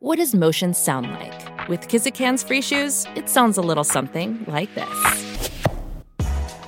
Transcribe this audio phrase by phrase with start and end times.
[0.00, 1.68] What does motion sound like?
[1.68, 4.86] With Kizikans free shoes, it sounds a little something like this.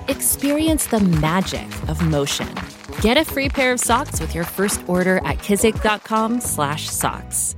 [0.09, 2.49] Experience the magic of motion.
[2.99, 7.55] Get a free pair of socks with your first order at kizik.com/socks.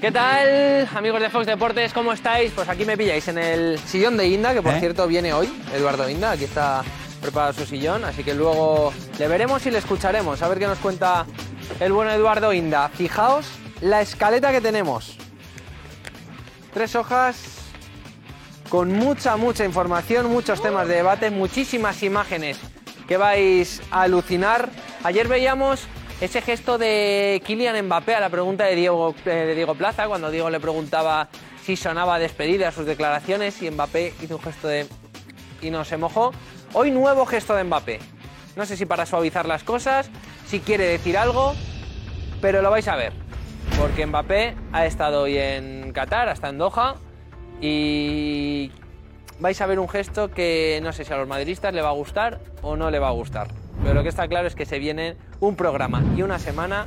[0.00, 1.92] ¿Qué tal, amigos de Fox Deportes?
[1.92, 2.50] ¿Cómo estáis?
[2.50, 4.80] Pues aquí me pilláis en el sillón de Inda, que por ¿Eh?
[4.80, 6.32] cierto viene hoy, Eduardo Inda.
[6.32, 6.82] Aquí está
[7.22, 10.42] preparado su sillón, así que luego le veremos y le escucharemos.
[10.42, 11.26] A ver qué nos cuenta
[11.78, 12.88] el bueno Eduardo Inda.
[12.88, 13.46] Fijaos
[13.84, 15.18] la escaleta que tenemos.
[16.72, 17.36] Tres hojas
[18.70, 22.58] con mucha, mucha información, muchos temas de debate, muchísimas imágenes
[23.06, 24.70] que vais a alucinar.
[25.02, 25.86] Ayer veíamos
[26.22, 30.30] ese gesto de Kylian Mbappé a la pregunta de Diego, eh, de Diego Plaza, cuando
[30.30, 31.28] Diego le preguntaba
[31.62, 34.86] si sonaba despedida sus declaraciones y Mbappé hizo un gesto de...
[35.60, 36.32] y no se mojó.
[36.72, 38.00] Hoy nuevo gesto de Mbappé.
[38.56, 40.08] No sé si para suavizar las cosas,
[40.46, 41.54] si quiere decir algo,
[42.40, 43.23] pero lo vais a ver.
[43.78, 46.96] Porque Mbappé ha estado hoy en Qatar, hasta en Doha,
[47.60, 48.72] y
[49.40, 51.92] vais a ver un gesto que no sé si a los madridistas le va a
[51.92, 53.48] gustar o no le va a gustar.
[53.82, 56.86] Pero lo que está claro es que se viene un programa y una semana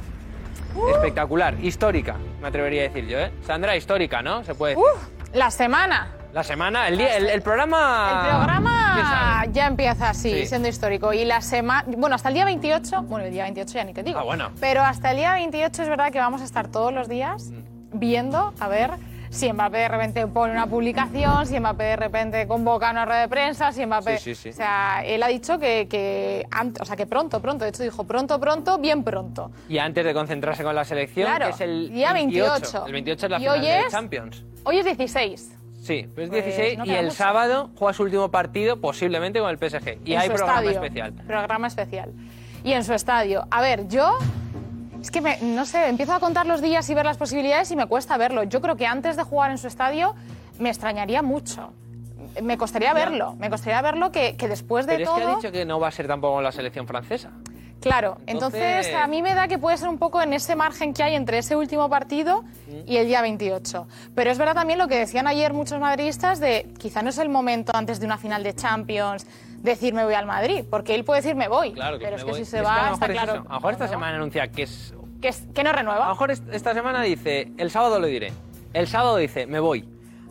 [0.93, 3.31] espectacular, histórica, me atrevería a decir yo, ¿eh?
[3.45, 4.43] Sandra, histórica, ¿no?
[4.43, 4.87] Se puede decir.
[5.33, 6.16] La semana.
[6.37, 8.09] La semana, el, día, el, el programa...
[8.11, 10.45] El ¿quién programa ya empieza así, Sí.
[10.45, 11.11] siendo histórico.
[11.11, 11.83] Y la semana.
[11.97, 13.01] Bueno, hasta el día 28.
[13.01, 14.19] Bueno, el día 28 ya ni te digo.
[14.19, 14.51] Ah, bueno.
[14.59, 17.97] Pero hasta el día 28 es verdad que vamos a estar todos los días Mm.
[17.99, 18.91] viendo, a ver.
[19.31, 23.27] Si Mbappé de repente pone una publicación, si Mbappé de repente convoca una rueda de
[23.29, 24.19] prensa, si Mbappé...
[24.19, 24.49] Sí, sí, sí.
[24.49, 26.45] O sea, él ha dicho que, que
[26.79, 27.63] o sea, que pronto, pronto.
[27.63, 29.49] De hecho, dijo pronto, pronto, bien pronto.
[29.67, 32.85] Y antes de concentrarse con la selección, Claro, que es el día 28.
[32.85, 34.43] El 28 es la Y final hoy de es- Champions.
[34.63, 35.56] Hoy es 16.
[35.87, 37.15] Sí, pues Pues 16 no y el mucho.
[37.17, 39.99] sábado juega su último partido posiblemente con el PSG.
[40.05, 40.71] Y en hay su programa estadio.
[40.71, 41.13] especial.
[41.25, 42.11] Programa especial.
[42.63, 43.47] Y en su estadio.
[43.49, 44.17] A ver, yo.
[45.01, 47.75] Es que me- no sé, empiezo a contar los días y ver las posibilidades y
[47.75, 48.43] me cuesta verlo.
[48.43, 50.13] Yo creo que antes de jugar en su estadio
[50.59, 51.71] me extrañaría mucho.
[52.43, 53.35] Me costaría verlo.
[53.35, 55.17] Me costaría verlo que, que después de Pero es todo.
[55.17, 57.31] que ha dicho que no va a ser tampoco la selección francesa.
[57.81, 58.61] Claro, entonces...
[58.61, 61.15] Entonces- a mí me da que puede ser un poco en ese margen que hay
[61.15, 62.43] entre ese último partido
[62.85, 63.87] y el día 28.
[64.15, 67.29] Pero es verdad también lo que decían ayer muchos madridistas de quizá no es el
[67.29, 69.27] momento antes de una final de Champions
[69.61, 72.21] decir me voy al Madrid, porque él puede decir me voy, Claro que pero me
[72.21, 72.39] es que voy.
[72.39, 73.33] si se Es que va a lo está es claro.
[73.33, 73.41] eso.
[73.41, 74.93] A lo mejor esta no, semana anuncia que es.
[75.21, 76.09] Que, es- que no A lo renueva.
[76.09, 78.31] mejor es- esta semana dice, el sábado lo diré.
[78.73, 79.87] El sábado dice, me voy.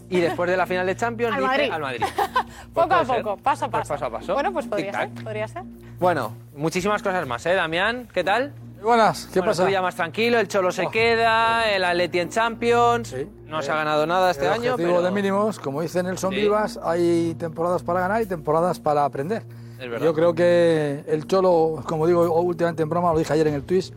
[0.09, 1.71] Y después de la final de Champions Al dice Madrid.
[1.72, 2.03] al Madrid.
[2.75, 3.22] poco a ser.
[3.22, 3.94] poco, paso a Pues paso.
[3.94, 4.34] paso a paso.
[4.34, 5.62] Bueno, pues podría ser, podría ser.
[5.99, 8.09] Bueno, muchísimas cosas más, ¿eh, Damián?
[8.12, 8.53] ¿Qué tal?
[8.83, 9.65] Buenas, ¿qué Bueno, pasa?
[9.65, 13.09] tú ya más tranquilo, el Cholo se queda, el Atleti en Champions.
[13.09, 13.27] Sí.
[13.47, 15.03] No se Eh, ha ganado nada este el año, objetivo pero...
[15.03, 16.37] de mínimos, como dice Nelson Sí.
[16.37, 19.43] Vivas, hay temporadas para ganar y temporadas para aprender.
[19.81, 20.05] Es verdad.
[20.06, 23.65] Yo creo que el Cholo, como digo últimamente en broma, lo dije ayer en el
[23.65, 23.93] twist,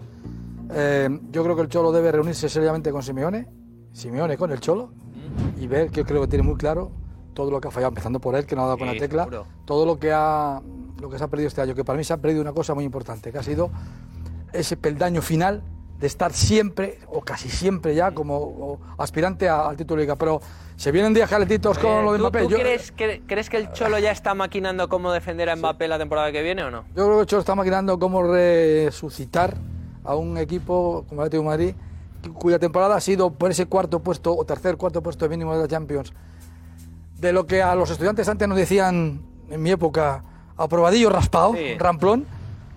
[0.72, 3.48] eh, yo creo que el Cholo debe reunirse seriamente con Simeone,
[3.92, 4.92] Simeone con el Cholo.
[5.60, 6.92] Y ver que yo creo que tiene muy claro
[7.34, 9.00] todo lo que ha fallado, empezando por él, que no ha dado con Sí, la
[9.00, 9.46] tecla, seguro.
[9.66, 10.62] todo lo que, ha,
[11.00, 12.74] lo que se ha perdido este año, que para mí se ha perdido una cosa
[12.74, 13.70] muy importante, que ha sido
[14.52, 15.62] ese peldaño final
[16.00, 20.16] de estar siempre, o casi siempre ya, como aspirante a- al título de liga.
[20.16, 20.40] Pero
[20.78, 22.44] se vienen días calentitos con Eh, lo de ¿tú- Mbappé.
[22.44, 25.88] ¿Tú Yo, crees, que, crees que el Cholo ya está maquinando cómo defender a Mbappé
[25.90, 26.86] la temporada que viene o no?
[26.96, 29.56] yo creo que el Cholo está maquinando cómo resucitar
[30.04, 31.76] a un equipo como el Atlético de Madrid,
[32.34, 35.68] cuya temporada ha sido por ese cuarto puesto, o tercer, cuarto puesto mínimo de la
[35.68, 36.13] Champions.
[37.18, 40.24] De lo que a los estudiantes antes nos decían, en mi época,
[40.57, 41.78] aprobadillo raspado, Sí.
[41.78, 42.25] ramplón.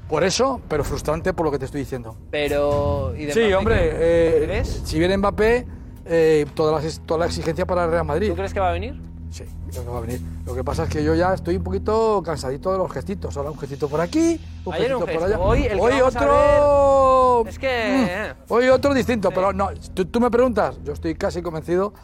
[0.08, 2.16] Por eso, pero frustrante por lo que te estoy diciendo.
[2.30, 3.14] Pero...
[3.16, 5.66] ¿y de Sí, Mbappé hombre, eh, si viene Mbappé,
[6.04, 8.28] eh, toda, la, toda la exigencia para el Real Madrid.
[8.28, 9.00] ¿Tú crees que va a venir?
[9.32, 10.20] Sí, creo que va a venir.
[10.44, 13.34] Lo que pasa es que yo ya estoy un poquito cansadito de los gestitos.
[13.36, 15.38] Ahora un gestito por aquí, un Ayer gestito un por allá.
[15.38, 17.44] hoy el a otro.
[17.48, 17.68] Es que...
[18.04, 19.70] eh, Mm, Hoy otro distinto, pero no.
[19.94, 21.94] Tú, tú me preguntas, yo estoy casi convencido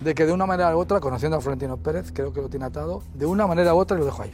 [0.00, 2.66] de que de una manera u otra, conociendo a Florentino Pérez, creo que lo tiene
[2.66, 4.30] atado, de una manera u otra y lo dejo ahí.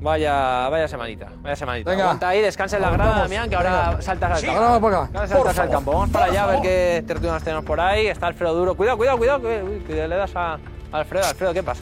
[0.00, 1.90] Vaya, vaya semanita, vaya semanita.
[1.90, 2.04] Venga.
[2.04, 3.18] Aguanta ahí, descansa en la grada.
[3.20, 4.02] Damián, que ahora Venga.
[4.02, 4.56] saltas al campo.
[4.58, 5.28] Ahora vamos para acá.
[5.28, 5.92] Saltas al campo.
[5.92, 8.06] Vamos para allá a ver qué tertulias tenemos por ahí.
[8.06, 8.74] Está Alfredo Duro.
[8.74, 9.40] Cuidado, cuidado, cuidado.
[9.42, 10.58] Que, uy, que le das a
[10.92, 11.24] Alfredo.
[11.26, 11.80] Alfredo, ¿qué pasa?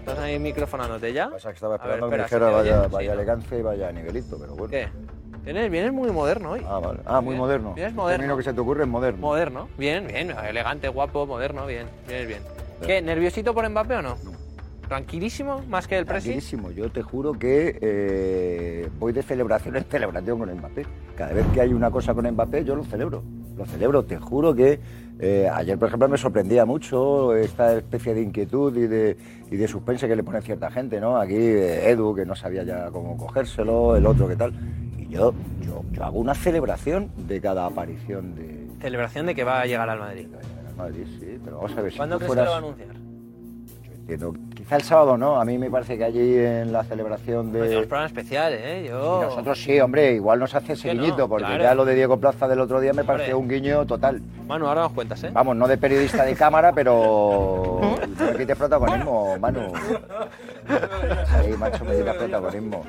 [0.00, 1.30] Estás ahí microfonándote ya.
[1.30, 3.12] Pasa que estaba ver, esperando que me dijera vaya, Sí, ¿no?
[3.12, 4.70] elegancia y vaya nivelito, pero bueno.
[4.70, 4.88] ¿Qué?
[5.44, 6.62] Vienes, vienes muy moderno hoy.
[6.68, 7.00] Ah, vale.
[7.04, 7.40] Ah, muy Bien.
[7.40, 7.74] moderno.
[7.74, 8.18] Vienes El moderno.
[8.20, 9.20] término que se te ocurre es moderno.
[9.20, 9.68] Moderno.
[9.76, 10.30] Bien, bien.
[10.48, 11.66] Elegante, guapo, moderno.
[11.66, 12.42] Bien, vienes bien.
[12.86, 13.02] ¿Qué?
[13.02, 14.16] ¿Nerviosito por Mbappé o no?
[14.86, 15.62] ¿Tranquilísimo?
[15.68, 16.32] ¿Más que el pressing?
[16.32, 16.70] Tranquilísimo.
[16.70, 20.86] Yo te juro que eh, voy de celebración en celebración con Mbappé.
[21.16, 23.22] Cada vez que hay una cosa con Mbappé, yo lo celebro.
[23.56, 24.04] Lo celebro.
[24.04, 24.78] Te juro que
[25.24, 29.16] eh, ayer, por ejemplo, me sorprendía mucho esta especie de inquietud y de,
[29.52, 31.16] y de suspense que le pone cierta gente, ¿no?
[31.16, 34.52] Aquí eh, Edu, que no sabía ya cómo cogérselo, el otro, que tal.
[34.98, 39.60] Y yo, yo, yo hago una celebración de cada aparición de, celebración de que va
[39.60, 40.26] a llegar al Madrid.
[40.68, 42.58] Al Madrid, sí, pero vamos a ver si ¿Cuándo tú crees que lo va a
[42.58, 43.01] anunciar?
[44.02, 47.62] Entiendo, quizá el sábado no, a mí me parece que allí en la celebración Pues
[47.62, 47.68] de...
[47.68, 48.86] tenemos programa especial, ¿eh?
[48.88, 49.20] Yo...
[49.22, 51.62] Y nosotros sí, hombre, igual nos hace ese no, guiñito, porque claro.
[51.62, 53.14] ya lo de Diego Plaza del otro día me Hombre.
[53.16, 54.20] pareció un guiño total.
[54.48, 55.30] Manu, ahora nos cuentas, ¿eh?
[55.32, 57.80] Vamos, no de periodista de cámara, pero
[58.18, 59.72] me quites protagonismo, Manu.
[61.30, 62.84] Ahí, macho, me quitas protagonismo.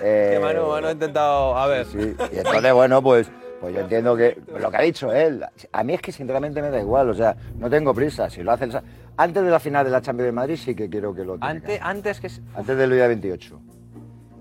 [0.00, 1.56] Eh, Que Manu, Manu ha intentado...
[1.58, 1.86] A ver.
[1.86, 3.30] Sí, y entonces, bueno, pues,
[3.60, 6.70] pues yo entiendo que lo que ha dicho él, a mí es que sinceramente me
[6.70, 8.30] da igual, o sea, no tengo prisa.
[8.30, 8.72] Si lo hace el
[9.16, 11.48] antes de la final de la Champions de Madrid, sí que quiero que lo tenga.
[11.48, 12.30] Antes, antes que...
[12.54, 13.60] Antes del día 28.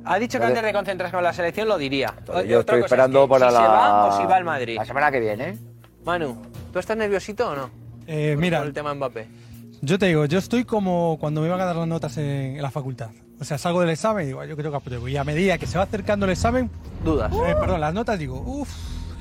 [0.06, 2.14] Ha dicho que antes de concentrarse con la selección lo diría.
[2.18, 3.62] Entonces, yo estoy cosa es esperando que para si la.
[3.62, 4.76] se va o si va al Madrid.
[4.78, 5.58] La semana que viene.
[6.04, 6.42] Manu,
[6.74, 7.70] ¿tú estás nerviosito o no?
[8.08, 9.28] Eh, Por mira, el tema Mbappé.
[9.82, 12.62] yo te digo, yo estoy como cuando me van a dar las notas en, en
[12.64, 13.10] la facultad.
[13.40, 15.08] O sea, salgo del examen y digo, "Ah, yo creo que apruebo.
[15.08, 16.70] Y a medida que se va acercando el examen,
[17.06, 17.32] Dudas.
[17.34, 18.70] eh, perdón, las notas digo, uff,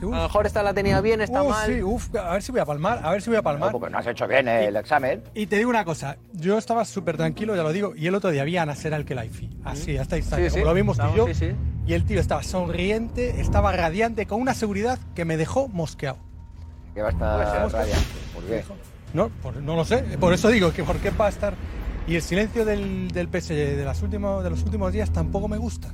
[0.02, 1.66] A lo mejor esta la tenía bien, está uf, mal.
[1.72, 3.72] sí, uf, a ver si voy a palmar, a ver si voy a No, palmar.
[3.72, 5.22] porque no has hecho bien el examen.
[5.34, 8.30] Y te digo una cosa, yo estaba súper tranquilo, ya lo digo, y el otro
[8.30, 11.16] día vi a Nasser al Khelaifi, así, hasta instante, Sí, sí, lo vimos tú y
[11.16, 11.54] yo, estamos, sí, sí.
[11.86, 16.18] y el tío estaba sonriente, estaba radiante, con una seguridad que me dejó mosqueado.
[16.94, 18.06] Que va a estar radiante.
[18.34, 18.64] ¿Por qué?
[19.12, 21.54] No, por- no lo sé, por eso digo que por qué va a estar...
[22.06, 25.58] Y el silencio del, del PSG de, las últimos, de los últimos días tampoco me
[25.58, 25.92] gusta.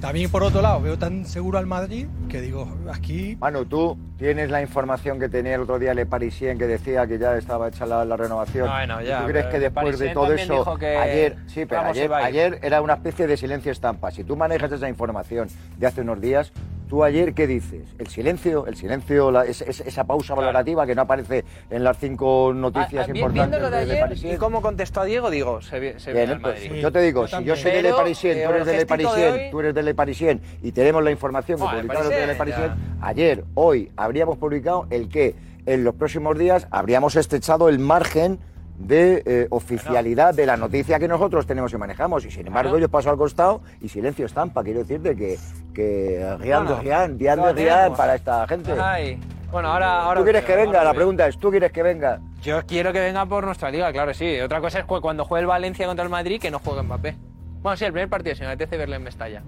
[0.00, 4.50] También por otro lado, veo tan seguro al Madrid que digo, aquí Manu, tú tienes
[4.50, 7.84] la información que tenía el otro día Le Parisien que decía que ya estaba hecha
[7.84, 8.66] la, la renovación.
[8.66, 12.58] Bueno, ¿Y ya, ¿Tú crees que después de todo eso, ayer, sí, pero ayer, ayer
[12.62, 14.10] era una especie de silencio estampa.
[14.10, 16.50] Si tú manejas esa información de hace unos días,
[16.90, 17.82] tú ayer qué dices?
[17.98, 21.96] El silencio, el silencio, la- es- es- esa pausa valorativa que no aparece en las
[21.98, 24.34] cinco noticias Ah, ah, vi- importantes viendo lo de Le ayer Parisien.
[24.34, 26.82] y cómo contestó a Diego, digo, se, vi- se Bien, viene al pues, Madrid.
[26.82, 28.78] yo te digo, Yo si yo soy de Le Parisien, tú eres el de Le
[28.80, 32.08] de Parisien, hoy- tú eres de Le Parisien y tenemos la información que Le publicaron
[32.10, 37.14] de Le Parisien, Parisien, ayer, hoy, habríamos publicado el que en los próximos días habríamos
[37.14, 38.40] estrechado el margen
[38.80, 42.24] de eh, oficialidad de la noticia que nosotros tenemos y manejamos.
[42.24, 44.64] Y sin embargo, yo paso al costado y silencio estampa.
[44.64, 45.38] Quiero decirte que,
[45.74, 48.72] que rian de rian, rian de rian para esta gente.
[48.80, 49.20] Ay.
[49.52, 50.84] Bueno, ahora, ahora ¿Tú quieres que venga?
[50.84, 52.20] La pregunta es, ¿tú quieres que venga?
[52.40, 54.40] Yo quiero que venga por nuestra liga, claro, sí.
[54.40, 57.16] Otra cosa es cu- cuando juegue el Valencia contra el Madrid que no juegue Mbappé.
[57.60, 59.42] Bueno, sí, el primer partido, si me apetece verle en Mestalla.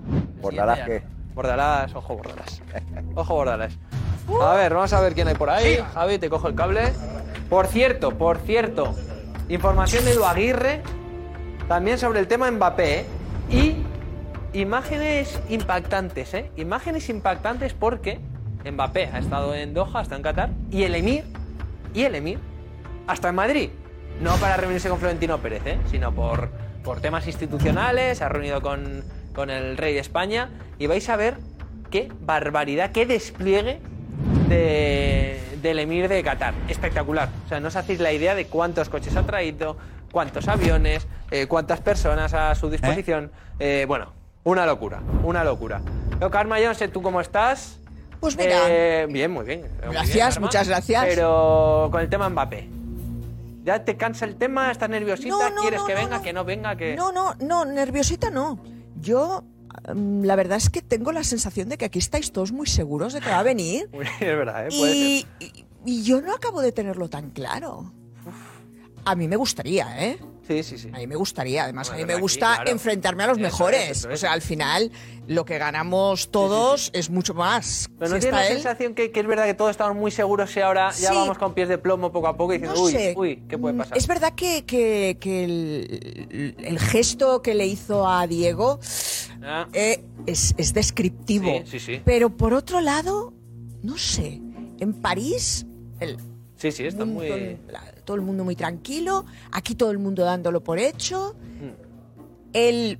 [0.53, 1.01] Ya ¿qué?
[1.01, 1.35] no.
[1.35, 2.61] Bordalás, ojo Bordalás.
[3.15, 3.79] Ojo Bordalás.
[4.43, 5.79] A ver, vamos a ver quién hay por ahí.
[5.95, 6.93] Javi, te cojo el cable.
[7.49, 8.95] Por cierto, por cierto,
[9.49, 10.83] información de Edu Aguirre
[11.69, 13.07] también sobre el tema Mbappé ¿eh?
[13.51, 13.77] y
[14.59, 16.51] imágenes impactantes, ¿eh?
[16.57, 18.21] Imágenes impactantes porque
[18.71, 21.25] Mbappé ha estado en Doha, está en Qatar y el Emir
[21.95, 22.39] y el Emir
[23.07, 23.71] hasta en Madrid.
[24.21, 25.79] No para reunirse con Florentino Pérez, ¿eh?
[25.91, 26.51] sino por,
[26.85, 28.19] por temas institucionales.
[28.19, 29.03] Se ha reunido con,
[29.35, 31.39] con el rey de España y vais a ver
[31.91, 33.81] qué barbaridad, qué despliegue
[34.53, 36.55] de- del Emir de Qatar.
[36.69, 37.29] Espectacular.
[37.47, 39.77] O sea, no os hacéis la idea de cuántos coches ha traído,
[40.11, 43.31] cuántos aviones, eh, cuántas personas a su disposición.
[43.59, 44.13] Eh, bueno,
[44.45, 45.81] una locura, una locura.
[46.21, 47.79] Yo no sé tú cómo estás.
[48.21, 48.57] Pues mira.
[48.69, 49.63] Eh, bien, muy bien.
[49.85, 51.05] Muy Gracias, bien, muchas gracias.
[51.07, 52.69] Pero con el tema Mbappé.
[53.65, 54.71] ¿Ya te cansa el tema?
[54.71, 55.31] ¿Estás nerviosita?
[55.31, 56.23] No, no, ¿Quieres no, que venga?
[56.23, 56.77] ¿Que no venga?
[56.77, 58.59] que No, no, no, nerviosita no.
[59.01, 59.45] Yo,
[59.95, 63.21] la verdad es que tengo la sensación de que aquí estáis todos muy seguros de
[63.21, 63.89] que va a venir.
[64.21, 64.71] Es verdad, ¿eh?
[65.41, 67.93] Y- y yo no acabo de tenerlo tan claro.
[69.05, 70.19] A mí me gustaría, ¿eh?
[70.47, 70.89] Sí, sí, sí.
[70.93, 72.71] A mí me gustaría, además Bueno, a mí me aquí, gusta claro.
[72.71, 73.91] enfrentarme a los Eso mejores.
[73.91, 74.05] es.
[74.07, 74.91] O sea, al final
[75.29, 77.89] lo que ganamos todos es mucho más.
[77.99, 78.55] Pero Si no la él.
[78.55, 81.55] sensación que, que es verdad que todos estamos muy seguros y ahora ya vamos con
[81.55, 83.15] pies de plomo poco a poco y diciendo, No uy, sé.
[83.17, 83.97] uy, ¿qué puede Mm, pasar?
[83.99, 88.81] Es verdad que, que- que el, el gesto que le hizo a Diego
[89.45, 91.63] Ah, eh, es, es descriptivo.
[91.67, 92.03] Sí, sí, sí.
[92.05, 93.33] Pero por otro lado,
[93.83, 94.41] no sé,
[94.81, 95.67] en París
[96.01, 96.17] el
[96.71, 97.59] sí, sí, está muy...
[98.05, 101.71] todo el mundo muy tranquilo, aquí todo el mundo dándolo por hecho, Mm.
[102.53, 102.99] él,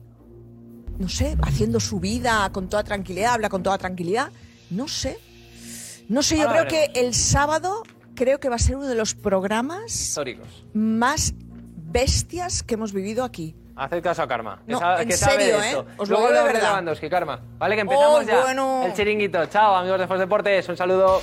[0.99, 4.31] no sé, haciendo su vida con toda tranquilidad, habla con toda tranquilidad,
[4.71, 5.19] no sé.
[6.09, 7.83] No sé, yo Ahora creo que el sábado
[8.15, 10.65] creo que va a ser uno de los programas Históricos.
[10.75, 11.33] más
[11.91, 13.55] bestias que hemos vivido aquí.
[13.75, 15.81] Haced caso a Karma, que, No, sabe, en que sabe serio, de esto.
[15.89, 15.95] ¿eh?
[15.97, 16.99] Os lo Luego digo de verdad.
[17.11, 17.41] Karma.
[17.59, 18.83] Vale, que empezamos Oh, ya bueno.
[18.85, 19.47] el chiringuito.
[19.47, 21.23] Chao, amigos de Fox Deportes, un saludo.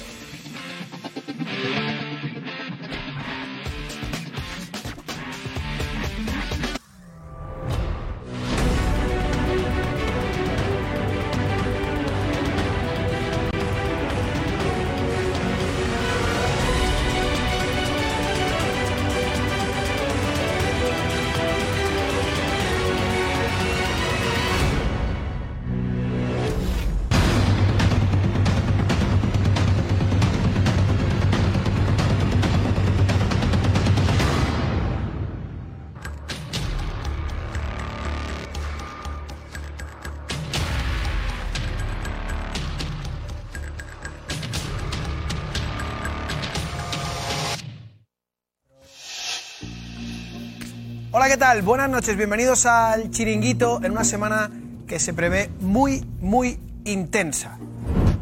[51.30, 51.62] ¿Qué tal?
[51.62, 54.50] Buenas noches, bienvenidos al Chiringuito en una semana
[54.88, 57.60] que se prevé muy, muy intensa.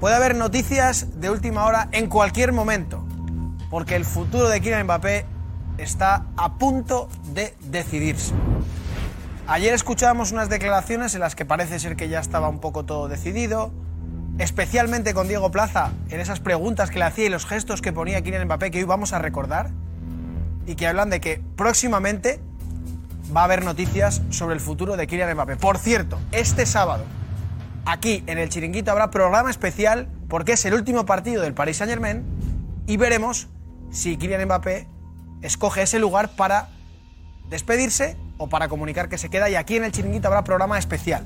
[0.02, 3.08] Puede haber noticias de última hora en cualquier momento,
[3.70, 5.26] porque el futuro de Kylian Mbappé
[5.78, 8.34] está a punto de decidirse.
[9.48, 13.08] Ayer escuchábamos unas declaraciones en las que parece ser que ya estaba un poco todo
[13.08, 13.72] decidido,
[14.38, 18.22] especialmente con Diego Plaza, en esas preguntas que le hacía y los gestos que ponía
[18.22, 19.70] Kylian Mbappé que hoy vamos a recordar,
[20.66, 22.42] y que hablan de que próximamente
[23.36, 25.58] va a haber noticias sobre el futuro de Kylian Mbappé.
[25.58, 27.04] Por cierto, este sábado,
[27.86, 32.24] aquí en el Chiringuito habrá programa especial porque es el último partido del Paris Saint-Germain
[32.86, 33.48] y veremos
[33.92, 34.88] si Kylian Mbappé
[35.42, 36.70] escoge ese lugar para
[37.50, 41.24] despedirse o para comunicar que se queda y aquí en el Chiringuito habrá programa especial.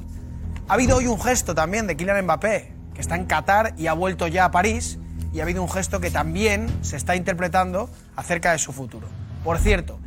[0.68, 3.94] Ha habido hoy un gesto también de Kylian Mbappé, que está en Qatar y ha
[3.94, 4.98] vuelto ya a París,
[5.34, 9.08] y ha habido un gesto que también se está interpretando acerca de su futuro.
[9.44, 10.00] Por cierto,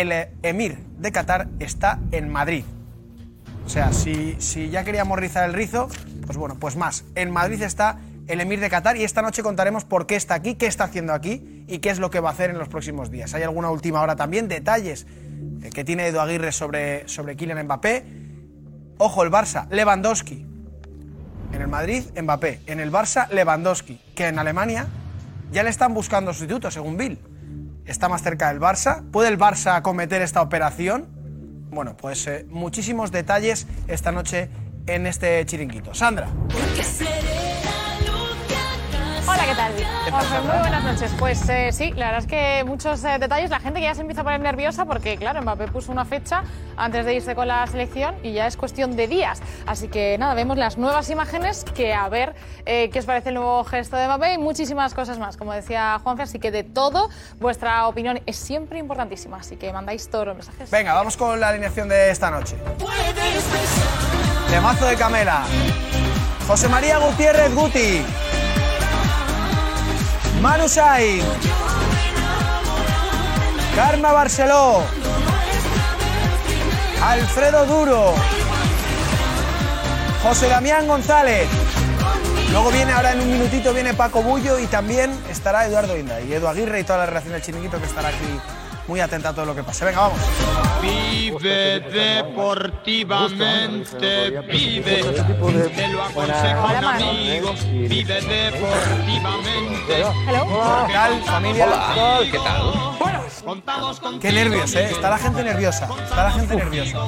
[0.00, 0.10] el
[0.42, 2.64] emir de Qatar está en Madrid.
[3.66, 5.88] O sea, si, si ya queríamos rizar el rizo,
[6.24, 7.04] pues bueno, pues más.
[7.14, 10.54] En Madrid está el emir de Qatar y esta noche contaremos por qué está aquí,
[10.54, 13.10] qué está haciendo aquí y qué es lo que va a hacer en los próximos
[13.10, 13.34] días.
[13.34, 15.06] Hay alguna última hora también, detalles
[15.62, 18.04] eh, que tiene Edu Aguirre sobre, sobre Kylian Mbappé.
[18.96, 20.46] Ojo, el Barça, Lewandowski.
[21.52, 22.60] En el Madrid, Mbappé.
[22.66, 24.00] En el Barça, Lewandowski.
[24.14, 24.86] Que en Alemania
[25.52, 27.18] ya le están buscando sustituto, según Bill.
[27.86, 29.02] Está más cerca del Barça.
[29.10, 31.06] ¿Puede el Barça acometer esta operación?
[31.70, 34.50] Bueno, pues eh, muchísimos detalles esta noche
[34.86, 35.94] en este chiringuito.
[35.94, 36.28] Sandra.
[39.42, 40.12] Hola, ¿qué tal?
[40.12, 41.12] Juanfe, muy buenas noches.
[41.18, 43.50] Pues eh, sí, la verdad es que muchos eh, detalles.
[43.50, 46.44] La gente que ya se empieza a poner nerviosa porque, claro, Mbappé puso una fecha
[46.76, 49.42] antes de irse con la selección y ya es cuestión de días.
[49.66, 53.34] Así que nada, vemos las nuevas imágenes que a ver eh, qué os parece el
[53.34, 56.22] nuevo gesto de Mbappé y muchísimas cosas más, como decía Juanfe.
[56.22, 59.38] Así que de todo, vuestra opinión es siempre importantísima.
[59.38, 60.70] Así que mandáis todos los mensajes.
[60.70, 62.56] Venga, vamos con la alineación de esta noche.
[64.48, 65.42] Temazo de Camela.
[66.46, 68.04] José María Gutiérrez Guti.
[70.42, 71.24] Manu Sainz.
[73.76, 74.82] Karma Barceló.
[77.00, 78.14] Alfredo Duro.
[80.24, 81.48] José Damián González.
[82.50, 86.32] Luego viene ahora en un minutito viene Paco Bullo y también estará Eduardo Inda y
[86.32, 88.40] Edu Aguirre y toda la relación del chiringuito que estará aquí
[88.86, 89.84] muy atenta a todo lo que pase.
[89.84, 90.18] Venga, vamos.
[90.80, 95.02] Vive deportivamente, vive.
[95.74, 97.54] Te lo aconsejo un amigo.
[97.70, 99.72] Vive deportivamente.
[99.86, 100.04] ¿Qué
[100.92, 101.66] tal, familia?
[102.30, 102.72] ¿Qué tal?
[104.20, 104.90] Qué nervios, ¿eh?
[104.90, 105.88] Está la gente nerviosa.
[106.02, 106.98] Está la gente nerviosa.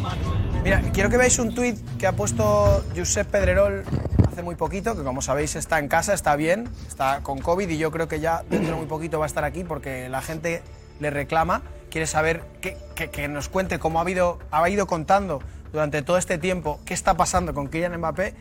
[0.62, 3.84] Mira, quiero que veáis un tuit que ha puesto Josep Pedrerol
[4.32, 7.76] hace muy poquito, que como sabéis está en casa, está bien, está con COVID y
[7.76, 10.62] yo creo que ya dentro de muy poquito va a estar aquí porque la gente
[11.00, 15.40] le reclama, quiere saber que, que- que nos cuente cómo ha, habido, ha ido contando
[15.72, 18.34] durante todo este tiempo qué está pasando con Kylian Mbappé,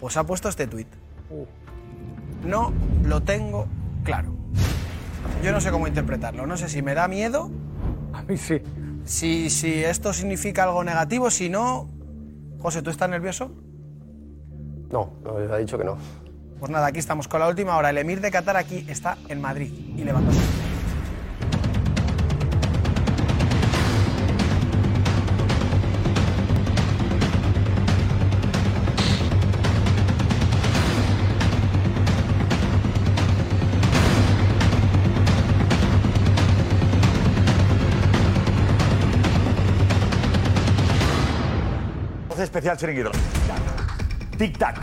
[0.00, 0.88] pues ha puesto este tuit.
[2.44, 2.72] No
[3.04, 3.66] lo tengo
[4.04, 4.34] claro.
[5.42, 6.46] Yo no sé cómo interpretarlo.
[6.46, 7.50] No sé si me da miedo.
[8.12, 8.60] A mí sí.
[9.04, 11.88] Si, si esto significa algo negativo, si no.
[12.60, 13.50] José, ¿tú estás nervioso?
[14.90, 15.96] No, no, ha dicho que no.
[16.60, 17.90] Pues nada, aquí estamos con la última hora.
[17.90, 20.42] El emir de Qatar aquí está en Madrid y Lewandowski.
[42.66, 43.10] Especial chiringuito.
[44.36, 44.76] Tic tac.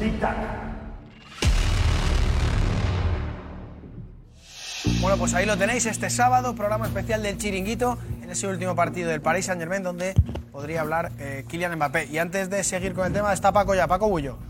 [0.00, 0.36] Tic tac.
[5.00, 9.10] Bueno, pues ahí lo tenéis este sábado, programa especial del Chiringuito, en ese último partido
[9.10, 10.14] del Paris Saint Germain, donde
[10.50, 12.06] podría hablar eh, Kylian Mbappé.
[12.06, 14.47] Y antes de seguir con el tema, está Paco ya, Paco Bullo.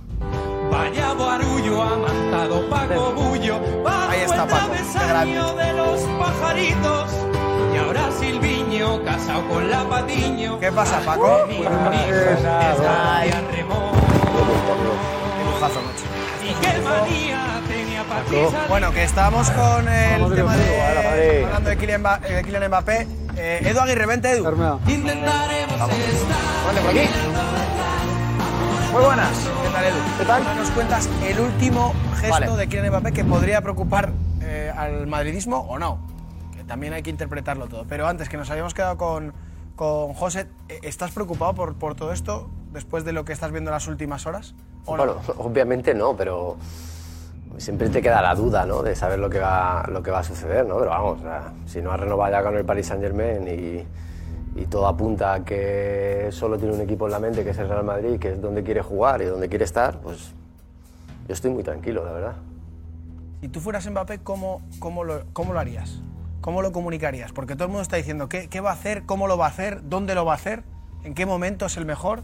[0.79, 3.59] Vaya barullo ha matado Paco Bullo.
[3.83, 7.11] bajo Ahí está el Paco, qué travesaño de los pajaritos.
[7.75, 10.59] Y ahora Silviño, casado con la Patiño.
[10.61, 11.45] ¿Qué pasa, Paco?
[11.49, 11.57] Mi.
[11.57, 11.63] Y
[16.55, 18.65] qué manía tenía Patricia.
[18.69, 23.07] Bueno, que estamos con el Vamos, tema de, hablando de Kylian, Mba- eh, Kylian Mbappé.
[23.37, 24.45] Eh, Edu Aguirre, vente, Edu.
[24.87, 25.89] Intentaremos estar.
[26.67, 27.09] Vente por aquí.
[28.93, 29.49] Muy buenas.
[29.63, 29.97] ¿Qué tal, Edu?
[30.19, 30.57] ¿Qué tal?
[30.57, 32.57] Nos cuentas el último gesto Vale.
[32.57, 35.99] de Kylian Mbappé que podría preocupar eh, al madridismo o no.
[36.57, 37.85] Que también hay que interpretarlo todo.
[37.89, 39.33] Pero antes, que nos habíamos quedado con,
[39.77, 42.49] con José, eh, ¿estás preocupado por, por todo esto?
[42.73, 44.55] después de lo que estás viendo en las últimas horas?
[44.85, 45.05] ¿O no?
[45.05, 46.57] Bueno, obviamente no, pero
[47.59, 48.83] siempre te queda la duda, ¿no?
[48.83, 50.79] De saber lo que va, lo que va a suceder, ¿no?
[50.79, 53.87] Pero vamos, o sea, si no ha renovado ya con el Paris Saint Germain y,
[54.61, 57.69] y todo apunta a que solo tiene un equipo en la mente, que es el
[57.69, 60.35] Real Madrid, que es donde quiere jugar y donde quiere estar, pues
[61.29, 62.37] yo estoy muy tranquilo, la verdad.
[63.41, 66.01] Si tú fueras Mbappé, ¿cómo, cómo, lo, ¿cómo lo harías?
[66.41, 67.33] ¿Cómo lo comunicarías?
[67.33, 69.49] Porque todo el mundo está diciendo ¿qué, qué va a hacer, cómo lo va a
[69.51, 70.65] hacer, dónde lo va a hacer,
[71.05, 72.23] en qué momento es el mejor.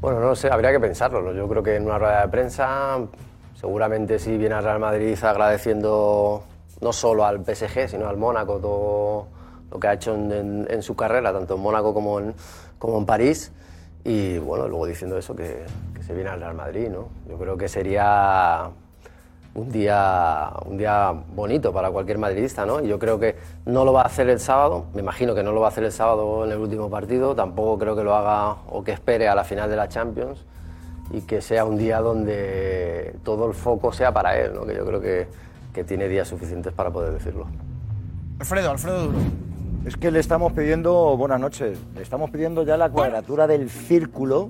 [0.00, 1.32] Bueno, no sé, habría que pensarlo.
[1.32, 2.98] Yo creo que en una rueda de prensa,
[3.54, 6.42] seguramente si viene al Real Madrid agradeciendo
[6.82, 9.28] no solo al PSG, sino al Mónaco todo
[9.74, 12.32] lo que ha hecho en, en- en su carrera, tanto en Mónaco como en,
[12.78, 13.52] como en París.
[14.04, 15.64] Y bueno, luego diciendo eso, que,
[15.94, 17.08] que se viene al Real Madrid, ¿no?
[17.28, 18.70] Yo creo que sería
[19.54, 22.80] un día, un día bonito para cualquier madridista, ¿no?
[22.80, 25.52] Y yo creo que no lo va a hacer el sábado, me imagino que no
[25.52, 28.56] lo va a hacer el sábado en el último partido, tampoco creo que lo haga
[28.68, 30.44] o que espere a la final de la Champions
[31.10, 34.66] y que sea un día donde todo el foco sea para él, ¿no?
[34.66, 35.26] Que yo creo que,
[35.72, 37.46] que tiene días suficientes para poder decirlo.
[38.40, 39.18] Alfredo, Alfredo Duro.
[39.86, 44.48] Es que le estamos pidiendo, buenas noches, le estamos pidiendo ya la cuadratura del círculo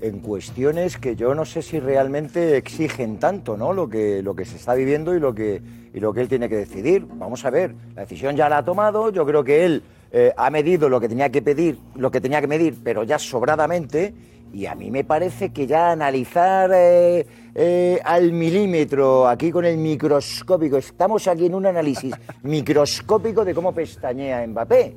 [0.00, 3.72] en cuestiones que yo no sé si realmente exigen tanto, ¿no?
[3.72, 5.62] Lo que, lo que se está viviendo y lo que,
[5.94, 7.06] y lo que él tiene que decidir.
[7.14, 10.50] Vamos a ver, la decisión ya la ha tomado, yo creo que él eh, ha
[10.50, 14.12] medido lo que tenía que pedir, lo que tenía que medir, pero ya sobradamente,
[14.52, 17.24] y a mí me parece que ya analizar eh,
[17.54, 23.72] eh, al milímetro, aquí con el microscópico, estamos aquí en un análisis microscópico de cómo
[23.72, 24.94] pestañea Mbappé.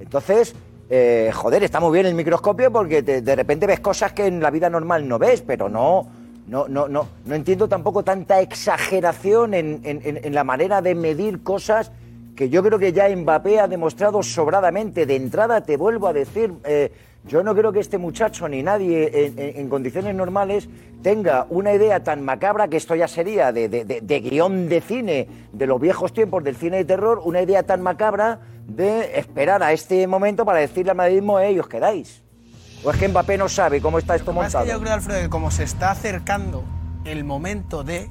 [0.00, 0.54] Entonces,
[0.90, 4.40] eh, joder, está muy bien el microscopio porque te- de repente ves cosas que en
[4.40, 6.06] la vida normal no ves, pero no,
[6.46, 10.94] no, no, no, no entiendo tampoco tanta exageración en, en- en- en la manera de
[10.94, 11.92] medir cosas
[12.34, 15.04] que yo creo que ya Mbappé ha demostrado sobradamente.
[15.06, 16.92] De entrada, te vuelvo a decir, eh,
[17.24, 20.68] yo no creo que este muchacho ni nadie en, en- en condiciones normales
[21.02, 24.80] tenga una idea tan macabra que esto ya sería de, de- de- de guion de
[24.80, 29.62] cine de los viejos tiempos del cine de terror, una idea tan macabra de esperar
[29.62, 32.22] a este momento para decirle al madridismo, eh, y os quedáis.
[32.84, 34.64] O es que Mbappé no sabe cómo está esto es montado.
[34.64, 36.62] que yo creo, Alfredo, que como se está acercando
[37.04, 38.10] el momento de.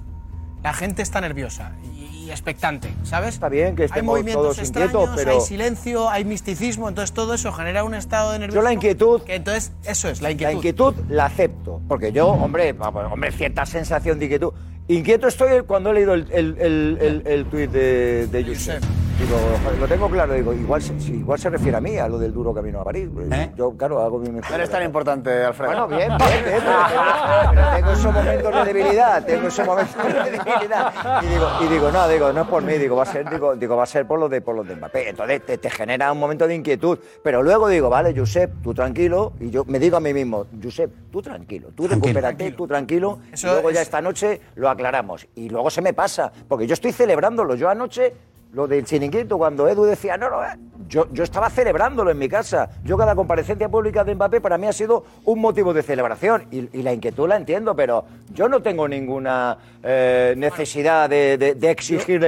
[0.63, 1.97] La gente está nerviosa y,
[2.28, 3.36] y expectante, ¿sabes?
[3.36, 7.13] Está bien que Hay estemos movimientos todos extraños, inquietos, pero- hay silencio, hay misticismo, entonces
[7.13, 8.62] todo eso genera un estado de nerviosismo.
[8.62, 9.22] Yo la inquietud.
[9.24, 10.52] Que entonces, eso es, la inquietud.
[10.52, 14.52] La inquietud la acepto, porque yo, hombre, hombre, cierta sensación de inquietud.
[14.90, 18.80] Inquieto estoy cuando he leído el, el, el, el, el tuit de, de.
[19.20, 19.36] Digo,
[19.80, 22.82] lo tengo claro, digo, igual, igual se refiere a mí, a lo del duro camino
[22.82, 23.10] a París.
[23.56, 24.52] Yo, claro, hago mi mejor.
[24.52, 25.72] No eres tan importante, Alfredo.
[25.72, 29.96] Bueno, bien, bien, bien, pero, tengo- pero tengo esos momentos de debilidad, tengo esos momentos
[30.06, 30.94] de debilidad.
[31.24, 33.56] Y digo, y digo, no, digo, no es por mí, digo, va a ser, digo,
[33.56, 35.10] digo, va a ser por los de por los de Mbappé.
[35.10, 37.00] Entonces te, te genera un momento de inquietud.
[37.24, 40.92] Pero luego digo, vale, Josep, tú tranquilo, y yo me digo a mí mismo, Josep,
[41.12, 45.28] tú tranquilo, tú recupérate, tú tranquilo, y luego ya es- esta noche lo aclaramos.
[45.34, 47.56] Y luego se me pasa, porque yo estoy celebrándolo.
[47.56, 48.14] Yo anoche
[48.58, 50.58] lo del chiringuito, cuando Edu decía, no, no, eh",
[50.89, 52.70] yo, yo estaba celebrándolo en mi casa.
[52.84, 56.46] Yo cada comparecencia pública de Mbappé para mí ha sido un motivo de celebración.
[56.50, 61.76] Y, la inquietud la entiendo, pero yo no tengo ninguna eh, necesidad de, de- de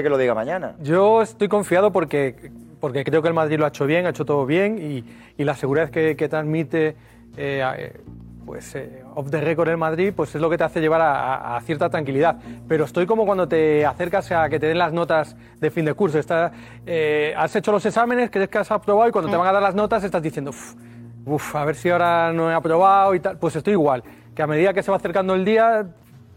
[0.04, 0.76] que lo diga mañana.
[0.84, 4.26] Yo estoy confiado porque, porque creo que el Madrid lo ha hecho bien, ha hecho
[4.26, 5.04] todo bien
[5.38, 6.96] y, la seguridad que, transmite
[7.38, 7.94] eh,
[8.50, 11.56] pues, eh, off the record el Madrid pues es lo que te hace llevar a,
[11.56, 12.38] a- cierta tranquilidad.
[12.68, 15.94] Pero estoy como cuando te acercas a que te den las notas de fin de
[15.94, 16.18] curso.
[16.18, 16.52] Está,
[16.84, 19.62] eh, has hecho los exámenes, crees que has aprobado y cuando te van a dar
[19.62, 20.74] las notas estás diciendo, "Uf,
[21.28, 23.38] uf, a ver si ahora no he aprobado y tal.
[23.38, 24.02] Pues estoy igual,
[24.34, 25.86] que a medida que se va acercando el día,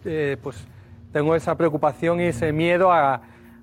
[0.05, 0.67] eh, pues
[1.15, 3.23] tengo esa preocupación y ese miedo a,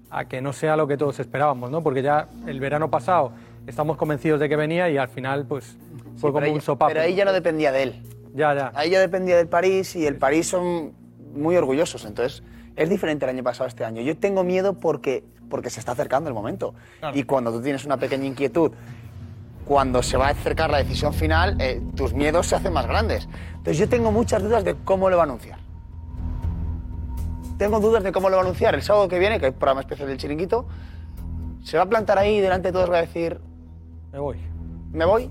[0.09, 1.83] a que no sea lo que todos esperábamos, ¿no?
[1.83, 3.31] Porque ya el verano pasado
[3.67, 5.77] estamos convencidos de que venía y al final, pues,
[6.17, 6.89] fue como pero, un sopapo.
[6.89, 8.03] pero ahí ya no dependía de él.
[8.33, 8.71] Ya, ya.
[8.75, 10.93] Ahí ya dependía del París y el París son
[11.33, 12.05] muy orgullosos.
[12.05, 12.43] Entonces,
[12.75, 14.01] es diferente el año pasado a este año.
[14.01, 16.73] Yo tengo miedo porque, porque se está acercando el momento.
[17.13, 18.71] Y cuando tú tienes una pequeña inquietud,
[19.65, 23.27] cuando se va a acercar la decisión final, eh, tus miedos se hacen más grandes.
[23.51, 25.59] Entonces, yo tengo muchas dudas de cómo lo va a anunciar.
[27.57, 28.73] Tengo dudas de cómo lo va a anunciar.
[28.73, 30.65] El sábado que viene, que hay programa especial del chiringuito,
[31.63, 33.41] se va a plantar ahí delante de todos, va a decir,
[34.13, 34.39] Me voy.
[34.91, 35.29] me voy,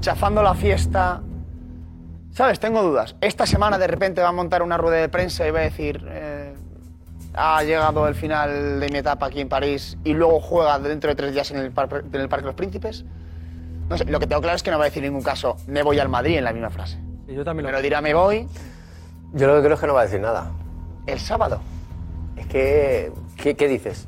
[0.00, 1.22] chafando la fiesta.
[2.38, 2.60] ¿Sabes?
[2.60, 3.16] Tengo dudas.
[3.20, 6.06] Esta semana de repente va a montar una rueda de prensa y va a decir,
[6.08, 6.54] eh,
[7.34, 11.16] ha llegado el final de mi etapa aquí en París y luego juega dentro de
[11.16, 13.04] tres días en el, par- en el Parque de los Príncipes.
[13.88, 15.56] No sé, lo que tengo claro es que no va a decir en ningún caso,
[15.66, 17.00] me voy al Madrid en la misma frase.
[17.26, 18.46] Y yo también lo Pero dirá, me voy
[19.32, 20.52] Yo lo que creo es que no va a decir nada.
[21.08, 21.60] el sábado.
[22.36, 24.06] Es que, ¿qué, qué dices?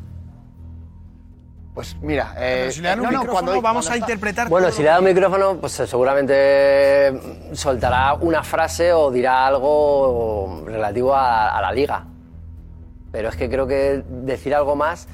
[1.74, 4.48] Pues mira, eh, si le dan un no, no, micrófono, cuando- vamos cuando a interpretar.
[4.48, 7.20] Bueno, todo si le da un micrófono, pues eh, seguramente
[7.54, 12.04] soltará una frase o dirá algo relativo a, a la liga.
[13.12, 15.06] Pero es que creo que decir algo más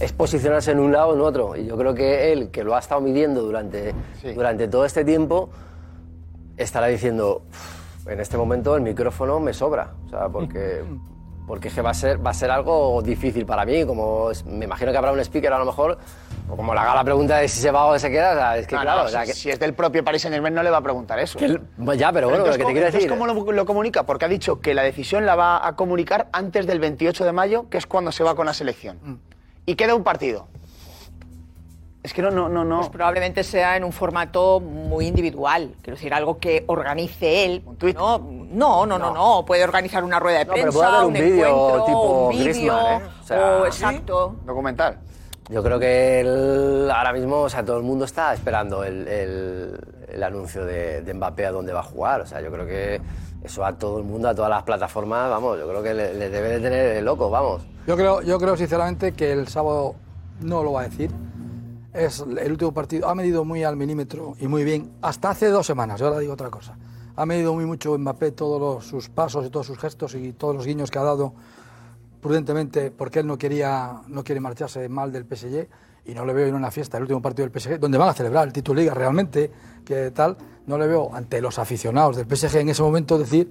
[0.00, 1.56] es posicionarse en un lado o en otro.
[1.56, 3.94] Y yo creo que él, que lo ha estado midiendo durante,
[4.34, 5.50] durante todo este tiempo,
[6.56, 9.92] estará diciendo, "Uf, en este momento el micrófono me sobra.
[10.06, 10.82] O sea, porque,
[11.50, 13.84] porque es que va a, ser, va a ser algo difícil para mí.
[13.84, 15.98] Como es- me imagino que habrá un speaker a lo mejor,
[16.48, 18.30] o como le haga la pregunta de si se va o se queda.
[18.30, 20.04] o sea, es que No, claro, no, o sea, si, que- si es del propio
[20.04, 21.40] Paris Saint Germain no le va a preguntar eso.
[21.40, 21.60] que el-
[21.98, 23.08] ya, pero bueno, lo entonces, que te ¿cómo- quiero decir.
[23.10, 24.04] ¿Cómo lo, lo comunica?
[24.04, 27.68] Porque ha dicho que la decisión la va a comunicar antes del 28 de mayo,
[27.68, 28.98] que es cuando se va con la selección.
[29.02, 29.14] Mm.
[29.66, 30.46] Y queda un partido.
[32.02, 32.78] Es que no, no, no, no.
[32.78, 37.62] Pues probablemente sea en un formato muy individual, quiero decir, algo que organice él.
[37.94, 41.06] No, no, no, no, no, puede organizar una rueda de No, pero prensa, puede haber
[41.06, 43.04] un vídeo encuentro, tipo un vídeo, Griezmann, ¿eh?
[43.22, 44.36] O sea, o exacto.
[44.46, 44.98] Documental.
[45.50, 49.78] Yo creo que el- ahora mismo, o sea, todo el mundo está esperando el, el-
[50.08, 52.22] el anuncio de, de Mbappé a dónde va a jugar.
[52.22, 52.98] O sea, yo creo que
[53.44, 56.30] eso a todo el mundo, a todas las plataformas, vamos, yo creo que le, le
[56.30, 57.62] debe de tener loco, vamos.
[57.86, 59.96] Yo creo, yo creo sinceramente que el sábado
[60.40, 61.10] no lo va a decir.
[61.92, 63.08] Es el último partido.
[63.08, 64.92] Ha medido muy al milímetro y muy bien.
[65.02, 66.76] Hasta hace dos semanas, yo ahora digo otra cosa.
[67.16, 70.54] Ha medido muy mucho Mbappé todos los- sus pasos y todos sus gestos y todos
[70.54, 71.34] los guiños que ha dado
[72.20, 75.68] prudentemente porque él no quería no quiere marcharse mal del PSG
[76.04, 78.12] y no le veo en una fiesta el último partido del PSG donde van a
[78.12, 79.50] celebrar el título de liga realmente
[79.86, 83.50] que tal no le veo ante los aficionados del PSG en ese momento decir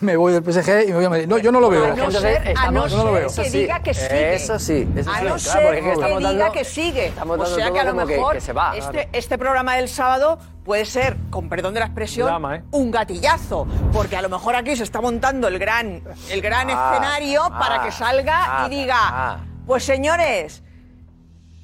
[0.00, 1.96] me voy del PSG y me voy a Madrid no yo no lo veo A
[1.96, 3.28] no ser, a no Yo no lo veo.
[3.34, 4.34] que diga que sigue.
[4.34, 7.06] Eso sí, eso a sí, no claro, ser que estamos diga dando- que sigue.
[7.06, 8.76] estamos O dando sea que a lo que- mejor que se va.
[8.76, 12.62] este, este programa del sábado puede ser, con perdón de la expresión, Drama, ¿eh?
[12.72, 13.66] un gatillazo.
[13.92, 17.58] Porque a lo mejor aquí se está montando el gran, el gran Ah, escenario ah,
[17.58, 19.38] para que salga ah, y diga, ah.
[19.66, 20.62] pues señores,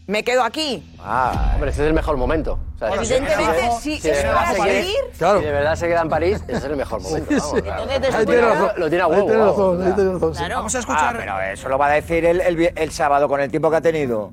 [0.07, 0.83] me quedo aquí.
[1.03, 2.59] Ah, hombre, ese es el mejor momento.
[2.75, 5.39] O sea, evidentemente, si- si si de verdad se queda- seguir, Claro.
[5.39, 7.31] Si de verdad se queda en París, ese es el mejor momento.
[7.31, 7.83] vamos, claro.
[7.85, 9.95] Entonces, ahí tiene razón Lo tiene a ahí huevo, tiene vamos, razón, ahí claro.
[9.97, 10.39] tiene razón sí.
[10.39, 10.55] Claro.
[10.57, 11.17] Vamos a escuchar.
[11.17, 13.77] Ah, pero eso lo va a decir el, el el sábado con el tiempo que
[13.77, 14.31] ha tenido.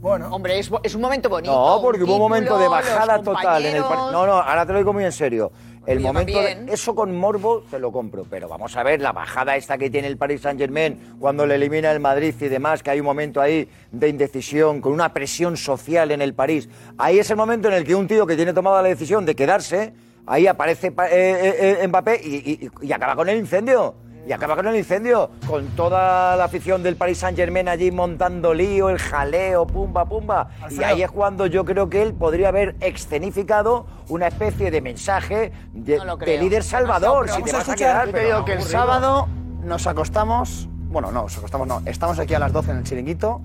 [0.00, 1.52] Bueno, Hombre, es, es un momento bonito.
[1.52, 3.82] No, porque hubo un momento de bajada total en el.
[3.82, 5.52] No, no, ahora te lo digo muy en serio.
[5.90, 9.10] El Oye, momento de- eso con morbo te lo compro, pero vamos a ver la
[9.10, 12.90] bajada esta que tiene el Paris Saint-Germain cuando le elimina el Madrid y demás, que
[12.90, 16.68] hay un momento ahí de indecisión, con una presión social en el París.
[16.96, 19.34] Ahí es el momento en el que un tío que tiene tomada la decisión de
[19.34, 19.92] quedarse,
[20.26, 23.96] ahí aparece pa- eh, eh, eh, Mbappé y, y- y acaba con el incendio.
[24.30, 28.54] Y acaba con el incendio, con toda la afición del Paris Saint Germain allí montando
[28.54, 30.50] lío, el jaleo, pumba, pumba.
[30.70, 35.50] Y ahí es cuando yo creo que él podría haber escenificado una especie de mensaje
[35.72, 37.28] de, No líder salvador.
[37.28, 39.26] Si te a vas a escuchar- quedar, Yo te pero digo no, que el sábado
[39.64, 43.40] nos acostamos, bueno, no, nos acostamos no, estamos aquí a las 12 en el chiringuito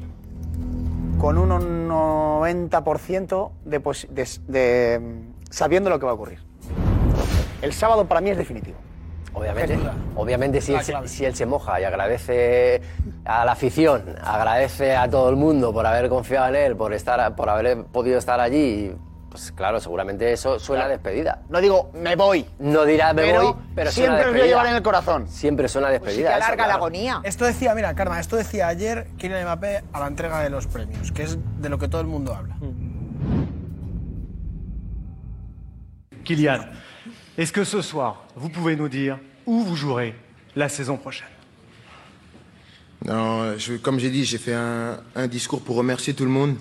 [1.19, 6.43] con un 90% de, posi- de, de, sabiendo lo que va a ocurrir.
[7.63, 8.77] El sábado para mí es definitivo.
[9.35, 9.77] Obviamente,
[10.15, 12.81] obviamente si, él, se- si él se moja y agradece
[13.25, 17.35] a la afición, agradece a todo el mundo por haber confiado en él, por, estar,
[17.35, 18.95] por haber podido estar allí,
[19.29, 21.41] pues claro, seguramente eso suena a despedida.
[21.49, 24.45] No digo me voy, No dirá me pero, voy, pero suena siempre os voy a
[24.45, 25.27] llevar en el corazón.
[25.27, 26.29] Siempre suena a Pues sí despedida.
[26.29, 26.77] que eso, alarga la claro.
[26.83, 27.21] agonía.
[27.25, 31.11] esto decía, mira, Karma, esto decía ayer Kylian Mbappé a la entrega de los premios,
[31.11, 32.55] que es de lo que todo el mundo habla.
[36.23, 36.71] Kylian,
[37.37, 40.15] est-ce que ce soir, vous pouvez nous dire où vous jouerez
[40.55, 41.27] la saison prochaine?
[43.05, 46.55] Non, je- comme j'ai dit, j'ai fait un, un discours pour remercier tout le monde.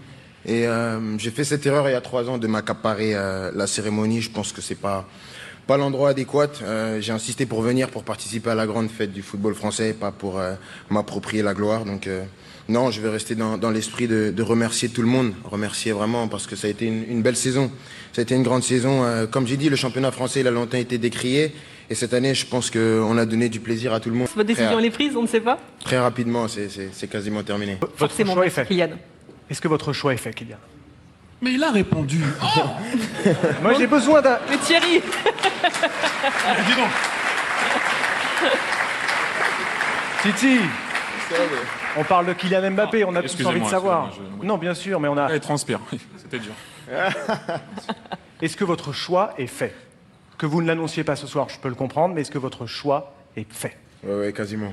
[0.47, 3.67] Et euh, j'ai fait cette erreur il y a trois ans de m'accaparer euh, la
[3.67, 4.21] cérémonie.
[4.21, 5.07] Je pense que c'est pas
[5.67, 6.49] pas l'endroit adéquat.
[6.61, 10.13] Euh, j'ai insisté pour venir pour participer à la grande fête du football français, pas
[10.13, 10.55] pour euh,
[10.91, 11.87] m'approprier la gloire.
[11.87, 12.25] Donc euh,
[12.69, 16.29] non, je vais rester dans, dans l'esprit de, de remercier tout le monde, remercier vraiment
[16.29, 17.71] parce que ça a été une, une belle saison.
[18.13, 19.05] Ça a été une grande saison.
[19.05, 21.53] Euh, comme j'ai dit, le championnat français il a longtemps été décrié.
[21.91, 24.29] Et cette année, je pense qu'on a donné du plaisir à tout le monde.
[24.35, 27.77] Votre décision est prise, on ne sait pas Très rapidement, c'est- quasiment terminé.
[27.81, 28.65] Votre Forcément, choix est fait.
[28.67, 28.89] Kylian.
[29.51, 30.57] Est-ce que votre choix est fait, Kylian
[31.43, 32.21] Mais il a répondu.
[33.63, 34.39] Moi, j'ai besoin d'un.
[34.49, 35.03] Mais Thierry
[36.67, 36.89] Dis donc.
[40.23, 40.59] Titi
[41.97, 44.11] On parle de Kylian Mbappé, on a tous envie de savoir.
[44.43, 45.33] Non, bien sûr, mais on a.
[45.35, 45.81] Il transpire.
[45.93, 46.53] Oui, C'était dur.
[48.43, 49.75] Est-ce que votre choix est fait?
[50.37, 52.67] Que vous ne l'annonciez pas ce soir, je peux le comprendre, mais est-ce que votre
[52.67, 53.77] choix est fait?
[54.03, 54.73] Ouais, ouais, quasiment.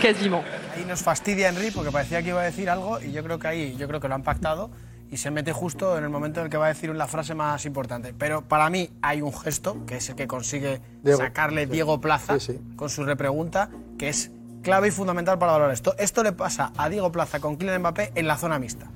[0.00, 0.44] Quasiment.
[0.76, 3.46] Ahí nos fastidia Henry porque parecía que iba a decir algo y yo creo que
[3.48, 4.70] ahí, yo creo que lo han pactado
[5.10, 7.34] y se mete justo en el momento en el que va a decir la frase
[7.34, 8.12] más importante.
[8.16, 11.18] Pero para mí hay un gesto, que es el que consigue Diego.
[11.18, 12.60] sacarle Diego Plaza Sí, sí.
[12.76, 14.30] con su repregunta, que es
[14.62, 15.94] clave y fundamental para valorar esto.
[15.98, 18.90] Esto le pasa a Diego Plaza con Kylian Mbappé en la zona mixta.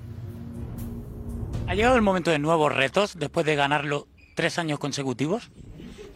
[1.66, 5.50] ¿Ha llegado el momento de nuevos retos después de ganarlo tres años consecutivos?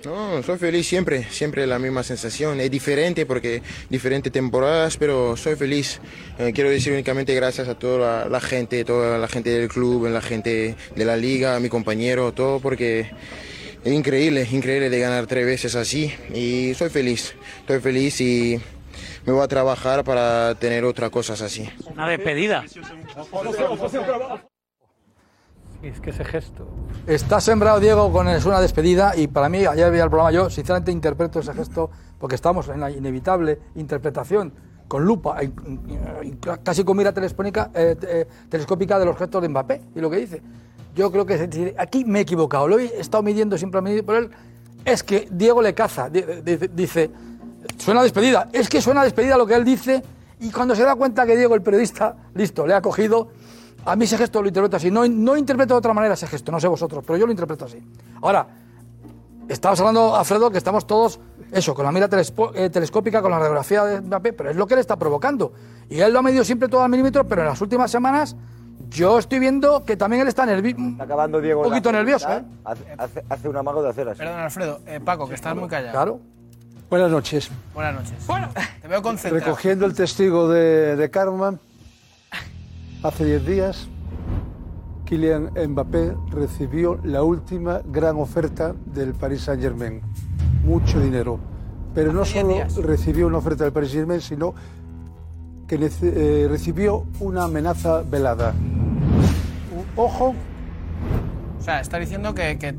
[0.05, 2.59] No, soy feliz siempre, siempre la misma sensación.
[2.61, 6.01] Es diferente porque diferentes temporadas, pero soy feliz.
[6.39, 10.09] Eh, quiero decir únicamente gracias a toda la, la gente, toda la gente del club,
[10.09, 13.11] la gente de la liga, a mi compañero, todo porque
[13.85, 18.61] es increíble, increíble de ganar tres veces así y soy feliz, estoy feliz y
[19.31, 21.69] me voy a trabajar para tener otras cosas así.
[21.93, 22.65] Una despedida.
[25.83, 26.67] Es que ese gesto.
[27.07, 30.51] Está sembrado Diego con es una despedida y para mí, ayer veía el programa, yo
[30.51, 34.53] sinceramente interpreto ese gesto porque estamos en la inevitable interpretación
[34.89, 35.47] con lupa, y-
[36.25, 40.11] y- casi con mira telespónica, eh, eh, telescópica de los gestos de Mbappé y lo
[40.11, 40.43] que dice.
[40.97, 44.31] Yo creo que aquí me he equivocado, lo he estado midiendo siempre medido por él.
[44.85, 47.11] Es que Diego le caza, di- di- dice,
[47.79, 50.03] suena despedida, es que suena despedida lo que él dice
[50.41, 53.29] y cuando se da cuenta que Diego, el periodista, listo, le ha cogido,
[53.85, 54.91] a mí ese gesto lo interpreto así.
[54.91, 57.65] No, no interpreto de otra manera ese gesto, no sé vosotros, pero yo lo interpreto
[57.67, 57.83] así.
[58.23, 58.47] Ahora,
[59.49, 61.21] estabas hablando, Alfredo, que estamos todos,
[61.53, 62.09] eso, con la mira
[62.55, 65.53] eh, telescópica, con la radiografía de Mbappé, pero es lo que le está provocando.
[65.89, 68.37] Y él lo ha medido siempre todo al milímetro, pero en las últimas semanas
[68.89, 70.81] yo estoy viendo que también él está nervioso.
[70.93, 71.61] Está acabando Diego.
[71.63, 72.43] Un poquito nervioso, ¿eh?
[72.65, 74.19] Hace, hace- hace un amago de hacer así.
[74.19, 74.81] Perdón, Alfredo.
[74.87, 75.93] Eh, Paco, que estás muy callado.
[75.93, 76.21] Claro.
[76.91, 77.51] Buenas noches.
[77.73, 78.27] Buenas noches.
[78.83, 79.45] Te veo concentrado.
[79.47, 81.55] Recogiendo el testigo de, de Karma,
[83.05, 83.89] hace 10 días,
[85.05, 90.01] Kylian Mbappé recibió la última gran oferta del Paris Saint-Germain.
[90.65, 91.39] Mucho dinero.
[91.95, 92.77] Pero no Hace 10 solo días.
[92.77, 94.55] recibió una oferta del Paris Saint-Germain, sino
[95.69, 98.53] que eh, recibió una amenaza velada.
[99.95, 100.35] Ojo,
[101.61, 102.73] O sea, está diciendo que, que,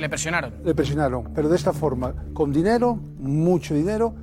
[0.00, 0.54] le- presionaron.
[0.64, 4.14] le presionaron, pero de esta forma, con dinero, mucho dinero,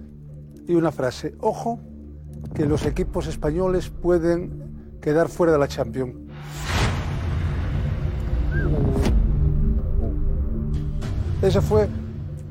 [0.68, 1.80] y una frase, ojo,
[2.56, 6.16] que los equipos españoles pueden quedar fuera de la Champions.
[11.42, 11.88] Esa fue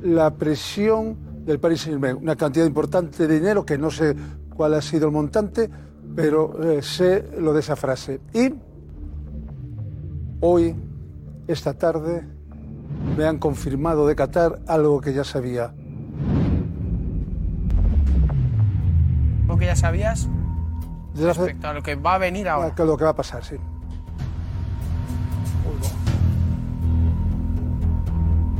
[0.02, 4.14] la presión del Paris Saint-Germain, una cantidad importante de dinero que no sé
[4.54, 5.68] cuál ha sido el montante,
[6.14, 8.20] pero eh, sé lo de esa frase.
[8.33, 8.52] Y
[10.46, 10.76] hoy,
[11.48, 12.22] esta tarde,
[13.16, 15.72] me han confirmado de Qatar algo que ya sabía.
[19.48, 20.28] Lo que ya sabías
[21.14, 22.74] Desde hace- respecto a lo que va a venir ahora.
[22.76, 23.57] a lo que va a pasar, sí.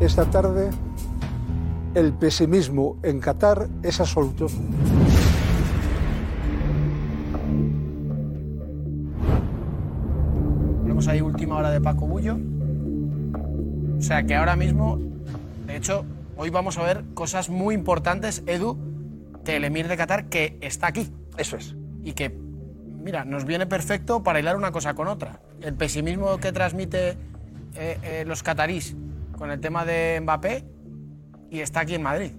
[0.01, 0.71] Esta tarde,
[1.95, 4.47] el pesimismo en Qatar es absoluto.
[11.05, 12.39] Tenemos ahí última hora de Paco Bullo.
[13.99, 14.99] O sea que ahora mismo,
[15.67, 16.07] de hecho,
[16.39, 18.79] hoy vamos a ver cosas muy importantes, Edu,
[19.45, 21.13] del Emir de Qatar, que está aquí.
[21.37, 21.77] Eso es.
[22.05, 25.41] Y que, mira, nos viene perfecto para hilar una cosa con otra.
[25.61, 27.19] El pesimismo que transmite
[27.75, 28.97] eh, eh, los catarís
[29.37, 30.65] con el tema de Mbappé
[31.51, 32.31] y está aquí en Madrid.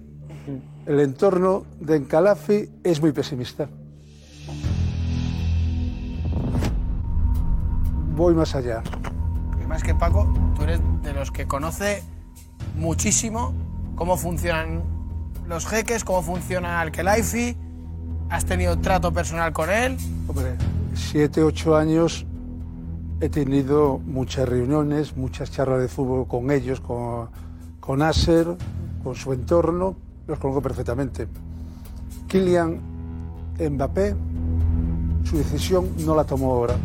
[0.86, 3.68] El entorno de Encalafi es muy pesimista.
[8.16, 8.82] Voy más allá.
[9.54, 10.26] Además que Paco,
[10.56, 12.02] tú eres de los que conoce
[12.76, 13.52] muchísimo
[13.94, 14.82] cómo funcionan
[15.46, 17.56] los jeques, cómo funciona el Kelaifi,
[18.30, 19.98] has tenido trato personal con él.
[20.28, 20.56] Hombre,
[20.94, 22.24] siete, ocho años
[23.20, 27.28] he tenido muchas reuniones, muchas charlas de fútbol con ellos, con,
[27.80, 28.46] con Aser,
[29.04, 29.94] con su entorno,
[30.26, 31.28] los conozco perfectamente.
[32.28, 32.80] Kylian
[33.58, 34.16] Mbappé,
[35.24, 36.76] su decisión no la tomó ahora,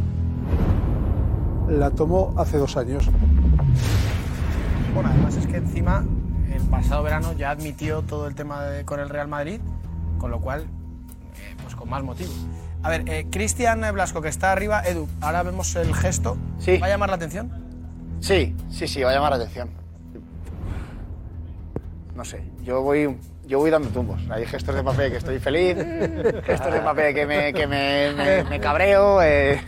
[1.77, 3.09] la tomó hace dos años.
[4.93, 6.03] Bueno, además es que encima
[6.53, 9.61] el pasado verano ya admitió todo el tema de- con el Real Madrid,
[10.17, 12.29] con lo cual, eh, pues con más motivo.
[12.83, 16.37] A ver, eh, Cristian Blasco, que está arriba, Edu, ahora vemos el gesto.
[16.59, 16.77] Sí.
[16.77, 17.51] ¿Va a llamar la atención?
[18.19, 19.69] Sí, sí, sí, va a llamar la atención.
[22.15, 24.21] No sé, yo voy, yo voy dando tumbos.
[24.29, 25.75] Hay gestos de papel que estoy feliz,
[26.43, 29.21] gestos de papel que me, que me, me- me cabreo.
[29.21, 29.61] eh,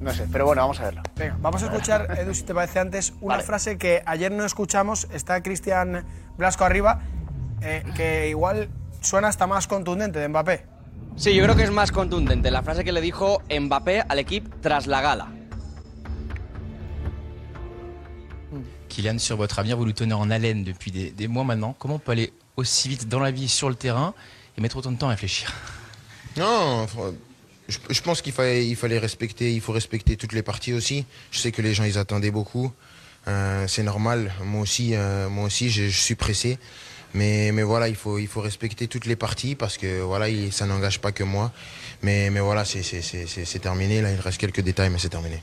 [0.00, 1.02] no sé, pero bueno, vamos a verlo.
[1.16, 5.06] Venga, vamos a escuchar, Edu, si te parece antes, una frase que ayer no escuchamos,
[5.12, 6.04] está Cristian
[6.36, 7.00] Blasco arriba,
[7.62, 8.68] eh, que igual
[9.00, 10.66] suena hasta más contundente de Mbappé.
[11.16, 14.50] Sí, yo creo que es más contundente la frase que le dijo Mbappé al equipo
[14.60, 15.28] tras la gala.
[18.88, 21.74] Kylian, sur votre avenir, vous le tenez en haleine depuis des, des mois maintenant.
[21.78, 24.14] Comment on peut aller aussi vite dans la vie, sur le terrain,
[24.56, 25.52] et mettre autant de temps à réfléchir
[26.36, 27.14] Non, faut-
[27.68, 31.04] je, je pense qu'il fallait, il fallait respecter, il faut respecter toutes les parties aussi.
[31.30, 32.72] Je sais que les gens ils attendaient beaucoup,
[33.28, 34.30] Euh, c'est normal.
[34.44, 36.58] Moi aussi, euh, moi aussi, je, je suis pressé.
[37.12, 40.52] Mais, mais voilà, il faut, il faut respecter toutes les parties parce que voilà, il-
[40.52, 41.50] ça n'engage pas que moi.
[42.02, 44.00] Mais, mais voilà, c'est c'est- c'est- c'est- c'est terminé.
[44.00, 45.42] Là, il reste quelques détails, mais c'est terminé.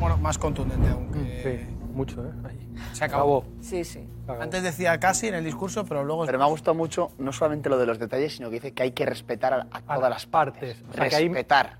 [0.00, 1.06] Bueno, más contundente aún.
[1.44, 1.54] Sí,
[1.94, 2.30] mucho, ¿eh?
[2.48, 2.68] Ahí.
[2.92, 3.44] Se acabó.
[3.60, 4.06] Sí, sí.
[4.28, 6.24] Antes decía casi en el discurso, pero luego...
[6.26, 8.82] Pero me ha gustado mucho no solamente lo de los detalles, sino que dice que
[8.82, 10.82] hay que respetar a, a todas las partes.
[10.90, 11.78] O sea, que hay- respetar.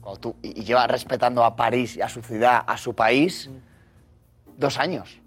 [0.00, 3.48] Cuando tú- y, y lleva respetando a París, a su ciudad, a su país,
[4.56, 5.18] dos años.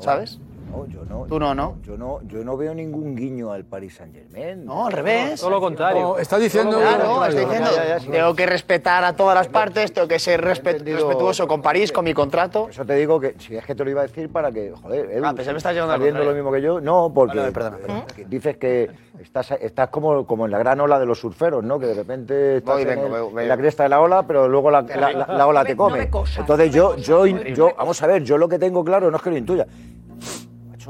[0.00, 0.38] ¿Sabes?
[0.70, 1.24] No, yo no.
[1.26, 1.76] Tú no, ¿no?
[1.82, 4.64] Yo no, yo no veo ningún guiño al Paris Saint Germain.
[4.64, 5.40] No, al revés.
[5.40, 6.00] Todo lo contrario.
[6.02, 6.78] No, está diciendo.
[6.78, 8.08] Claro, está diciendo, Ya, ya, ya, sí.
[8.10, 12.04] tengo que respetar a todas las partes, tengo que ser respe- respetuoso con París, con
[12.04, 12.68] mi contrato.
[12.68, 15.10] Eso te digo que si es que te lo iba a decir para que, joder,
[15.10, 16.80] Edu, Ah, que me estás llevando viendo lo mismo que yo.
[16.80, 20.98] No, porque Vale, perdona, eh, dices que estás, estás como, como en la gran ola
[20.98, 21.78] de los surferos, ¿no?
[21.78, 23.46] Que de repente estás Voy, en, vengo, el- veo- en veo.
[23.46, 26.10] la cresta de la ola, pero luego la, la- la- la ola te come.
[26.38, 29.30] Entonces yo, yo, yo, vamos a ver, yo lo que tengo claro no es que
[29.30, 29.66] lo intuya.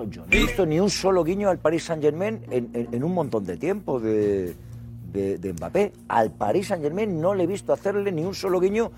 [0.04, 3.04] Yo no he visto ni un solo guiño al Paris Saint Germain en, en- en
[3.04, 4.54] un montón de tiempo de,
[5.12, 5.92] de, de Mbappé.
[6.08, 8.90] Al Paris Saint Germain no le he visto hacerle ni un solo guiño.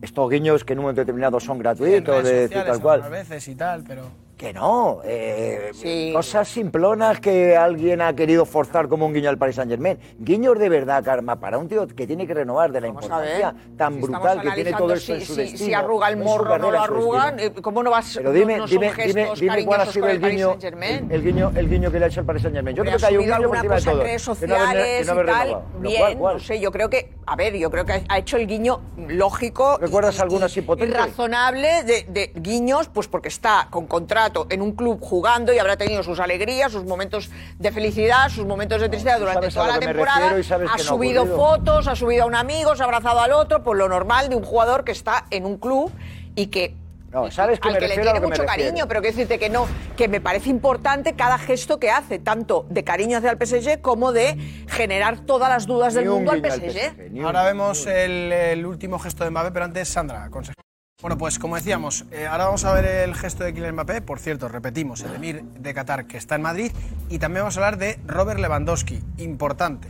[0.00, 3.02] Estos guiños que en un momento determinado son gratuitos, de sociales tal cual.
[3.02, 4.02] A veces y tal, pero...
[4.42, 5.70] Que no, eh,
[6.12, 10.00] cosas simplonas que alguien ha querido forzar como un guiño al Paris Saint Germain.
[10.18, 13.54] Guiños de verdad, Karma, para un tío que tiene que renovar de la Vamos importancia
[13.78, 15.64] tan Si brutal que tiene todo en si- su si- destino.
[15.66, 18.90] Si arruga el morro, no lo arrugan, eh, ¿cómo no vas Pero dime, no, dime,
[19.06, 22.08] dime, dime cuál ha sido el guiño, el, el guiño, el guiño que le ha
[22.08, 22.74] hecho el Paris Saint Germain.
[22.76, 24.02] Yo creo que ha hay un guiño por encima de todo.
[24.02, 25.64] redes que no haber- sociales que no haber y tal, renovado.
[25.80, 28.36] Lo bien, cual, no sé, yo creo que, a ver, yo creo que ha- hecho
[28.38, 30.96] el guiño lógico ¿Recuerdas y- alguna y- así y potente?
[30.96, 36.02] razonable de guiños, pues porque está con contrato en un club jugando y habrá tenido
[36.02, 40.30] sus alegrías, sus momentos de felicidad, sus momentos de tristeza durante toda la que temporada,
[40.30, 43.32] ha que no ha subido fotos, ha subido a un amigo, se ha abrazado al
[43.32, 45.92] otro, pues lo normal de un jugador que está en un club
[46.34, 46.74] y que
[47.10, 49.50] No, sabes que al me que le tiene que mucho cariño, pero quiero decirte que
[49.50, 49.66] no,
[49.96, 54.12] que me parece importante cada gesto que hace, tanto de cariño hacia el PSG como
[54.12, 54.36] de
[54.68, 57.22] generar todas las dudas del Ni mundo al PSG.
[57.24, 60.54] Ahora vemos el, el último gesto de Mbappé, pero antes Sandra, consejo.
[61.02, 64.02] Bueno, pues como decíamos, eh, ahora vamos a ver el gesto de Kylian Mbappé.
[64.02, 66.70] Por cierto, repetimos, el emir de Qatar que está en Madrid.
[67.08, 69.88] Y también vamos a hablar de Robert Lewandowski, importante,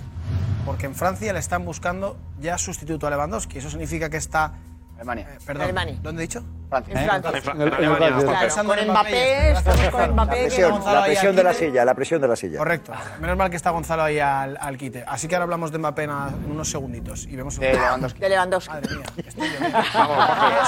[0.64, 3.58] porque en Francia le están buscando ya sustituto a Lewandowski.
[3.58, 4.54] Eso significa que está...
[4.96, 5.28] Alemania.
[5.30, 5.98] Eh, perdón, Alemania.
[6.02, 6.42] ¿dónde he dicho?
[6.72, 6.94] Francia.
[7.00, 7.52] En Francia.
[7.52, 7.70] En.
[7.70, 10.36] Claro, con en Mbappé, estamos con La Mbappé.
[10.36, 12.58] que presión, vamos- la presión de la silla, la presión de la silla.
[12.58, 12.92] Correcto.
[13.20, 15.04] Menos mal que está Gonzalo ahí al, al quite.
[15.06, 16.10] Así que ahora hablamos de Mbappé en,
[16.50, 17.58] unos segunditos y vemos...
[17.58, 18.20] De Lewandowski.
[18.20, 18.70] De Lewandowski.
[18.72, 19.04] Madre mía.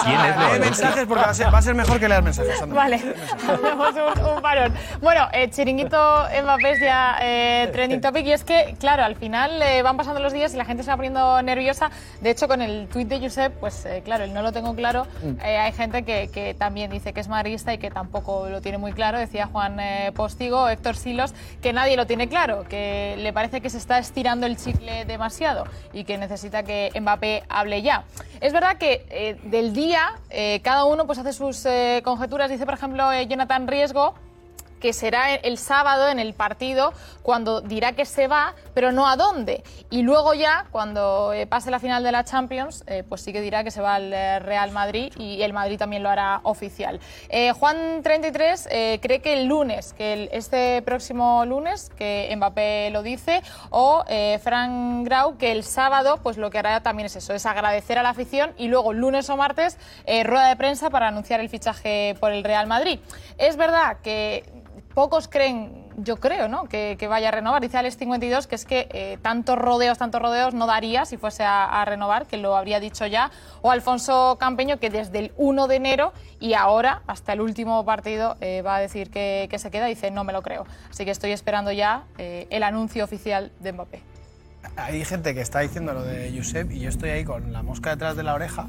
[0.04, 0.60] ¿Quién es Lee Lewandowski?
[0.60, 2.58] mensajes porque va a ser, va a ser mejor que leer mensajes.
[2.58, 2.76] Sandra.
[2.76, 2.96] Vale,
[3.36, 4.72] hacemos un, un parón.
[5.00, 9.60] Bueno, eh, chiringuito Mbappé es ya eh, trending topic y es que, claro, al final
[9.62, 11.90] eh, van pasando los días y la gente se va poniendo nerviosa.
[12.20, 15.06] De hecho, con el tuit de Josep, pues eh, claro, él no lo tengo claro.
[15.42, 18.92] Eh, hay gente que, también dice que es madridista y que tampoco lo tiene muy
[18.92, 19.18] claro.
[19.18, 23.70] Decía Juan eh, Postigo, Héctor Silos, que nadie lo tiene claro, que le parece que
[23.70, 28.04] se está estirando el chicle demasiado y que necesita que Mbappé hable ya.
[28.40, 31.66] Es verdad que eh, del día eh, cada uno pues hace sus
[32.02, 32.50] conjeturas.
[32.50, 34.14] Dice, por ejemplo, Jonathan Riesgo
[34.84, 36.92] que será el sábado en el partido
[37.22, 39.64] cuando dirá que se va, pero no a dónde.
[39.88, 43.40] Y luego ya, cuando eh, pase la final de la Champions, eh, pues sí que
[43.40, 47.00] dirá que se va al eh, Real Madrid y el Madrid también lo hará oficial.
[47.58, 53.42] Juan 33 eh, cree que el lunes, que este próximo lunes, que Mbappé lo dice,
[53.70, 54.04] o
[54.42, 58.02] Frank Grau que el sábado, pues lo que hará también es eso, es agradecer a
[58.02, 59.78] la afición y luego lunes o martes
[60.24, 63.00] rueda de prensa para anunciar el fichaje por el Real Madrid.
[63.38, 64.44] Es verdad que
[64.94, 66.64] pocos creen, yo creo, ¿no?
[66.64, 67.60] Que, que vaya a renovar.
[67.60, 71.44] Dice Alex 52 que es que eh, tantos rodeos, tantos rodeos no daría si fuese
[71.44, 73.30] a, a renovar, que lo habría dicho ya.
[73.62, 78.36] O Alfonso Campeño, que desde el 1 de enero y ahora, hasta el último partido,
[78.40, 79.86] eh, va a decir que, que se queda.
[79.86, 80.66] Dice, no me lo creo.
[80.90, 84.02] Así que estoy esperando ya eh, el anuncio oficial de Mbappé.
[84.76, 87.90] Hay gente que está diciendo lo de Josep y yo estoy ahí con la mosca
[87.90, 88.66] detrás de la oreja,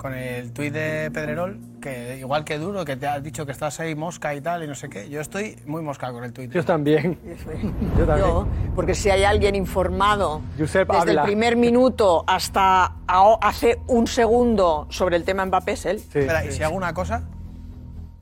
[0.00, 3.78] con el tuit de Pedrerol, que igual que duro, que te has dicho que estás
[3.80, 5.10] ahí mosca y tal y no sé qué.
[5.10, 6.50] Yo estoy muy mosca con el tuit.
[6.50, 7.18] Yo también.
[7.98, 8.26] Yo también.
[8.26, 11.20] Yo, porque si hay alguien informado Josep desde habla.
[11.20, 12.94] el primer minuto hasta
[13.42, 15.96] hace un segundo sobre el tema Mbappé es él.
[15.96, 17.22] Espera, ¿y si hago una cosa?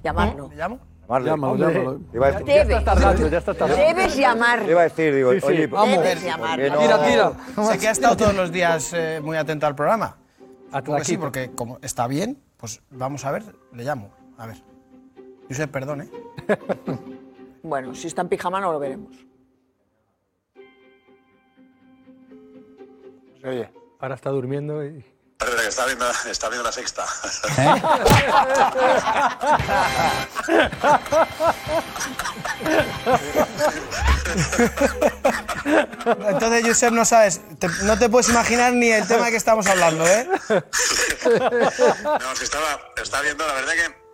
[0.03, 0.49] Llamarlo.
[0.49, 0.79] ¿Le llamo?
[1.03, 1.31] Llamarle.
[1.31, 2.01] Llámalo, Hombre, llámalo.
[2.13, 2.69] Iba a decir- Debes.
[2.69, 3.83] Ya estás tardando, ya estás tardando.
[3.87, 4.61] Debes llamar.
[4.65, 5.47] Te iba a decir, digo, Sí, sí.
[5.47, 5.95] oye, Vamos.
[5.95, 6.59] ¿por Debes llamar.
[6.59, 7.33] no- Tira, tira.
[7.73, 10.17] Sé que ha estado todos los días eh, muy atento al programa.
[10.73, 14.13] Que sí, porque como está bien, pues vamos a ver, le llamo.
[14.37, 14.63] A ver.
[15.49, 16.11] Josep, perdón, ¿eh?
[17.63, 19.15] Bueno, si está en pijama no lo veremos.
[23.45, 23.71] Oye.
[23.99, 25.05] Ahora está durmiendo y...
[25.39, 27.05] Parece está viendo, está viendo la sexta.
[36.29, 40.07] Entonces, Josep, no sabes, te- no te puedes imaginar ni el tema que estamos hablando,
[40.07, 40.29] ¿eh?
[42.21, 44.09] No, se estaba, estaba viendo, la verdad que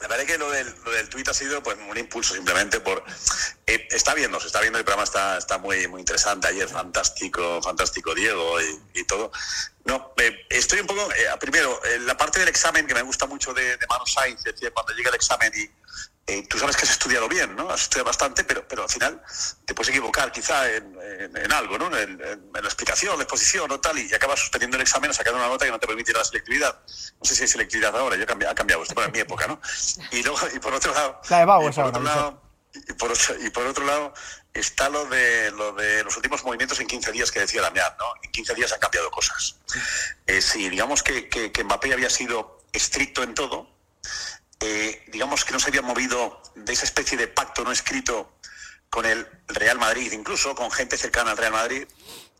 [0.00, 3.02] la verdad que lo del, lo del tuit ha sido pues un impulso simplemente por
[3.66, 7.62] eh, está viendo, se está viendo el programa está, está muy muy interesante ayer fantástico,
[7.62, 9.32] fantástico Diego y, y todo.
[9.86, 13.24] No, eh, estoy un poco eh, primero eh, la parte del examen que me gusta
[13.26, 15.66] mucho de, de Manu Sainz, es decir, cuando llega el examen y
[16.28, 17.70] eh, tú sabes que has estudiado bien, ¿no?
[17.70, 19.22] Has estudiado bastante, pero, pero al final
[19.64, 21.96] te puedes equivocar quizá en, en- en algo, ¿no?
[21.96, 25.48] En, la explicación, la exposición o tal, y acabas suspendiendo el examen o sacando una
[25.48, 26.80] nota que no te permite la selectividad.
[27.20, 29.60] No sé si hay selectividad ahora, yo ha cambiado esto, pero en mi época, ¿no?
[30.10, 31.20] Y luego, y por otro lado...
[31.30, 31.46] La de
[32.88, 34.12] y por, otro, y por otro lado
[34.52, 38.04] está lo de, lo de los últimos movimientos en 15 días que decía Damián, ¿no?
[38.22, 39.56] En 15 días han cambiado cosas.
[40.26, 43.70] Eh, si digamos que, que, que Mbappé había sido estricto en todo,
[44.60, 48.38] eh, digamos que no se había movido de esa especie de pacto no escrito
[48.88, 51.86] con el Real Madrid, incluso con gente cercana al Real Madrid,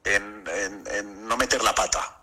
[0.05, 0.45] en,
[1.29, 2.21] no meter la pata.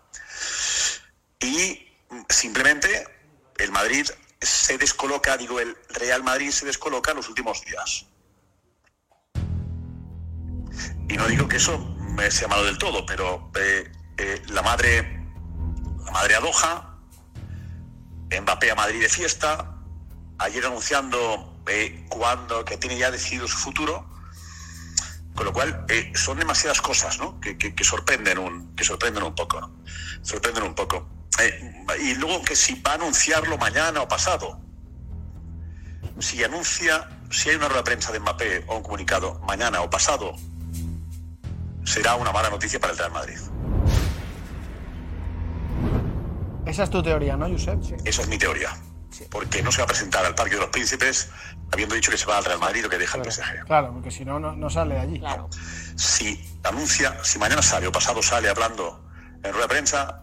[1.38, 1.92] Y
[2.28, 3.06] simplemente
[3.58, 4.08] el Madrid
[4.40, 8.06] se descoloca, digo, el Real Madrid se descoloca en los últimos días.
[11.08, 11.96] Y no digo que eso
[12.30, 15.02] sea malo del todo, pero eh, eh, la madre,
[16.04, 16.98] la madre a Doha,
[18.40, 19.73] Mbappé a Madrid de fiesta,
[20.38, 24.06] ayer anunciando eh, cuando que tiene ya decidido su futuro,
[25.34, 27.40] con lo cual eh, son demasiadas cosas, ¿no?
[27.40, 29.72] Que, que- que sorprenden un, que sorprenden un poco, ¿no?
[30.22, 31.08] Sorprenden un poco.
[31.40, 34.60] Eh, y luego que si va a anunciarlo mañana o pasado,
[36.20, 39.90] si anuncia, si hay una rueda de prensa de Mbappé o un comunicado mañana o
[39.90, 40.36] pasado,
[41.84, 43.38] será una mala noticia para el Real Madrid.
[46.66, 47.78] Esa es tu teoría, ¿no, Josep?
[48.04, 48.70] Esa es mi teoría.
[49.30, 51.28] Porque no se va a presentar al Parque de los Príncipes
[51.72, 53.64] habiendo dicho que se va al Real Madrid o que deja el PSG.
[53.66, 55.18] Claro, porque si no, no, no sale de allí.
[55.18, 55.48] Claro.
[55.96, 59.04] Si anuncia, si mañana sale o pasado sale hablando
[59.42, 60.22] en rueda de prensa,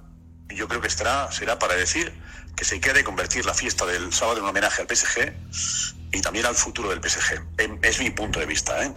[0.49, 2.13] yo creo que estará, será para decir
[2.55, 5.33] que se quiere convertir la fiesta del sábado en un homenaje al PSG
[6.11, 7.41] y también al futuro del PSG.
[7.57, 8.83] Em, Es mi punto de vista.
[8.83, 8.93] ¿eh?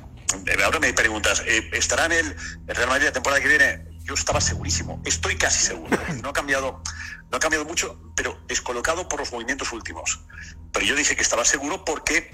[0.65, 2.37] Ahora me preguntas, eh, ¿estará en el
[2.67, 3.94] Real Madrid la temporada que viene?
[4.05, 5.99] Yo estaba segurísimo, estoy casi seguro.
[6.23, 6.83] No ha cambiado,
[7.31, 10.21] no ha cambiado mucho, pero descolocado por los movimientos últimos.
[10.73, 12.31] Pero yo dije que estaba seguro porque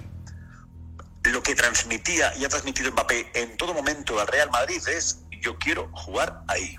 [1.25, 5.59] lo que transmitía y ha transmitido Mbappé en todo momento al Real Madrid es yo
[5.59, 6.77] quiero jugar ahí.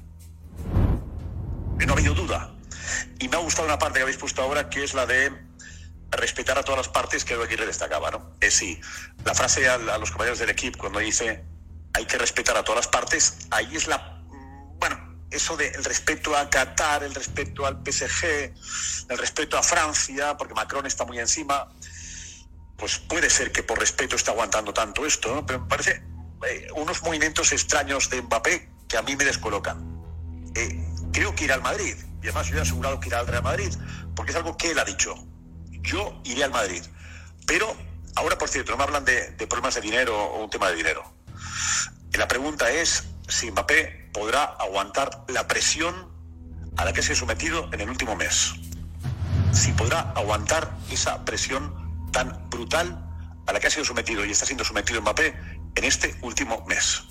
[1.86, 2.54] No ha habido duda.
[3.20, 5.32] Y me ha gustado una parte que habéis puesto ahora, que es la de
[6.12, 8.36] respetar a todas las partes, que aquí le destacaba, ¿no?
[8.40, 8.80] Es sí,
[9.24, 11.46] la frase a, los compañeros del equipo cuando dice
[11.94, 14.21] hay que respetar a todas las partes, ahí es la,
[15.32, 18.54] eso de el respeto a Qatar, el respeto al PSG,
[19.10, 21.72] el respeto a Francia, porque Macron está muy encima,
[22.78, 25.46] pues puede ser que por respeto esté aguantando tanto esto, ¿no?
[25.46, 26.04] pero me parece
[26.48, 30.02] eh, unos movimientos extraños de Mbappé que a mí me descolocan.
[30.56, 33.44] Eh, creo que irá al Madrid, y además yo he asegurado que irá al Real
[33.44, 33.74] Madrid,
[34.16, 35.16] porque es algo que él ha dicho.
[35.82, 36.84] Yo iré al Madrid.
[37.48, 37.74] Pero
[38.16, 40.76] ahora, por cierto, no me hablan de, de problemas de dinero o un tema de
[40.76, 41.14] dinero.
[42.14, 46.10] Y la pregunta es si Mbappé podrá aguantar la presión
[46.78, 48.54] a la que se ha sometido en el último mes.
[49.54, 53.08] Si podrá aguantar esa presión tan brutal
[53.48, 55.34] a la que ha sido sometido y está siendo sometido Mbappé
[55.76, 57.04] en este último mes.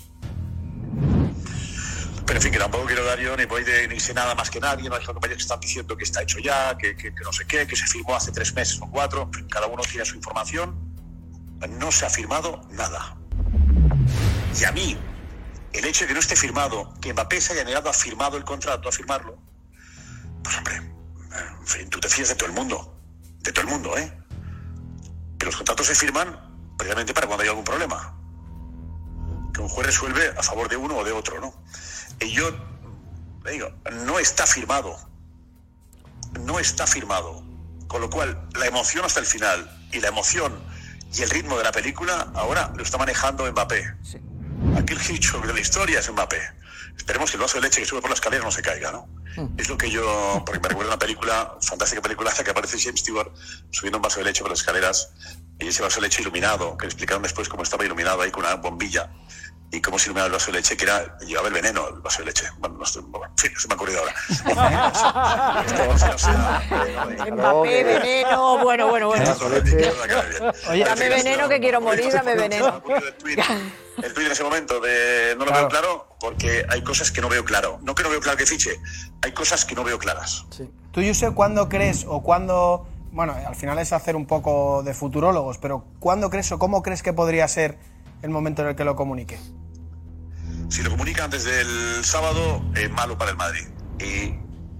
[2.25, 4.49] Pero en fin, que tampoco quiero dar yo ni voy de ni sé nada más
[4.49, 7.33] que nadie, no hay compañeros que están diciendo que está hecho ya, que, que- no
[7.33, 10.89] sé qué, que se firmó hace tres meses o cuatro, cada uno tiene su información.
[11.77, 13.17] No se ha firmado nada.
[14.59, 14.97] Y a mí,
[15.73, 18.43] el hecho de que no esté firmado, que Mbappé se haya negado a firmado el
[18.43, 19.37] contrato, a firmarlo,
[20.43, 22.99] pues hombre, en fin, tú te fías de todo el mundo,
[23.39, 24.17] de todo el mundo, ¿eh?
[25.37, 28.17] Que los contratos se firman precisamente para cuando hay algún problema.
[29.53, 31.53] Que un juez resuelve a favor de uno o de otro, ¿no?
[32.19, 32.49] Y yo
[33.43, 33.69] le digo,
[34.05, 34.97] no está firmado.
[36.41, 37.43] No está firmado.
[37.87, 40.53] Con lo cual, la emoción hasta el final y la emoción
[41.13, 43.95] y el ritmo de la película ahora lo está manejando Mbappé.
[44.75, 46.39] Aquí el Hitchcock de la historia es Mbappé.
[46.97, 49.07] Esperemos que el vaso de leche que sube por la escalera no se caiga, ¿no?
[49.57, 52.99] Es lo que yo, porque me recuerda una película, fantástica película, la que aparece James
[52.99, 53.31] Stewart
[53.69, 55.13] subiendo un vaso de leche por las escaleras
[55.57, 58.43] y ese vaso de leche iluminado, que le explicaron después cómo estaba iluminado ahí con
[58.43, 59.09] una bombilla
[59.71, 62.19] y cómo se iluminaba el vaso de leche, que era, llevaba el veneno, el vaso
[62.19, 62.45] de leche.
[62.59, 64.13] Bueno, no estoy, bueno, en fin, se me ha ocurrido ahora.
[67.31, 69.35] Mbappé, veneno, bueno, bueno, bueno.
[70.69, 72.83] Oye, dame veneno que quiero morir, dame veneno.
[74.03, 77.29] el tuit en ese momento de no lo veo claro porque hay cosas que no
[77.29, 77.79] veo claro.
[77.81, 78.77] No que no veo claro que fiche,
[79.21, 80.45] hay cosas que no veo claras.
[80.91, 82.87] Tú, Josep, ¿cuándo crees o cuándo...
[83.13, 87.03] Bueno, al final es hacer un poco de futurólogos, pero ¿cuándo crees o cómo crees
[87.03, 87.77] que podría ser
[88.21, 89.37] el momento en el que lo comunique?
[90.71, 93.67] Si lo comunica antes del sábado, es malo para el Madrid.
[93.99, 94.33] Y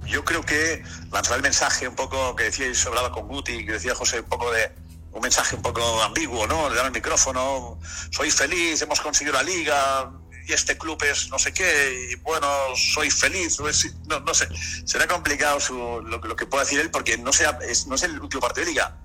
[0.10, 0.82] yo creo que
[1.12, 4.50] lanzar el mensaje un poco que decíais, hablaba con Guti, que decía José, un poco
[4.52, 4.72] de
[5.12, 6.70] un mensaje un poco ambiguo, ¿no?
[6.70, 7.78] Le dan el micrófono,
[8.10, 10.10] soy feliz, hemos conseguido la liga
[10.48, 13.60] y este club es no sé qué, y bueno, soy feliz,
[14.08, 14.48] no, no sé,
[14.86, 18.20] será complicado su- lo, lo que pueda decir él porque no, sea, no es el
[18.22, 18.98] último partido de liga,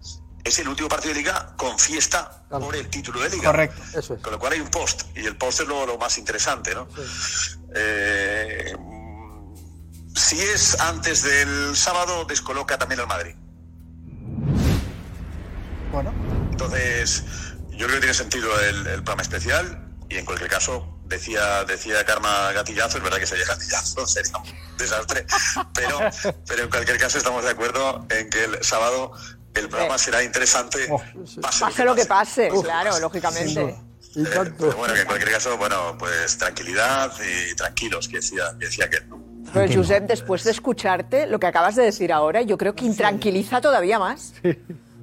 [0.47, 3.51] es el último partido de liga con fiesta por el título de liga.
[3.51, 3.83] Correcto.
[4.23, 6.87] Con lo cual hay un post, y el post es lo, lo más interesante, ¿no?
[7.75, 8.77] Eh,
[10.15, 13.35] si es antes del sábado, descoloca también al Madrid.
[15.91, 16.15] Bueno.
[16.53, 17.25] Entonces,
[17.71, 22.05] yo creo que tiene sentido el, el programa especial y en cualquier caso, decía, decía
[22.05, 25.27] Karma Gatillazo, es verdad que sería Gatillazo, sería un desastre,
[25.75, 25.99] pero,
[26.47, 29.13] pero en cualquier caso estamos de acuerdo en que el sábado
[29.61, 30.89] el programa será interesante.
[31.41, 33.61] pase Pase lo que pase, claro, lógicamente.
[34.17, 34.25] Eh,
[34.59, 38.89] pero bueno, que en cualquier caso, bueno, pues tranquilidad y tranquilos, que decía, que decía
[38.89, 38.99] que
[39.53, 43.61] Pero Josep, después de escucharte, lo que acabas de decir ahora, yo creo que intranquiliza
[43.61, 44.33] todavía más.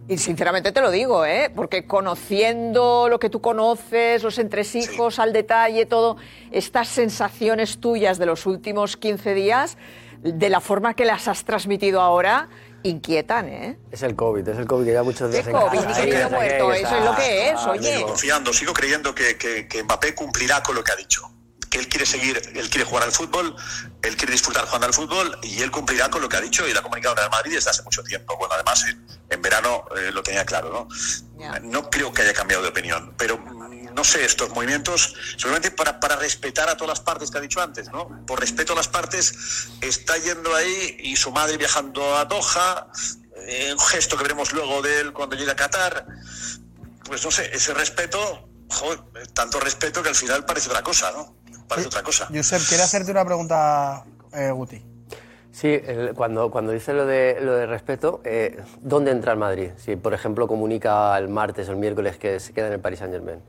[0.08, 1.50] Y sinceramente te lo digo, ¿eh?
[1.56, 6.18] Porque conociendo lo que tú conoces, los entresijos al detalle, todo,
[6.52, 9.78] estas sensaciones tuyas de los últimos 15 días,
[10.22, 12.50] de la forma que las has transmitido ahora,
[12.84, 13.78] inquietan, ¿eh?
[13.92, 15.80] Es el COVID, es el COVID que ya muchos días en COVID,
[16.30, 17.96] muerto, eso es lo que es, oye.
[17.96, 21.30] Sigo confiando, sigo creyendo que, que- que Mbappé cumplirá con lo que ha dicho.
[21.70, 23.56] Que él quiere seguir, él quiere jugar al fútbol,
[24.04, 26.72] él quiere disfrutar jugando al fútbol y él cumplirá con lo que ha dicho y
[26.74, 28.38] lo ha comunicado en Real Madrid desde hace mucho tiempo.
[28.38, 30.88] Bueno, además en, en verano eh, lo tenía claro, ¿no?
[31.64, 33.40] No creo que haya cambiado de opinión, pero
[33.96, 37.62] no sé, estos movimientos, seguramente para, para respetar a todas las partes que ha dicho
[37.62, 38.26] antes, ¿no?
[38.26, 39.34] Por respeto a las partes,
[39.82, 42.88] está yendo ahí y su madre viajando a Doha,
[43.48, 46.06] eh, un gesto que veremos luego de él cuando llegue a Qatar
[47.06, 49.00] pues no sé, ese respeto, joder,
[49.34, 51.36] tanto respeto que al final parece otra cosa, ¿no?
[51.68, 52.28] Parece otra cosa.
[52.34, 54.82] Josep, quiere hacerte una pregunta, eh, Guti.
[55.52, 59.72] Sí, el- cuando, cuando dice lo de, lo de respeto, eh, ¿dónde entra el Madrid?
[59.78, 63.00] Si, por ejemplo, comunica el martes o el miércoles que se queda en el Paris
[63.00, 63.42] Saint-Germain.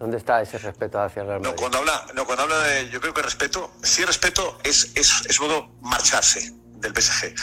[0.00, 1.56] ¿Dónde está ese respeto hacia el Real Madrid?
[1.58, 5.38] Cuando habla, no, cuando habla de, yo creo que respeto, sí respeto es, es, es
[5.38, 7.34] modo marcharse del PSG.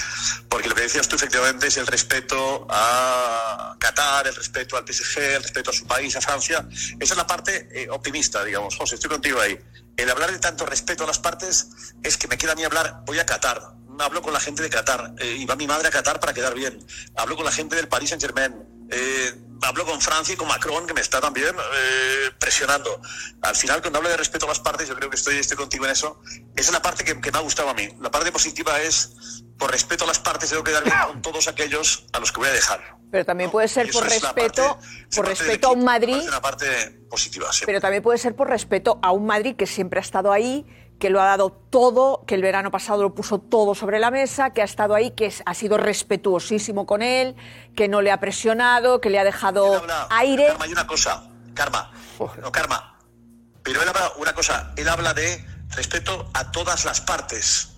[0.50, 5.20] Porque lo que decías tú efectivamente es el respeto a Qatar, el respeto al PSG,
[5.20, 6.68] el respeto a su país, a Francia.
[7.00, 8.76] Esa es la parte eh, optimista, digamos.
[8.76, 9.60] José, estoy contigo ahí.
[9.96, 11.70] El hablar de tanto respeto a las partes
[12.02, 13.62] es que me queda a mí hablar, voy a Qatar,
[14.00, 16.56] hablo con la gente de Qatar, eh, y va mi madre a Qatar para quedar
[16.56, 16.84] bien,
[17.16, 19.34] hablo con la gente del Paris Saint Germain, eh,
[19.64, 23.02] hablo con Francia y con Macron, que me está también eh, presionando.
[23.42, 25.86] Al final, cuando hablo de respeto a las partes, yo creo que estoy, estoy contigo
[25.86, 26.22] en eso.
[26.56, 27.90] Esa es la parte que, que me ha gustado a mí.
[28.00, 31.48] La parte positiva es, por respeto a las partes, tengo que quedar bien con todos
[31.48, 32.98] aquellos a los que voy a dejar.
[33.12, 34.80] Pero también puede ser por respeto,
[35.16, 36.66] por respeto a un Madrid, Es una parte
[37.10, 37.64] positiva, sí.
[37.66, 40.66] pero también puede ser por respeto a un Madrid que siempre ha estado ahí,
[41.00, 44.52] que lo ha dado todo, que el verano pasado lo puso todo sobre la mesa,
[44.52, 47.36] que ha estado ahí, que ha sido respetuosísimo con él,
[47.76, 50.48] que no le ha presionado, que le ha dejado aire.
[50.48, 51.92] Karma, hay una cosa, Karma,
[52.42, 52.98] no, Karma,
[53.64, 57.74] pero él habla una cosa, él habla de respeto a todas las partes.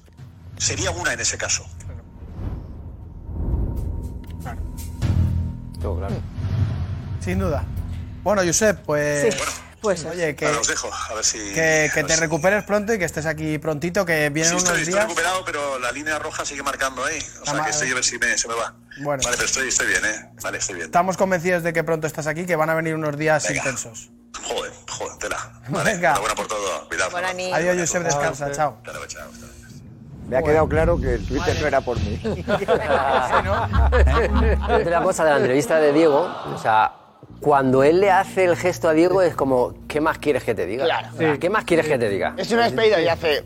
[0.58, 1.66] Sería una en ese caso.
[5.82, 6.16] Todo claro.
[7.22, 7.64] Sin duda.
[8.24, 9.34] Bueno, Josep, pues.
[9.34, 9.42] Sí,
[9.82, 11.38] pues Oye, que, os dejo, a ver si...
[11.54, 14.50] que, a que ver te si- recuperes pronto y que estés aquí prontito, que vienen
[14.52, 15.06] Sí, unos estoy, estoy días.
[15.06, 17.20] recuperado, pero la línea roja sigue marcando ahí.
[17.42, 18.74] O sea, que estoy a ver si me, se me va.
[19.02, 19.22] Bueno.
[19.24, 20.30] Vale, pero estoy, estoy bien, ¿eh?
[20.42, 20.86] Vale, estoy bien.
[20.86, 24.10] Estamos convencidos de que pronto estás aquí, que van a venir unos días intensos.
[24.44, 25.62] Joder, joder, tela.
[25.70, 26.10] Vale, Venga.
[26.10, 26.88] enhorabuena por todo.
[26.88, 27.18] Cuidado.
[27.18, 28.78] Adiós, Josep, descansa, chao.
[28.86, 29.28] Chao, chao.
[30.28, 32.18] Me ha quedado claro que el Twitter no era por mí.
[32.22, 32.66] Fíjate
[34.90, 36.22] la cosa de la entrevista de Diego,
[36.54, 36.92] o sea,
[37.40, 40.66] cuando él le hace el gesto a Diego es como, ¿qué más quieres que te
[40.66, 40.86] diga?
[40.86, 41.08] Claro.
[41.18, 42.34] Sea, ¿Qué más quieres que te diga?
[42.38, 43.44] Es una despedida y hace.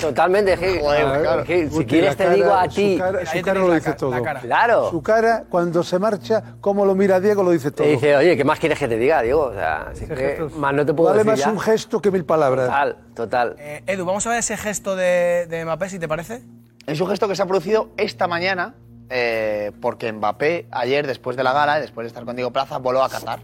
[0.00, 0.56] Totalmente.
[0.56, 1.44] Joder, claro.
[1.46, 2.96] si quieres te cara- digo a su ti.
[2.98, 4.12] cara- Su cara, lo dice todo.
[4.42, 4.90] Claro.
[4.90, 7.86] Su cara, cuando se marcha, cómo lo mira Diego, lo dice todo.
[7.86, 9.44] Te dice, oye, ¿qué más quieres que te diga, Diego?
[9.46, 11.50] O sea, si es que más no te puedo Vale decir más ya.
[11.50, 12.66] un gesto que mil palabras.
[12.66, 13.56] Total, total.
[13.58, 16.42] Eh, Edu, vamos a ver ese gesto de, de Mbappé, si te parece.
[16.86, 18.74] Es un gesto que se ha producido esta mañana
[19.10, 23.02] eh, porque Mbappé ayer, después de la gala, después de estar con Diego Plaza, voló
[23.02, 23.40] a Qatar.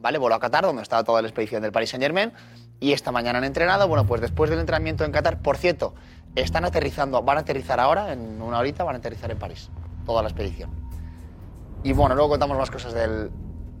[0.00, 0.18] ¿Vale?
[0.18, 2.32] Voló a Qatar, donde estaba toda la expedición del Paris Saint-Germain.
[2.78, 3.88] Y esta mañana han entrenado.
[3.88, 5.94] Bueno, pues después del entrenamiento en Qatar, por cierto,
[6.34, 9.70] están aterrizando, van a aterrizar ahora, en una horita, van a aterrizar en París.
[10.04, 10.70] Toda la expedición.
[11.82, 13.30] Y bueno, luego contamos más cosas del,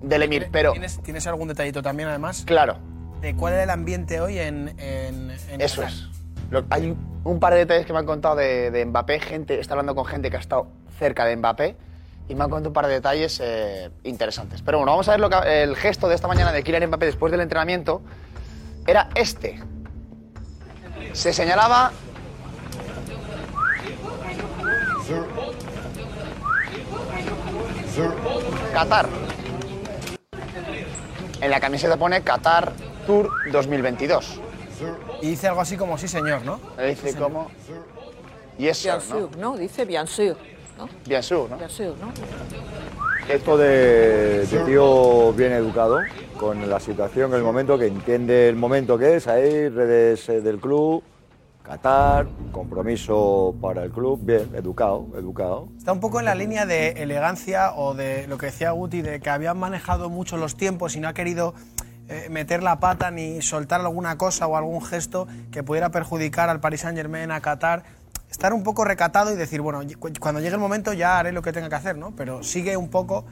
[0.00, 0.72] del Emir, pero...
[0.72, 2.44] ¿Tienes, tienes algún detallito también, además?
[2.46, 2.78] Claro.
[3.20, 5.92] ¿De cuál era el ambiente hoy en, en, en Eso Qatar?
[5.92, 6.08] es.
[6.50, 9.20] Lo- hay un, un par de detalles que me han contado de, de Mbappé.
[9.20, 10.68] Gente, está hablando con gente que ha estado
[10.98, 11.76] cerca de Mbappé
[12.28, 14.62] y me han contado un par de detalles eh, interesantes.
[14.62, 17.06] Pero bueno, vamos a ver lo que- el gesto de esta mañana de Kylian Mbappé
[17.06, 18.02] después del entrenamiento.
[18.86, 19.60] Era este.
[21.12, 21.92] Se señalaba
[28.72, 29.08] Qatar.
[31.40, 32.72] En la camiseta pone Qatar
[33.06, 34.40] Tour 2022.
[35.22, 36.60] Y dice algo así como sí, señor, ¿no?
[36.86, 37.50] Dice como...
[38.58, 39.18] Yes, sir, Bien ¿no?
[39.18, 39.56] sûr, ¿no?
[39.56, 40.36] Dice bien sûr,
[40.76, 40.88] ¿no?
[41.06, 41.56] Bien sûr, ¿no?
[41.56, 42.12] Bien sûr, ¿no?
[43.28, 45.98] Esto de, de tío bien educado,
[46.38, 50.58] con la situación, el momento, que entiende el momento que es, ahí, redes eh, del
[50.60, 51.02] club,
[51.66, 55.68] Qatar, compromiso para el club, bien, educado, educado.
[55.76, 59.18] Está un poco en la línea de elegancia o de lo que decía Guti, de
[59.18, 61.54] que habían manejado mucho los tiempos y no ha querido
[62.08, 66.60] eh, meter la pata ni soltar alguna cosa o algún gesto que pudiera perjudicar al
[66.60, 67.82] Paris Saint Germain, a Qatar.
[68.36, 71.40] Estar un poco recatado y decir, bueno, cu- cuando llegue el momento ya haré lo
[71.40, 72.14] que tenga que hacer, ¿no?
[72.14, 73.24] Pero sigue un poco,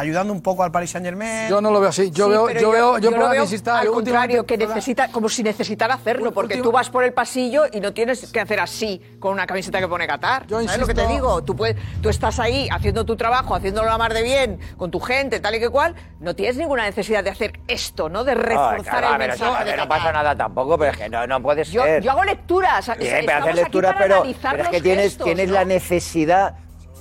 [0.00, 1.48] ayudando un poco al Paris Saint Germain.
[1.48, 2.10] Yo no lo veo así.
[2.10, 5.08] Yo Sí, veo, pero yo veo, yo, lo para veo al yo contrario, que necesita,
[5.12, 8.60] como si necesitara hacerlo, porque tú vas por el pasillo y no tienes que hacer
[8.60, 10.46] así con una camiseta que pone Qatar.
[10.48, 11.44] ¿Sabes lo que te insisto- digo?
[11.44, 15.00] Tú, puedes, tú estás ahí haciendo tu trabajo, haciéndolo la mar de bien, con tu
[15.00, 18.24] gente, tal y que cual, no tienes ninguna necesidad de hacer esto, ¿no?
[18.24, 20.96] De reforzar Ay, claro, el pero mensaje no, de no pasa nada tampoco, pero es
[20.98, 22.02] que no, no puede Yo, ser.
[22.02, 22.86] yo hago lecturas.
[22.98, 25.54] Bien, pero hacer aquí lecturas, pero, pero es que tienes, gestos, tienes ¿no?
[25.54, 26.54] la necesidad.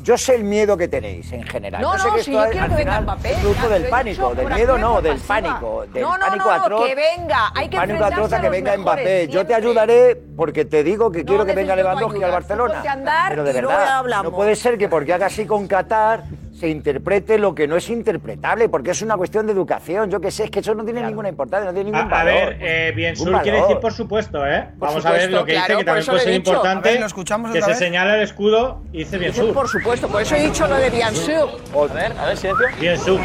[0.04, 1.82] Yo sé el miedo que tenéis en general.
[1.82, 3.84] No, yo sé no, que si esto yo es, al que final, es fruto del
[3.88, 6.88] pánico, del miedo no, del pánico, del No, no, pánico atroz.
[6.88, 9.28] que venga, hay que pánico atroz a que venga Mbappé.
[9.28, 12.32] Yo te ayudaré porque te digo que quiero que venga Lewandowski al.
[12.32, 12.84] Barcelona.
[13.30, 16.24] Pero de verdad, no puede ser que porque haga así con Qatar
[16.60, 20.10] se interprete lo que no es interpretable, porque es una cuestión de educación.
[20.12, 22.24] Yo que sé, es que eso no tiene ninguna importancia, no tiene ningún A, a
[22.26, 22.34] valor.
[22.50, 23.68] ver, eh, bien, Sur quiere valor.
[23.70, 24.66] decir por supuesto, ¿eh?
[24.78, 26.30] Por Vamos a ver supuesto, lo que claro, dice, que por también eso puede ser
[26.34, 26.52] he dicho.
[26.52, 26.90] importante.
[26.90, 27.80] A ver, ¿lo escuchamos que otra se vez?
[27.80, 29.54] señala el escudo y dice bien Sur.
[29.54, 31.50] Por supuesto, por eso he dicho lo de bien sûr.
[31.74, 32.68] A ver, a ver, silencio.
[32.80, 33.20] Bien Sur.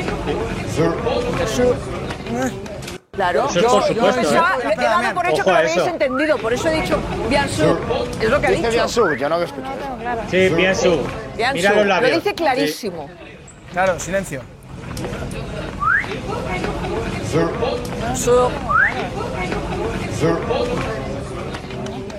[3.13, 4.69] Claro, Eso es yo, por yo supuesto, pensaba- ¿eh?
[4.73, 7.49] he dado por hecho Ojo que lo a habéis entendido, por eso he dicho bien
[7.49, 7.79] sûr.
[8.21, 8.71] Es lo que ha Dice dicho.
[8.73, 9.69] bien sûr, yo no lo escucho.
[10.29, 10.99] Sí, bien Sur.
[11.37, 11.87] Bien Mira sûr.
[11.87, 13.09] los Lo dice clarísimo.
[13.75, 14.41] Claro, silencio.
[18.15, 18.41] Sur.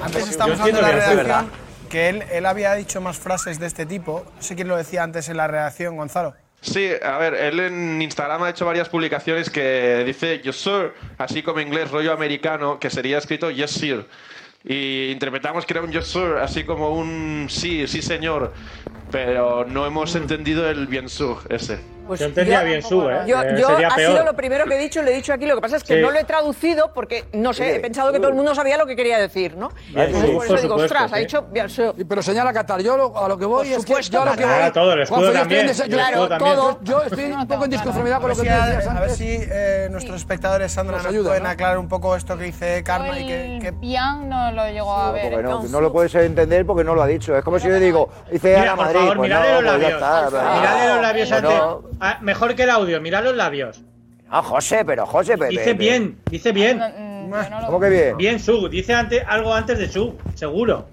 [0.04, 1.50] Antes estábamos hablando de la redacción
[1.90, 4.26] que él, él había dicho más frases de este tipo.
[4.36, 6.34] No sé quién lo decía antes en la redacción, Gonzalo.
[6.60, 11.42] Sí, a ver, él en Instagram ha hecho varias publicaciones que dice yes sir, así
[11.42, 14.06] como inglés rollo americano, que sería escrito yes sir.
[14.66, 18.52] Y interpretamos que era un yes sir, así como un sí, sí señor,
[19.16, 21.08] pero no hemos entendido el bien
[21.50, 21.95] ese.
[22.08, 23.20] Pues Yo entendía bien Sur, ¿eh?
[23.28, 24.12] Yo, Eh, yo sería ha peor.
[24.14, 25.46] sido lo primero que he dicho, lo he dicho aquí.
[25.46, 26.02] Lo que pasa es que Sí.
[26.02, 28.86] no lo he traducido porque, no sé, he pensado que todo el mundo sabía lo
[28.86, 29.70] que quería decir, ¿no?
[29.90, 31.22] Bien Entonces, sûr, por eso por digo, supuesto, ostras, ha sí.
[31.22, 31.46] dicho.
[32.08, 32.82] Pero señala Qatar.
[32.82, 34.54] Yo lo- a lo que voy Por es que supuesto, yo a lo que voy.
[34.62, 35.70] Ah, todo, el escudo Juanfe, yo también.
[35.70, 36.56] estoy en claro, también.
[36.56, 36.80] todo.
[36.84, 39.00] Yo estoy un poco en disconformidad A con lo que si, tú a, decías a
[39.02, 41.50] ver si eh, nuestros espectadores, Sandra, Nos nos, ayuda, pueden ¿no?
[41.50, 45.12] aclarar un poco esto que dice Karma y que, que- Bien no lo llegó a
[45.12, 45.32] ver.
[45.32, 47.36] Porque no, lo puedes entender porque no lo ha dicho.
[47.36, 49.00] Es como si yo digo, dice por Madrid.
[49.00, 49.64] pues los pues labios.
[49.64, 51.95] los labios Pues antes.
[52.00, 52.06] No.
[52.06, 53.82] Ah, mejor que el audio, mirad los labios.
[54.30, 55.52] Ah, José, pero José, pero.
[55.52, 56.82] Dice bien, dice bien.
[57.66, 58.18] ¿Cómo que bien?
[58.18, 60.88] Bien Su, dice antes, algo antes de Su, seguro.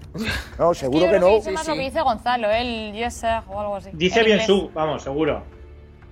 [0.57, 1.35] No, seguro que creo no.
[1.35, 3.89] dice más lo que dice Gonzalo, el yes sir o algo así.
[3.93, 4.47] Dice En bien inglés.
[4.47, 5.43] Su, vamos, seguro.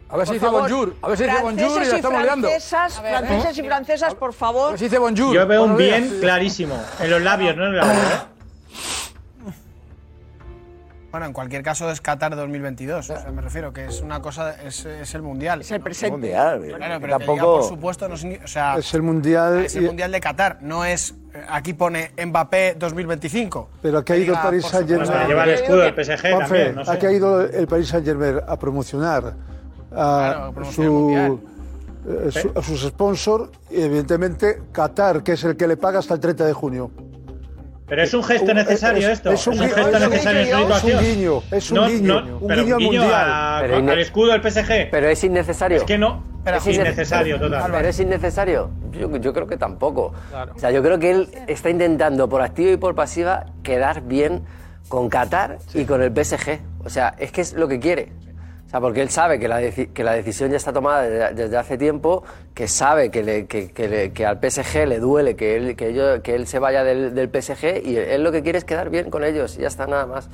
[0.10, 0.96] A ver si dice bonjour.
[1.02, 2.50] A ver si dice bonjour y la estamos liando.
[2.50, 4.68] franceses y francesas, por favor.
[4.68, 5.34] A ver si dice bonjour.
[5.34, 6.76] Yo veo un bien clarísimo.
[7.00, 8.28] En los labios, no en la boca.
[11.12, 11.12] ¿Eh?
[11.12, 13.10] Bueno, en cualquier caso es Qatar 2022.
[13.10, 15.62] O sea, me refiero que es una cosa, es, es el mundial.
[15.62, 16.12] Es el presente.
[16.12, 19.02] Mundial, Claro, que pero que diga, tampoco- por supuesto, no signi- o sea, Es el
[19.02, 19.66] mundial.
[19.66, 20.58] es el y- mundial de Qatar.
[20.62, 23.70] No es eh, aquí pone Mbappé 2025.
[23.82, 25.12] Pero aquí ha ido el Diga, Paris Saint Germain.
[25.12, 26.92] Pues lleva el escudo del PSG Juanfe, también, no sé.
[26.92, 29.34] Aquí ha ido el Paris Saint Germain a promocionar
[29.94, 31.40] a, Claro, su,
[32.08, 36.14] eh, su- a sus sponsors y evidentemente Qatar, que es el que le paga hasta
[36.14, 36.90] el 30 de junio.
[37.92, 39.32] Pero es un gesto necesario es- esto.
[39.34, 41.04] es un gesto es un necesario en guiño, es un situación.
[41.04, 43.26] guiño, es un No, guiño, no, un pero guiño al guiño mundial.
[43.28, 44.88] a- Pero al escudo del PSG.
[44.90, 45.78] Pero es innecesario.
[45.78, 46.24] Es que no.
[46.46, 47.70] es innecesario, total.
[47.70, 48.70] Pero es innecesario.
[48.94, 50.14] Yo, yo creo que tampoco.
[50.56, 54.44] O sea, yo creo que él está intentando por activa y por pasiva quedar bien
[54.88, 56.62] con Qatar y con el PSG.
[56.86, 58.14] O sea, es que es lo que quiere.
[58.72, 61.58] O sea, porque él sabe que la, que la decisión ya está tomada desde, desde
[61.58, 65.58] hace tiempo, que sabe que, le- que, que le- que al PSG le duele que
[65.58, 68.58] él, que ello- que él se vaya del, del PSG y él lo que quiere
[68.58, 70.30] es quedar bien con ellos y ya está nada más.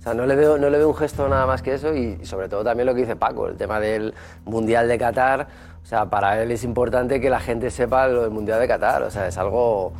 [0.00, 2.18] O sea, no le, veo, no le veo un gesto nada más que eso y,
[2.22, 4.14] y sobre todo también lo que dice Paco, el tema del
[4.46, 5.46] Mundial de Qatar.
[5.82, 9.02] O sea, para él es importante que la gente sepa lo del Mundial de Qatar.
[9.02, 9.92] O sea, es algo,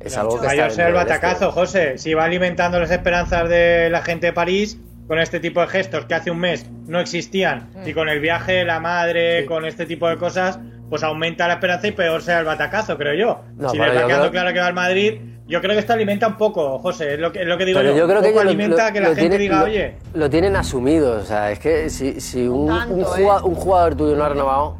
[0.00, 1.96] es algo que Vaya a ser el batacazo, José.
[1.96, 6.04] Si va alimentando las esperanzas de la gente de París, con este tipo de gestos
[6.06, 9.86] que hace un mes no existían y con el viaje de la madre, con este
[9.86, 10.58] tipo de cosas,
[10.90, 13.40] pues aumenta la esperanza y peor sea el batacazo, creo yo.
[13.56, 15.14] No, si le yo está quedando creo- claro que va al Madrid,
[15.46, 17.78] yo creo que esto alimenta un poco, José, es lo que, es lo que digo
[17.78, 17.98] Pero yo.
[17.98, 19.94] yo creo un que poco lo- alimenta lo- que la gente tienen- diga, lo- oye,
[20.14, 23.42] Lo tienen asumido, o sea, es que si, si un, un, tanto, juga- ¿eh?
[23.44, 24.76] un jugador tuyo no ha renovado,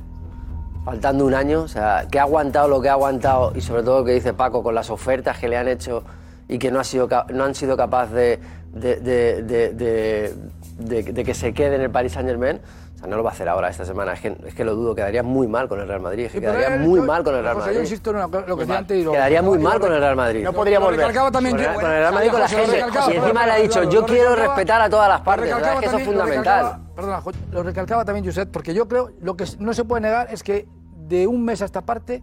[0.85, 4.01] faltando un año, o sea, que ha aguantado lo que ha aguantado y sobre todo
[4.01, 6.05] lo que dice Paco con las ofertas que le han hecho
[6.49, 8.39] y que no, ha sido, no han sido capaces de,
[8.77, 10.35] de, de- de- de-
[10.79, 12.61] de- de que se quede en el Paris Saint Germain,
[12.95, 14.75] o sea, no lo va a hacer ahora esta semana, es que, es que lo
[14.75, 17.23] dudo, quedaría muy mal con el Real Madrid, es que pero quedaría muy yo- mal
[17.25, 17.77] con el Real José, Madrid.
[17.77, 18.17] Yo insisto en
[18.47, 20.45] lo que decía antes y lo- Quedaría muy mal con el Real Madrid.
[20.45, 20.97] No podría volver.
[21.01, 22.85] Lo recalcaba también Con el- yo- con el Real Madrid con la gente.
[23.13, 25.51] Y encima le ha dicho, yo quiero respetar a todas las partes.
[25.51, 25.81] ¿sabes?
[25.81, 26.79] Que eso es fundamental.
[26.95, 27.23] Perdona,
[27.53, 30.67] lo recalcaba también Josep, porque yo creo, lo que no se puede negar es que
[31.07, 32.23] de un mes a esta parte,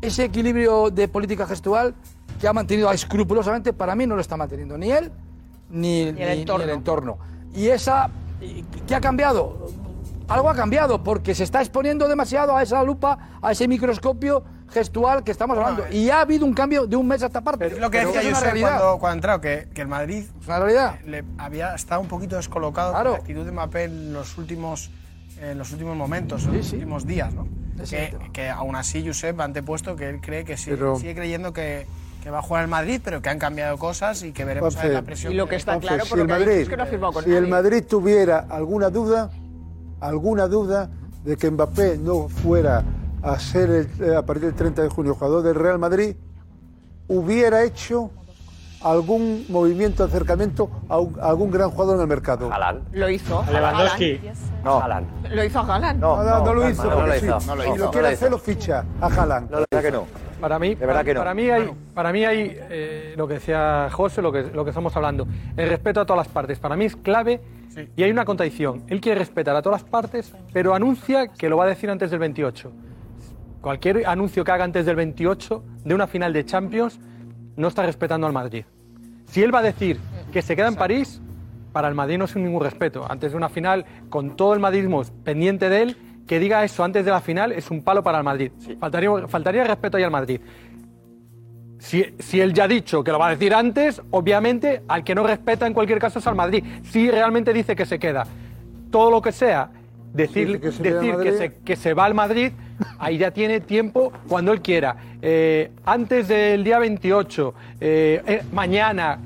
[0.00, 1.94] ese equilibrio de política gestual
[2.40, 5.12] que ha mantenido escrupulosamente, para mí no lo está manteniendo ni él
[5.72, 6.72] ni, Ni el entorno.
[6.72, 7.18] entorno.
[7.54, 8.08] Y esa,
[8.86, 9.68] ¿qué ha cambiado?
[10.28, 15.22] Algo ha cambiado porque se está exponiendo demasiado a esa lupa, a ese microscopio gestual
[15.24, 15.84] que estamos hablando.
[15.90, 17.66] Y ha habido un cambio de un mes a esta parte.
[17.66, 18.78] Es lo que Pero decía realidad.
[18.78, 20.94] cuando, cuando ha entrado, que, que el Madrid Es una realidad.
[21.04, 24.90] le había estado un poquito descolocado con la actitud de Mbappé en los últimos,
[25.42, 27.46] en los últimos momentos, en los últimos días, ¿no?
[27.90, 31.52] Que, que aún así Josep ha antepuesto que él cree que sí, Pero- sigue creyendo
[31.52, 31.86] que,
[32.22, 34.82] que va a jugar el Madrid, pero que han cambiado cosas y que veremos a
[34.82, 35.32] ver la presión.
[35.32, 36.68] Entonces, Entonces, si el Madrid,
[37.24, 39.30] si el Madrid tuviera alguna duda,
[40.00, 40.88] alguna duda
[41.24, 42.84] de que Mbappé no fuera
[43.22, 46.14] a ser el- eh, a partir del 30 de junio jugador del Real Madrid,
[47.08, 48.10] hubiera hecho
[48.82, 52.50] algún movimiento, acercamiento a, un- a algún gran jugador en el mercado.
[52.92, 53.40] Lo hizo.
[53.40, 54.20] A Lewandowski.
[54.64, 54.80] No.
[54.80, 55.06] Haaland.
[55.30, 56.00] Lo hizo a Haaland.
[56.00, 56.84] No, no, no lo hizo.
[56.84, 57.26] no lo sí.
[57.26, 57.40] hizo.
[57.46, 57.78] No lo Si hizo.
[57.78, 58.30] lo No quiere lo hacer, hizo.
[58.30, 59.50] lo ficha a Haaland.
[59.50, 60.31] No, la verdad que no.
[60.42, 61.20] Para mí, De verdad que no.
[61.20, 64.70] para mí hay, para mí hay eh, lo que decía José, lo que, lo que
[64.70, 65.24] estamos hablando,
[65.56, 66.58] el respeto a todas las partes.
[66.58, 67.40] Para mí es clave
[67.94, 68.82] y hay una contradicción.
[68.88, 72.10] Él quiere respetar a todas las partes, pero anuncia que lo va a decir antes
[72.10, 72.72] del 28.
[73.60, 76.98] Cualquier anuncio que haga antes del 28 de una final de Champions
[77.54, 78.64] no está respetando al Madrid.
[79.26, 80.00] Si él va a decir
[80.32, 81.22] que se queda en París,
[81.72, 83.06] para el Madrid no es ningún respeto.
[83.08, 87.04] Antes de una final, con todo el madridismo pendiente de él, que diga eso antes
[87.04, 88.52] de la final es un palo para el Madrid.
[88.78, 90.40] Faltaría, faltaría respeto ahí al Madrid.
[91.78, 95.14] Si, si él ya ha dicho que lo va a decir antes, obviamente al que
[95.14, 96.64] no respeta en cualquier caso es al Madrid.
[96.84, 98.24] Si realmente dice que se queda,
[98.90, 99.70] todo lo que sea,
[100.12, 102.52] decir, que decir se, que se va al Madrid,
[102.98, 104.96] ahí ya tiene tiempo cuando él quiera.
[105.20, 109.18] Eh, antes del día 28, eh, eh, mañana,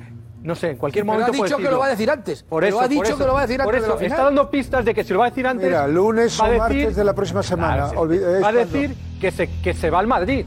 [0.46, 1.32] no sé, en cualquier Sí, pero momento.
[1.32, 2.42] ha puede dicho que lo va a decir antes.
[2.44, 3.94] Por Pero eso, ha dicho eso, que lo va a decir por antes de eso,
[3.94, 4.12] la final.
[4.12, 5.66] Está dando pistas de que si lo va a decir antes.
[5.66, 7.88] Mira, lunes va o decir- martes de la próxima semana.
[7.90, 10.46] Claro, va a cuando- decir que se, que se va al Madrid.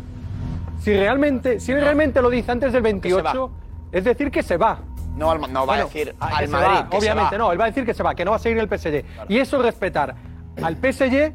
[0.81, 3.51] Si realmente, si él realmente lo dice antes del 28,
[3.91, 4.79] es decir que se va.
[5.17, 6.67] No, al- no va Bueno, a decir que al se Madrid.
[6.77, 7.37] va, que se obviamente va.
[7.37, 8.69] no, él va a decir que se va, que no va a seguir en el
[8.69, 9.03] PSG.
[9.27, 10.15] Y eso es respetar
[10.63, 11.33] al PSG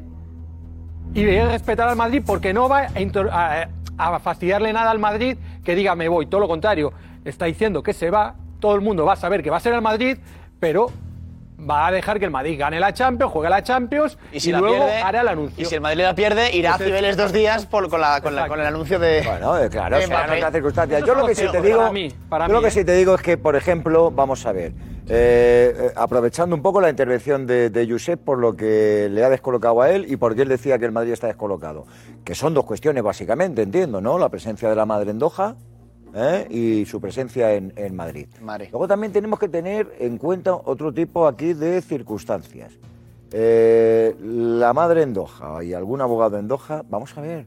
[1.13, 4.99] y es respetar al Madrid porque no va a, inter- a- a fastidiarle nada al
[4.99, 6.25] Madrid que diga me voy.
[6.25, 6.91] Todo lo contrario,
[7.23, 8.35] está diciendo que se va,
[8.65, 10.17] todo el mundo va a saber que va a ser el Madrid,
[10.59, 10.87] pero
[11.69, 14.51] va a dejar que el Madrid gane la Champions, juegue la Champions y, Y si
[14.51, 15.61] la luego pierde, hará el anuncio.
[15.61, 18.35] Y si el Madrid la pierde, irá a Cibeles dos días por- con, la- con
[18.35, 19.21] la- con el anuncio de.
[19.23, 21.03] Bueno, eh, claro, otras circunstancias.
[21.05, 22.71] Yo es lo que sí te digo, para mí, para yo lo que ¿eh?
[22.71, 24.71] sí te digo es que, por ejemplo, vamos a ver,
[25.07, 29.29] eh, eh, aprovechando un poco la intervención de, de Josep por lo que le ha
[29.29, 31.85] descolocado a él y porque él decía que el Madrid está descolocado,
[32.23, 34.17] que son dos cuestiones básicamente, entiendo, ¿no?
[34.17, 35.55] La presencia de la madre en Doha
[36.15, 36.47] ¿eh?
[36.49, 38.27] y su presencia en, en Madrid.
[38.41, 38.69] Madrid.
[38.71, 42.73] Luego también tenemos que tener en cuenta otro tipo aquí de circunstancias.
[43.31, 47.45] Eh, la madre en Doha y algún abogado en Doha, vamos a ver,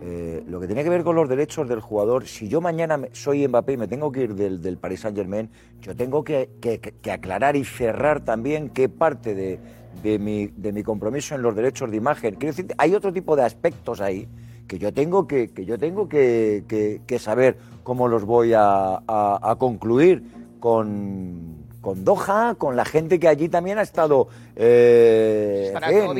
[0.00, 3.48] eh, lo que tiene que ver con los derechos del jugador, si yo mañana soy
[3.48, 5.48] Mbappé y me tengo que ir del, del Paris Saint Germain,
[5.80, 9.58] yo tengo que, que- que- aclarar y cerrar también qué parte de,
[10.02, 12.34] de mi, de mi compromiso en los derechos de imagen.
[12.34, 14.28] Quiero decir, hay otro tipo de aspectos ahí
[14.68, 17.56] que yo tengo que, que, yo tengo que, que- que saber
[17.86, 20.20] cómo los voy a, a- a concluir
[20.58, 24.26] con, con Doha, con la gente que allí también ha estado
[24.56, 25.72] eh,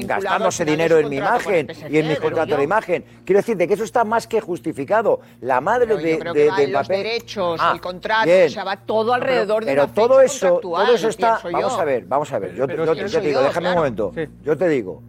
[0.06, 2.56] gastándose dinero en mi imagen PSG, y en mis contratos yo.
[2.58, 3.04] de imagen.
[3.24, 5.18] Quiero decirte que eso está más que justificado.
[5.40, 7.80] La madre Pero de, yo creo de- que va de en los derechos, Ah, el
[7.80, 8.46] contrato, bien.
[8.46, 11.40] o sea, va todo alrededor de pero todo eso, todo eso está.
[11.42, 11.50] yo.
[11.50, 12.54] Vamos a ver, vamos a ver.
[12.54, 14.12] Yo, te- Pero yo- pienso yo te digo, yo, déjame un momento.
[14.44, 15.02] Yo te digo,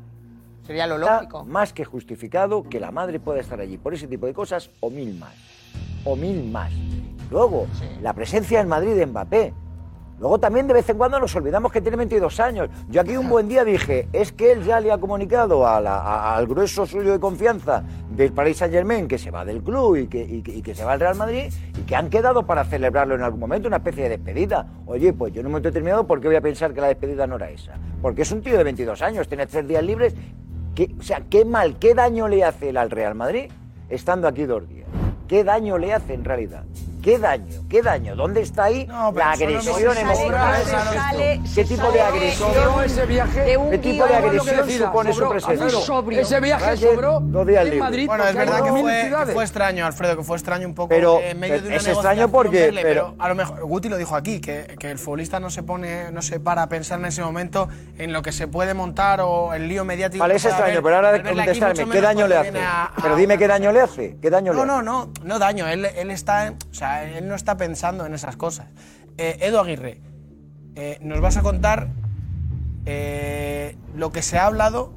[0.66, 1.46] Sería lo está lógico.
[1.46, 4.90] más que justificado que la madre pueda estar allí por ese tipo de cosas o
[4.90, 5.36] mil más.
[6.06, 6.72] O mil más.
[7.30, 7.68] Luego,
[8.02, 9.54] la presencia en Madrid de Mbappé.
[10.20, 12.70] Luego también de vez en cuando nos olvidamos que tiene 22 años.
[12.90, 16.00] Yo aquí un buen día dije, es que él ya le ha comunicado a la-
[16.00, 19.96] a- al grueso suyo de confianza del Paris Saint Germain que se va del club
[19.98, 22.48] y que, y que- y que se va al Real Madrid y que han quedado
[22.48, 24.66] para celebrarlo en algún momento, una especie de despedida.
[24.88, 27.28] Oye, pues yo en un momento determinado, ¿por qué voy a pensar que la despedida
[27.28, 27.74] no era esa?
[28.02, 30.16] Porque es un tío de 22 años, tiene tres días libres.
[30.74, 33.52] ¿Qué- o sea, ¿qué mal, qué daño le hace él al Real Madrid
[33.88, 34.88] estando aquí dos días?
[35.28, 36.64] ¿Qué daño le hace en realidad?
[37.08, 37.46] ¿Qué daño?
[37.70, 38.18] ¿Qué daño?
[38.18, 40.62] ¿Dónde está ahí la agresión emocional?
[40.66, 42.52] se sale- ¿Qué tipo de agresión?
[42.84, 45.68] ese viaje ¿Qué tipo de agresión supone su presencia?
[46.20, 47.80] Ese viaje sobró dos días en.
[47.80, 48.72] Madrid Bueno, es verdad que
[49.34, 52.28] fue, extraño, Alfredo, que fue extraño un poco Pero, en medio de una es extraño
[52.30, 55.50] porque- verle, pero- a lo mejor Guti lo dijo aquí, que, que el futbolista no
[55.50, 58.74] se pone, no se para a pensar en ese momento en lo que se puede
[58.74, 60.22] montar o el lío mediático.
[60.22, 62.54] Vale, es extraño, haber, pero ahora contestarme, ¿qué daño le hace?
[63.02, 64.18] Pero dime qué daño le hace.
[64.22, 64.84] ¿Qué daño le No, hace?
[64.84, 65.66] no, no, no daño.
[65.70, 68.68] Él, él está, en- o sea, él no está pensando en esas cosas.
[69.18, 70.02] Eh, Edu Aguirre,
[70.76, 71.90] eh, nos vas a contar
[72.86, 74.94] eh, lo que se ha hablado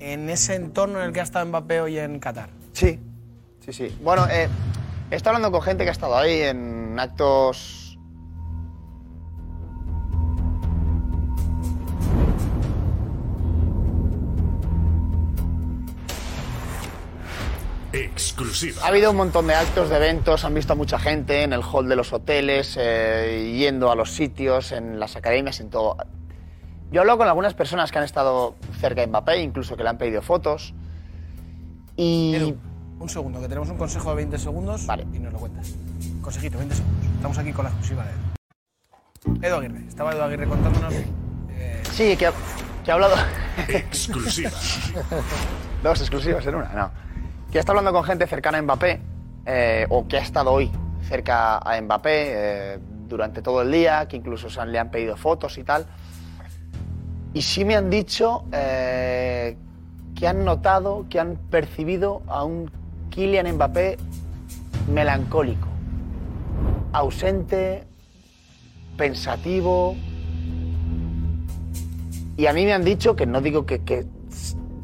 [0.00, 2.50] en ese entorno en el que ha estado Mbappé hoy en Qatar.
[2.72, 2.98] Sí,
[3.64, 3.98] sí, sí.
[4.02, 4.48] Bueno, eh,
[5.10, 7.87] he estado hablando con gente que ha estado ahí en actos.
[18.04, 18.82] Exclusiva.
[18.84, 21.62] Ha habido un montón de actos, de eventos, han visto a mucha gente en el
[21.62, 25.96] hall de los hoteles, eh, yendo a los sitios, en las academias, en todo.
[26.90, 29.98] Yo hablo con algunas personas que han estado cerca de Mbappé, incluso que le han
[29.98, 30.74] pedido fotos.
[31.96, 32.34] Y.
[32.36, 32.56] Edu,
[33.00, 35.72] un segundo, que tenemos un consejo de 20 segundos y nos lo cuentas.
[36.22, 37.06] Consejito, 20 segundos.
[37.16, 39.38] Estamos aquí con la exclusiva de Edu.
[39.46, 40.94] Edu Aguirre, estaba Edu Aguirre contándonos.
[40.94, 42.32] eh, Sí, que ha,
[42.84, 43.16] que ha hablado.
[43.68, 44.50] Exclusiva.
[45.82, 47.07] Dos exclusivas en una, no.
[47.50, 49.00] Que está hablando con gente cercana a Mbappé,
[49.46, 50.70] eh, o que ha estado hoy
[51.08, 52.78] cerca a Mbappé eh,
[53.08, 55.86] durante todo el día, que incluso le han pedido fotos y tal.
[57.32, 59.56] Y sí me han dicho eh,
[60.14, 62.70] que han notado, que han percibido a un
[63.08, 63.96] Kylian Mbappé
[64.92, 65.68] melancólico,
[66.92, 67.84] ausente,
[68.98, 69.96] pensativo.
[72.36, 74.06] Y a mí me han dicho, que no digo que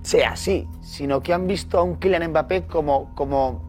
[0.02, 3.60] sea así, sino que han visto a un Kylian Mbappé como, como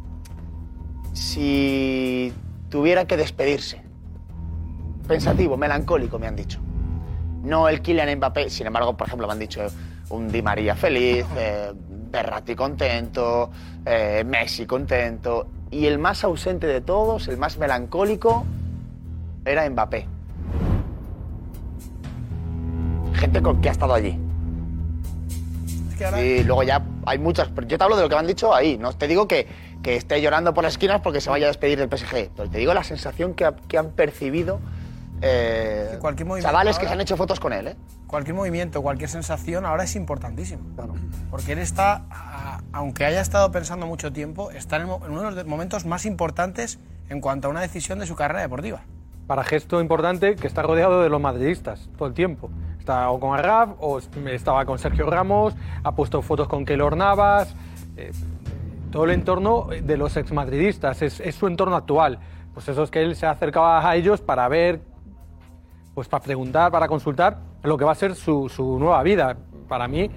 [1.12, 2.32] si
[2.70, 3.82] tuviera que despedirse.
[5.08, 6.60] Pensativo, melancólico, me han dicho.
[7.42, 9.62] No el Kylian Mbappé, sin embargo, por ejemplo, me han dicho
[10.10, 11.74] un Di María feliz, eh,
[12.12, 13.50] Berratti contento,
[13.84, 15.48] eh, Messi contento.
[15.72, 18.46] Y el más ausente de todos, el más melancólico,
[19.46, 20.08] era Mbappé.
[23.14, 24.20] Gente con- que ha estado allí.
[26.22, 27.50] Y luego ya hay muchas.
[27.68, 28.78] Yo te hablo de lo que me han dicho ahí.
[28.78, 29.48] No te digo que,
[29.82, 32.30] que esté llorando por las esquinas porque se vaya a despedir del PSG.
[32.36, 34.60] Pero te digo la sensación que, ha- que han percibido
[35.22, 37.68] eh, cualquier movimiento chavales que ahora- se han hecho fotos con él.
[37.70, 37.76] ¿eh?
[38.08, 40.64] cualquier movimiento, cualquier sensación ahora es importantísimo.
[41.32, 45.46] Porque él está, a- aunque haya estado pensando mucho tiempo, está en, uno de los
[45.46, 46.80] momentos más importantes
[47.10, 48.82] en cuanto a una decisión de su carrera deportiva.
[49.28, 52.50] Para gesto importante que está rodeado de los madridistas todo el tiempo.
[52.86, 57.56] Está o con Arraf o estaba con Sergio Ramos, ha puesto fotos con Keylor Navas.
[57.98, 58.12] eh,
[58.92, 62.20] todo el entorno de los exmadridistas, es, es su entorno actual.
[62.54, 64.82] Pues eso es que él se acercaba a ellos para ver,
[65.96, 69.36] pues para preguntar, para consultar lo que va a ser su, su nueva vida.
[69.68, 70.08] Para mí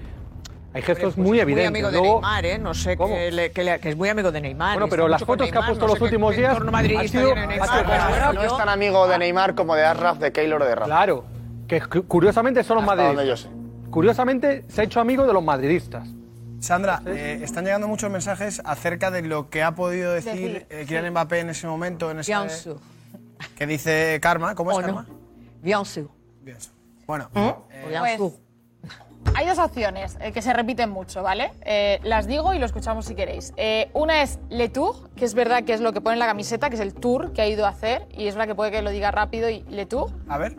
[0.71, 1.71] hay gestos Pues muy es evidentes.
[1.71, 2.59] Muy amigo de Luego- Neymar, ¿eh?
[2.59, 4.75] No sé, que, le- que le- que es muy amigo de Neymar.
[4.75, 7.41] Bueno, pero las fotos que ha Neymar, puesto no los últimos días han sido- tiene
[7.41, 7.67] ha Neymar.
[7.67, 10.85] sido Claro, No es tan amigo de Neymar como de Arraf, de Keylor de Arraf.
[10.87, 11.23] Claro,
[11.69, 13.51] que cu- curiosamente son los Hasta donde madridistas.
[13.89, 16.07] Curiosamente se ha hecho amigo de los madridistas.
[16.59, 20.83] Sandra, eh, están llegando muchos mensajes acerca de lo que ha podido decir Decir, eh,
[20.85, 22.77] Kylian Mbappé en ese momento, en ese Bien sûr.
[23.55, 24.85] que dice Karma, ¿cómo es ¿O no?
[24.87, 25.05] Karma?
[25.61, 26.09] Bien sûr.
[26.43, 26.73] Bien sûr.
[27.07, 27.55] Bueno, Bien
[28.17, 28.33] Pues.
[29.35, 31.51] Hay dos opciones eh, que se repiten mucho, ¿vale?
[31.65, 33.53] Eh, las digo y lo escuchamos si queréis.
[33.57, 36.25] Eh, una es Le Tour, que es verdad que es lo que pone en la
[36.25, 38.71] camiseta, que es el tour que ha ido a hacer, y es verdad que puede
[38.71, 40.11] que lo diga rápido y Le Tour.
[40.27, 40.55] a ver.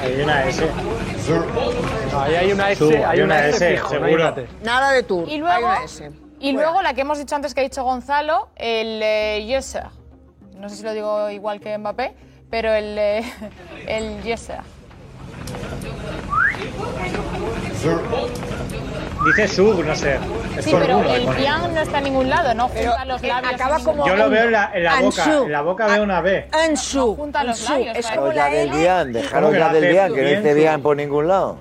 [0.00, 0.68] Hay una S.
[2.16, 4.34] Ahí hay una S, hay hay una una S S, fijo, no hay seguro.
[4.62, 5.28] Nada de tour.
[5.28, 6.10] Y Hay luego, una S.
[6.40, 9.86] y luego la que hemos dicho antes que ha dicho Gonzalo, el eh, Yeser.
[10.56, 12.14] No sé si lo digo igual que Mbappé,
[12.50, 13.24] pero el, eh,
[13.86, 14.60] el Yeser.
[19.24, 20.18] Dice sub, no sé.
[20.58, 21.24] Es Sí, pero uno, el.
[21.42, 23.54] Yang no está en ningún lado, no junta los eh, labios.
[23.54, 25.24] acaba como Yo lo veo en la, en la boca.
[25.44, 26.48] En la boca veo una B.
[26.52, 27.16] Ansu.
[27.16, 28.18] junta los labios, Es ¿sabes?
[28.20, 28.78] como la del L.
[28.78, 31.58] bien, dejaros ¿Cómo que ya la del bien, que no su- bien por ningún lado.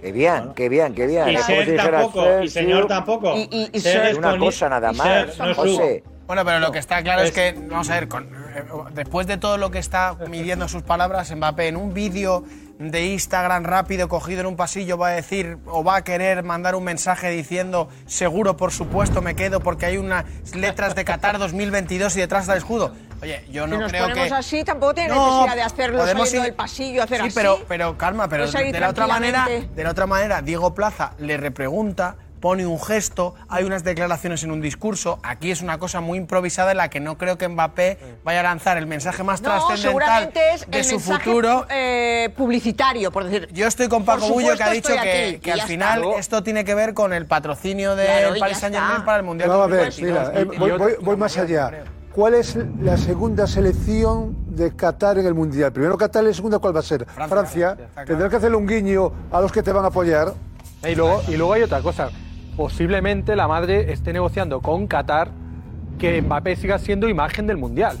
[0.00, 1.28] Qué bien, qué bien, qué bien.
[1.28, 2.22] Y ser tampoco.
[2.24, 2.88] "Ser, Y señor su".
[2.88, 3.36] tampoco.
[3.36, 6.04] Y- y- y Ser ser- es Una con- cosa nada más, ser, no José.
[6.26, 9.26] Bueno, pero lo que está claro es, Es- que, vamos a ver, con eh, después
[9.26, 12.44] de todo lo que está midiendo sus palabras, Mbappé en un vídeo
[12.78, 16.74] de Instagram rápido cogido en un pasillo va a decir o va a querer mandar
[16.76, 20.24] un mensaje diciendo seguro, por supuesto, me quedo porque hay unas
[20.54, 22.94] letras de Qatar 2022 y detrás está el escudo.
[23.20, 24.34] Oye, yo si no nos creo ponemos que...
[24.34, 27.34] así, tampoco tiene No, necesidad de hacerlo saliendo ir- del pasillo, hacer sí, así.
[27.34, 30.72] pero, pero calma, pero Puedes salir de la otra manera, de la otra manera, Diego
[30.72, 35.18] Plaza le repregunta, pone un gesto, hay unas declaraciones en un discurso.
[35.22, 38.42] Aquí es una cosa muy improvisada en la que no creo que Mbappé vaya a
[38.44, 41.66] lanzar el mensaje más No, trascendental es de el su mensaje, futuro.
[41.70, 43.48] eh, publicitario, por decir.
[43.52, 46.20] Yo estoy con Paco Bullo que ha dicho que, aquí, que y al final está.
[46.20, 49.22] esto tiene que ver con el patrocinio del Claro, ya Paris Saint Germain para el
[49.24, 49.48] Mundial.
[49.50, 50.28] Vamos a ver, 2022.
[50.34, 51.70] mira, eh, voy, voy- voy más allá.
[52.12, 55.72] ¿Cuál es la segunda selección de Qatar en el Mundial?
[55.72, 57.06] Primero Qatar y la segunda, ¿cuál va a ser?
[57.28, 57.76] Francia.
[58.06, 60.32] Tendrás que hacerle un guiño a los que te van a apoyar.
[60.88, 62.10] Y luego, y luego hay otra cosa.
[62.58, 65.28] Posiblemente la madre esté negociando con Qatar
[65.96, 67.96] que Mbappé siga siendo imagen del Mundial.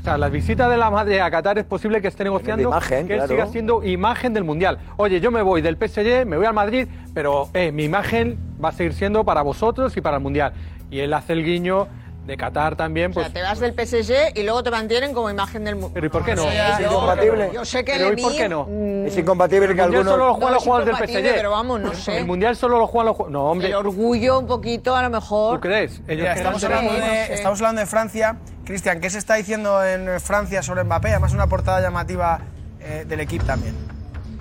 [0.00, 3.08] O sea, la visita de la madre a Qatar es posible que esté negociando imagen,
[3.08, 3.32] que él claro.
[3.32, 4.78] siga siendo imagen del Mundial.
[4.96, 8.68] Oye, yo me voy del PSG, me voy al Madrid, pero eh, mi imagen va
[8.68, 10.52] a seguir siendo para vosotros y para el Mundial.
[10.88, 11.88] Y él hace el guiño
[12.26, 13.26] de Qatar también, O pues...
[13.26, 15.90] sea, te vas del PSG y luego te mantienen como imagen del mundo.
[15.92, 16.48] Pero ¿y por qué no?
[16.48, 17.50] Es incompatible.
[17.52, 18.64] Yo sé que Pero el ¿y por qué no?
[18.64, 20.12] mm, Es incompatible El que Mundial algunos...
[20.12, 21.34] solo lo juegan No, los es jugadores del PSG.
[21.36, 22.18] pero vamos, no sé.
[22.18, 23.32] El Mundial solo lo juegan los jugadores...
[23.32, 23.68] No, hombre.
[23.68, 25.56] El orgullo un poquito, a lo mejor.
[25.56, 25.92] ¿Tú crees?
[25.92, 27.34] Ellos Mira, querrán estamos, ser- hablando no de, sé.
[27.34, 28.36] estamos hablando de Francia.
[28.64, 31.10] Cristian, ¿qué se está diciendo en Francia sobre Mbappé?
[31.10, 32.40] Además, una portada llamativa
[32.80, 33.74] eh, del equipo también.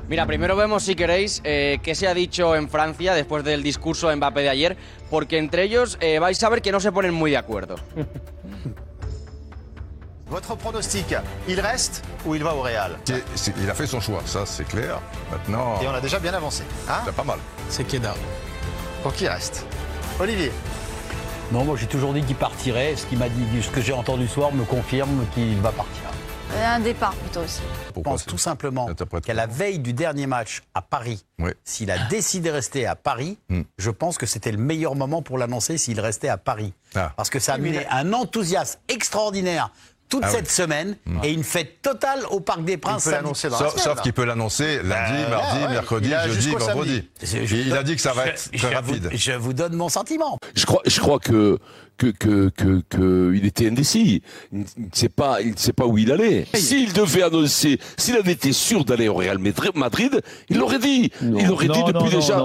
[0.08, 4.10] Mira, primero vemos, si queréis, eh, qué se ha dicho en Francia después del discurso
[4.10, 4.78] de Mbappé de ayer,
[5.14, 7.76] porque entre ellos eh, vais a ver que no se ponen muy de acuerdo.
[10.28, 11.16] Votre pronostic,
[11.48, 12.98] il reste ou il va au Real?
[13.06, 15.00] C'est- c'est- Il a fait son choix, ça c'est clair.
[15.32, 16.64] Maintenant, Et on a déjà bien avancé.
[16.90, 17.02] Hein?
[17.06, 17.38] c'est pas mal.
[17.70, 18.16] C'est Keda.
[19.04, 19.68] Donc il reste?
[20.20, 20.52] Olivier
[21.52, 22.96] Non, moi j'ai toujours dit qu'il partirait.
[22.96, 26.10] Ce, qu'il m'a dit, ce que j'ai entendu ce soir me confirme qu'il va partir.
[26.62, 27.62] Un départ plutôt aussi.
[27.96, 28.90] Je pense tout simplement
[29.24, 31.26] qu'à la veille du dernier match à Paris,
[31.64, 33.38] s'il a décidé de rester à Paris,
[33.78, 36.74] je pense que c'était le meilleur moment pour l'annoncer s'il restait à Paris.
[37.16, 39.72] Parce que ça a amené un enthousiasme extraordinaire
[40.10, 40.36] toute Ah oui.
[40.36, 43.04] cette semaine et une fête totale au Parc des Princes.
[43.04, 43.32] samedi.
[43.40, 45.70] Sauf, sauf qu'il peut l'annoncer lundi, Ben, mardi, ouais.
[45.70, 47.04] mercredi, Il jeudi, vendredi.
[47.20, 47.38] samedi.
[47.42, 49.10] Je- je- il a dit que ça va je- être je très vous- rapide.
[49.14, 50.38] je vous donne mon sentiment.
[50.56, 51.58] Je crois, je crois que
[51.98, 54.22] que que que, que il était indécis.
[54.52, 56.46] Il ne sait pas, il ne sait pas où il allait.
[56.54, 61.12] S'il devait annoncer, s'il avait été sûr d'aller au Real Madrid- Madrid, il l'aurait dit.
[61.22, 62.44] il l'aurait dit depuis déjà.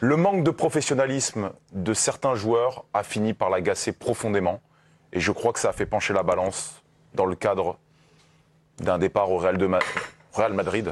[0.00, 4.60] Le manque de professionnalisme de certains joueurs a fini par l'agacer profondément.
[5.12, 6.79] Et je crois que ça a fait pencher la balance
[7.14, 7.76] dans le cadre
[8.78, 9.78] d'un départ au Real, de Ma-
[10.36, 10.88] Real Madrid.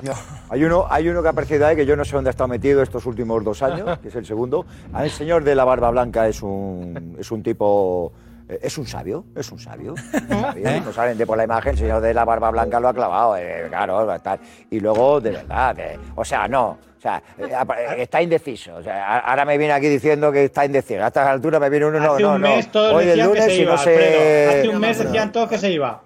[0.51, 2.49] Hay uno, hay uno que ha aparecido ahí que yo no sé dónde ha estado
[2.49, 4.67] metido estos últimos dos años, que es el segundo.
[4.93, 8.13] Ah, El señor de la barba blanca es un, es un tipo.
[8.49, 9.95] eh, Es un sabio, es un sabio.
[10.13, 10.81] un sabio.
[10.85, 13.37] No saben de por la imagen, el señor de la barba blanca lo ha clavado,
[13.37, 14.41] eh, claro, tal.
[14.71, 15.77] Y luego, de verdad,
[16.17, 18.75] o sea, no, o sea, eh, eh, está indeciso.
[18.77, 21.03] O sea, ahora me viene aquí diciendo que está indeciso.
[21.03, 22.49] A estas alturas me viene uno, no, Hace no, un no.
[22.49, 23.91] mes todos Hoy el decían que lunes se y iba, no sé.
[23.95, 24.51] Alfredo.
[24.61, 26.03] Hace un mes decían todos que se iba.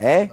[0.00, 0.30] ¿Eh?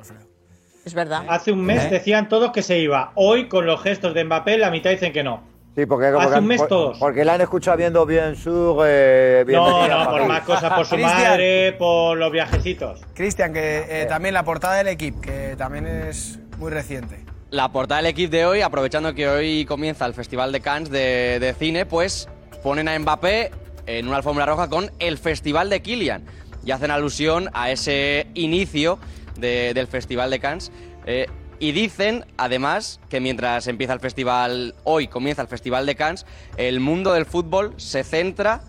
[0.85, 1.23] Es verdad.
[1.27, 1.89] Hace un mes ¿Eh?
[1.89, 3.11] decían todos que se iba.
[3.15, 5.43] Hoy, con los gestos de Mbappé, la mitad dicen que no.
[5.75, 6.97] Sí, porque, Hace porque- un mes por- todos.
[6.99, 8.85] Porque la han escuchado viendo bien sur.
[8.87, 13.01] Eh, No, no, por más cosas, por su madre, por los viajecitos.
[13.13, 17.17] Cristian, que eh, también la portada del equipo, que también es muy reciente.
[17.51, 21.55] La portada del equipo de hoy, aprovechando que hoy comienza el Festival de Cannes de,
[21.57, 22.29] cine, pues
[22.61, 23.51] ponen a Mbappé
[23.87, 26.23] en una alfombra roja con el Festival de Kilian.
[26.63, 28.99] Y hacen alusión a ese inicio
[29.37, 30.71] de- del Festival de Cannes.
[31.07, 31.25] Eh,
[31.57, 36.25] y dicen, además, que mientras empieza el festival, hoy comienza el Festival de Cannes,
[36.55, 38.61] el mundo del fútbol se centra,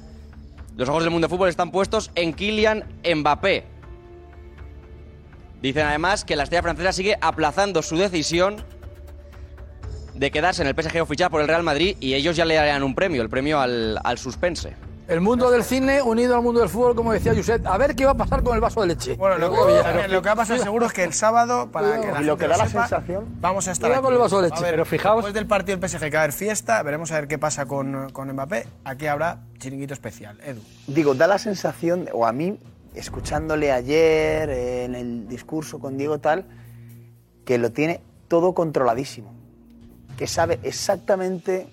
[0.77, 3.65] los ojos del mundo del fútbol están puestos en Kylian Mbappé.
[5.63, 8.57] Dicen además que la estrella francesa sigue aplazando su decisión
[10.15, 12.55] de quedarse en el PSG o fichar por el Real Madrid y ellos ya le
[12.55, 14.75] darían un premio, el premio al, al suspense.
[15.09, 17.67] El mundo del cine unido al mundo del fútbol, como decía Josep.
[17.67, 19.17] A ver qué va a pasar con el vaso de leche.
[19.17, 22.03] Bueno, lo, que lo que va a pasar seguro es que el sábado, para Cuidado.
[22.07, 24.05] que la Y lo que da la sepa, sensación- vamos a estar Cuidado aquí.
[24.05, 24.59] con el vaso de leche.
[24.59, 27.11] A ver, Pero fijaos- Después del partido del PSG que va a haber fiesta, veremos
[27.11, 28.67] a ver qué pasa con, con Mbappé.
[28.85, 30.39] Aquí habrá chiringuito especial.
[30.47, 30.61] Edu.
[30.87, 32.57] Digo, da la sensación, o a mí,
[32.95, 36.47] escuchándole ayer en el discurso con Diego tal,
[37.45, 39.33] que lo tiene todo controladísimo.
[40.17, 41.69] Que sabe exactamente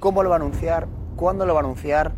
[0.00, 2.12] cómo lo va a anunciar, cuándo lo va a anunciar,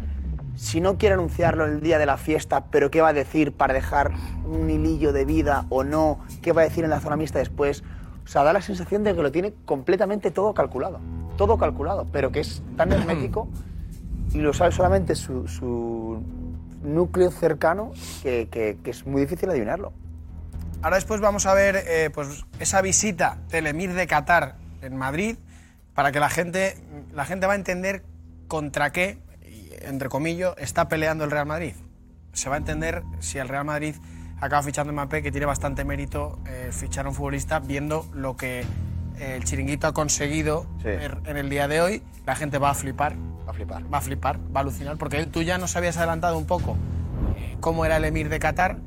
[0.57, 3.75] si no quiere anunciarlo el día de la fiesta, pero qué va a decir para
[3.75, 4.13] dejar
[4.45, 7.83] un hilillo de vida o no, qué va a decir en la zona mixta después.
[8.25, 11.01] O sea, da la sensación de que lo tiene completamente todo calculado.
[11.37, 13.49] Todo calculado, pero que es tan hermético
[14.33, 16.23] y lo sabe solamente su, su
[16.85, 19.93] núcleo cercano que, que- que es muy difícil adivinarlo.
[20.83, 25.37] ahora después vamos a ver eh, pues esa visita del emir de Qatar en Madrid
[25.95, 26.77] para que la gente,
[27.13, 28.03] la gente va a entender
[28.49, 29.19] contra qué,
[29.83, 31.75] entre comillas, está peleando el Real Madrid.
[32.33, 33.95] Se va a entender si el Real Madrid
[34.41, 38.37] acaba fichando a Mbappé, que tiene bastante mérito eh, fichar a un futbolista viendo lo
[38.37, 38.61] que
[39.19, 42.03] eh, el chiringuito ha conseguido ver en el día de hoy.
[42.27, 43.15] La gente va a flipar.
[43.47, 43.93] Va a flipar.
[43.93, 46.77] Va a flipar, va a alucinar, porque tú ya nos habías adelantado un poco
[47.37, 48.79] eh, cómo era el emir de Qatar,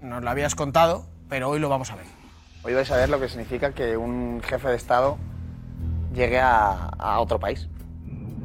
[0.00, 2.06] nos lo habías contado, pero hoy lo vamos a ver.
[2.62, 5.18] Hoy vais a ver lo que significa que un jefe de Estado
[6.14, 7.68] llegue a, a otro país.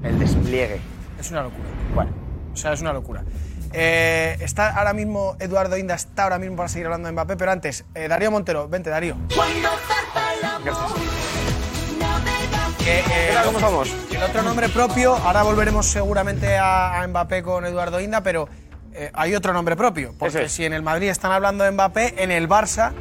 [0.04, 0.80] El despliegue.
[1.20, 1.68] Es una locura.
[1.94, 2.12] Bueno.
[2.54, 3.24] O sea, es una locura.
[3.74, 7.52] Eh, está ahora mismo, Eduardo Inda está ahora mismo para seguir hablando de Mbappé, pero
[7.52, 9.18] antes, eh, Darío Montero, vente Darío.
[12.86, 13.04] Que, eh,
[13.44, 13.96] ¿Cómo estamos?
[14.12, 18.48] El otro nombre propio, ahora volveremos seguramente a, a Mbappé con Eduardo Inda, pero
[18.94, 20.14] eh, hay otro nombre propio.
[20.20, 22.92] Porque si en el Madrid están hablando de Mbappé, en el Barça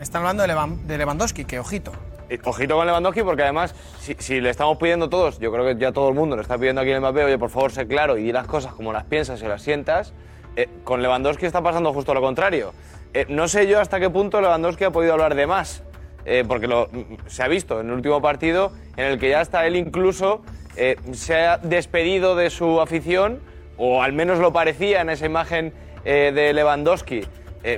[0.00, 1.92] están hablando de, Levan- de Lewandowski, que ojito.
[2.28, 5.76] Eh, Ojito con Lewandowski porque además, si, si le estamos pidiendo todos, yo creo que
[5.80, 8.18] ya todo el mundo le está pidiendo aquí a Mbappé, oye, por favor, sé claro
[8.18, 10.12] y di las cosas como las piensas y las sientas,
[10.56, 12.74] eh, con Lewandowski está pasando justo lo contrario.
[13.14, 15.82] Eh, no sé yo hasta qué punto Lewandowski ha podido hablar de más,
[16.24, 16.88] eh, porque lo,
[17.26, 20.42] se ha visto en el último partido en el que ya hasta él incluso
[20.76, 23.40] eh, se ha despedido de su afición,
[23.76, 25.72] o al menos lo parecía en esa imagen
[26.04, 27.24] eh, de Lewandowski,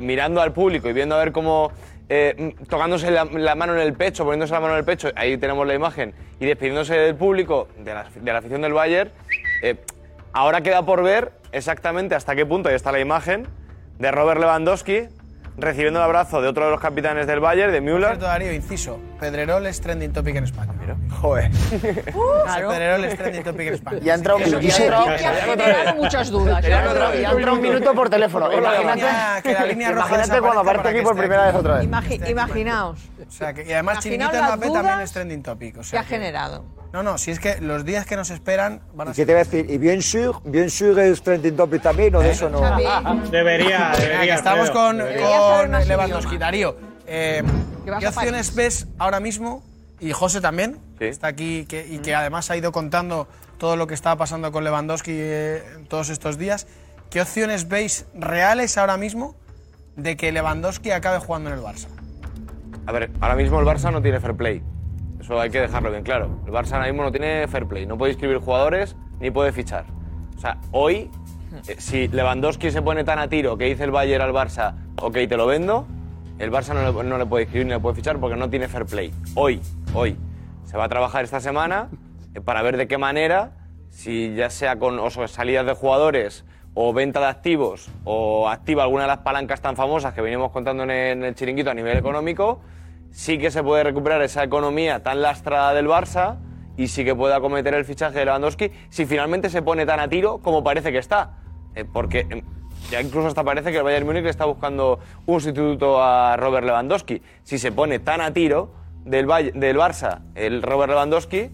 [0.01, 1.71] mirando al público y viendo a ver cómo
[2.71, 5.75] tocándose la, mano en el pecho, poniéndose la mano en el pecho, ahí tenemos la
[5.75, 9.11] imagen, y despidiéndose del público, de la, afición del Bayern,
[10.33, 13.47] ahora queda por ver exactamente hasta qué punto, ahí está la imagen,
[13.99, 15.09] de Robert Lewandowski
[15.57, 18.07] recibiendo el abrazo de otro de los capitanes del Bayern, de Müller.
[18.07, 18.99] Cierto, Darío, inciso.
[19.21, 20.73] Pedrerol es trending topic en España.
[21.21, 21.51] Joder.
[22.45, 22.69] Claro.
[22.71, 23.99] Pedrerol es trending topic en España.
[24.03, 26.65] Y ha entrado, ha generado muchas dudas.
[26.65, 28.51] y ha entrado- un minuto por teléfono.
[28.53, 31.89] Imagínate, cuando aparte aquí por primera vez otra vez.
[31.89, 32.99] Imagi- imaginaos.
[33.27, 35.79] O sea, que, y además Chiringuito Mbappé también es trending topic.
[35.79, 36.65] O que ha generado.
[36.95, 39.33] No, no, si es que los días que nos esperan van a ¿Y qué te
[39.33, 39.69] iba a decir?
[39.69, 40.41] ¿Y bien sûr?
[40.45, 42.61] ¿Bien sûr es trending topic también o de eso no?
[43.33, 44.35] Debería, debería.
[44.37, 45.27] estamos con, debería.
[45.27, 46.39] con Lewandowski.
[46.39, 46.77] Darío,
[47.09, 47.43] eh,
[47.99, 49.65] ¿qué opciones ves ahora mismo?
[49.99, 53.27] Y José también, que está aquí que- y que además ha ido contando
[53.59, 56.69] todo lo que estaba pasando con Lewandowski eh, todos estos días.
[57.11, 59.35] ¿Qué opciones veis reales ahora mismo
[59.97, 61.89] de que Lewandowski acabe jugando en el Barça?
[62.87, 64.63] A ver, ahora mismo el Barça no tiene fair play.
[65.25, 66.29] Eso hay que dejarlo bien claro.
[66.47, 67.87] El Barça ahora mismo no tiene fair play.
[67.87, 69.87] No puede inscribir jugadores ni puede fichar.
[70.37, 71.11] O sea, hoy,
[71.67, 75.15] eh, si Lewandowski se pone tan a tiro que dice el Bayern al Barça, ok,
[75.27, 75.87] te lo vendo,
[76.39, 78.69] el Barça no le, no le puede inscribir ni le puede fichar porque no tiene
[78.69, 79.15] fair play.
[79.35, 79.63] Hoy,
[79.95, 80.19] hoy.
[80.67, 81.89] Se va a trabajar esta semana
[82.35, 83.53] eh, para ver de qué manera,
[83.89, 86.45] si ya sea con o sea, salidas de jugadores
[86.75, 90.83] o venta de activos o activa alguna de las palancas tan famosas que venimos contando
[90.83, 92.61] en el, en el chiringuito a nivel económico,
[93.15, 96.39] sí que se puede recuperar esa economía tan lastrada del Barça
[96.77, 100.09] y sí que puede acometer el fichaje de Lewandowski si finalmente se pone tan a
[100.09, 101.39] tiro como parece que está.
[101.77, 102.43] Eh, porque eh,
[102.91, 107.23] ya incluso hasta parece que el Bayern Múnich está buscando un sustituto a Robert Lewandowski.
[107.45, 111.51] Si se pone tan a tiro del, del Barça el Robert Lewandowski, eh,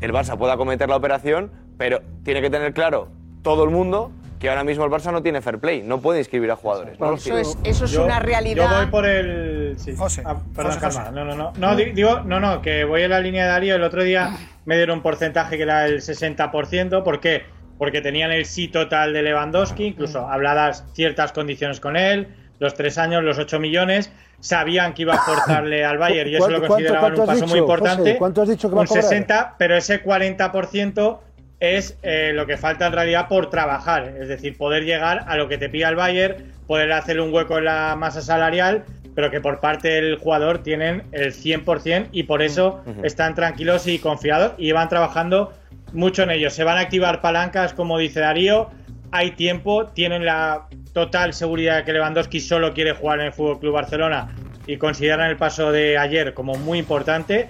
[0.00, 3.08] el Barça puede acometer la operación, pero tiene que tener claro
[3.42, 6.50] todo el mundo que ahora mismo el Barça no tiene fair play, no puede inscribir
[6.50, 6.98] a jugadores.
[7.00, 8.68] no Eso es, eso es Yo- una realidad.
[8.70, 9.74] Yo voy por el.
[9.78, 9.94] Sí.
[10.24, 11.00] Ah, perdón, José, calma.
[11.00, 11.12] José.
[11.12, 11.52] No, no, no.
[11.56, 13.74] No, di- digo, no, no, que voy en la línea de Darío.
[13.76, 14.30] El otro día
[14.64, 17.02] me dieron un porcentaje que era el 60%.
[17.02, 17.42] ¿Por qué?
[17.78, 22.28] Porque tenían el sí total de Lewandowski, incluso habladas ciertas condiciones con él,
[22.58, 24.12] los tres años, los 8 millones.
[24.40, 27.58] Sabían que iba a forzarle al Bayern y eso lo ¿Cuánto- consideraban un paso muy
[27.58, 28.02] importante.
[28.02, 28.16] José?
[28.18, 29.02] ¿Cuánto has dicho que va a un cobrar?
[29.04, 31.20] 60, pero ese 40%
[31.60, 35.48] es eh, lo que falta en realidad por trabajar, es decir, poder llegar a lo
[35.48, 39.40] que te pida el Bayern, poder hacerle un hueco en la masa salarial, pero que
[39.40, 44.70] por parte del jugador tienen el 100% y por eso están tranquilos y confiados y
[44.70, 45.52] van trabajando
[45.92, 46.50] mucho en ello.
[46.50, 48.70] Se van a activar palancas, como dice Darío,
[49.10, 53.58] hay tiempo, tienen la total seguridad de que Lewandowski solo quiere jugar en el Fútbol
[53.58, 54.28] Club Barcelona
[54.66, 57.48] y consideran el paso de ayer como muy importante.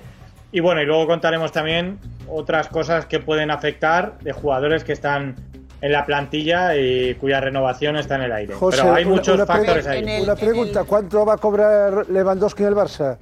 [0.53, 1.99] Y bueno, y luego contaremos también
[2.29, 5.37] otras cosas que pueden afectar de jugadores que están
[5.81, 8.55] en la plantilla y cuya renovación está en el aire.
[8.55, 10.23] José, Pero hay una- muchos una factores ahí.
[10.23, 13.17] Una pregunta, ¿cuánto va a cobrar Lewandowski en el Barça?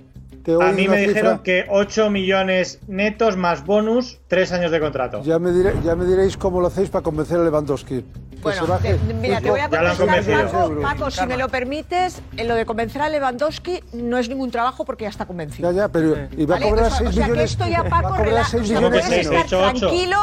[0.47, 5.21] Te A mí me dijeron que 8 millones netos más bonus, 3 años de contrato.
[5.25, 8.03] Ya me, diré- ya me diréis cómo lo hacéis para convencer a Lewandowski.
[8.37, 8.95] Que Bueno, se baje.
[8.95, 10.47] te- mira, te voy a contestar.
[10.53, 14.53] Paco, Paco, si me lo permites, en lo de convencer a Lewandowski no es ningún
[14.53, 15.69] trabajo porque ya está convencido.
[15.73, 17.51] Ya, ya, pero y va a cobrar O sea- 6 o sea, que millones.
[17.51, 19.05] esto ya, va Paco, a cobrar rela- 6 o sea, millones.
[19.07, 19.45] puedes menos.
[19.45, 20.17] estar tranquilo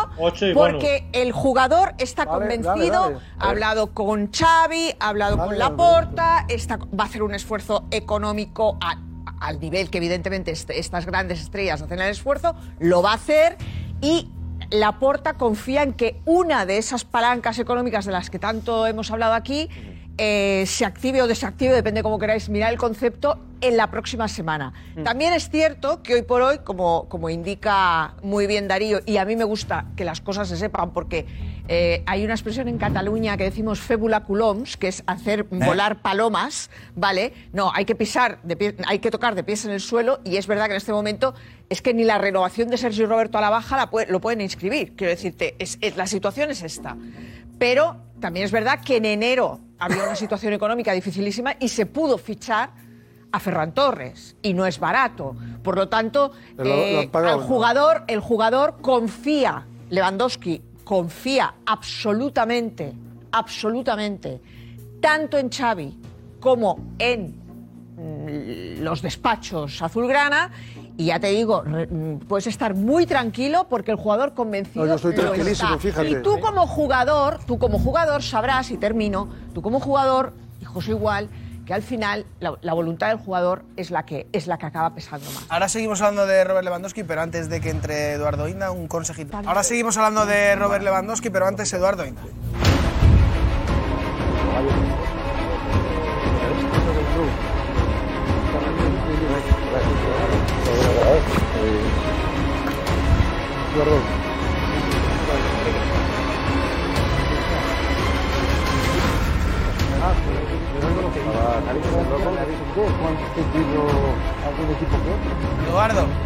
[0.54, 6.78] porque el jugador está Vale, convencido, ha hablado con Xavi, ha hablado con Laporta, está,
[6.78, 8.96] va a hacer un esfuerzo económico a-
[9.44, 13.58] al nivel que evidentemente estas grandes estrellas hacen el esfuerzo, lo va a hacer
[14.02, 14.30] y
[14.72, 19.34] Laporta confía en que una de esas palancas económicas de las que tanto hemos hablado
[19.34, 19.70] aquí
[20.18, 24.74] eh, se active o desactive, depende cómo queráis mirar el concepto, en la próxima semana.
[25.04, 29.26] También es cierto que hoy por hoy, como, como indica muy bien Darío, y a
[29.26, 31.26] mí me gusta que las cosas se sepan porque
[31.70, 36.70] eh, hay una expresión en Cataluña que decimos fébula culoms, que es hacer volar palomas,
[36.96, 37.34] ¿vale?
[37.54, 40.36] No, hay que pisar, de pie- hay que tocar de pies en el suelo y
[40.38, 41.34] es verdad que en este momento
[41.70, 44.42] es que ni la renovación de Sergio Roberto a la baja la puede- lo pueden
[44.42, 44.94] inscribir.
[44.98, 46.98] Quiero decirte, es- es- la situación es esta.
[47.58, 52.18] Pero también es verdad que en enero había una situación económica dificilísima y se pudo
[52.18, 52.72] fichar
[53.32, 55.36] a Ferran Torres y no es barato.
[55.64, 57.48] Por lo tanto, Pero lo- lo eh, pagado, ¿no?
[57.48, 62.94] jugador, el jugador confía, Lewandowski confía absolutamente,
[63.32, 64.42] absolutamente,
[65.00, 65.98] tanto en Xavi
[66.40, 67.36] como en
[67.98, 70.52] mm, los despachos azulgrana.
[70.96, 74.96] Y ya te digo, mm, puedes estar muy tranquilo porque el jugador convencido No, yo
[74.96, 75.80] estoy tranquilísimo, está.
[75.80, 76.10] fíjate.
[76.12, 80.92] Y tú como jugador, tú como jugador sabrás, y termino, tú como jugador, y José
[80.92, 81.30] igual,
[81.66, 84.94] que al final la, la voluntad del jugador es la que es la que acaba
[84.94, 85.46] pesando más.
[85.50, 89.38] Ahora seguimos hablando de Robert Lewandowski, pero antes de que entre Eduardo Inda, un consejito.
[89.46, 92.22] Ahora seguimos hablando de Robert Lewandowski, pero antes Eduardo Inda.
[103.74, 104.23] Eduardo,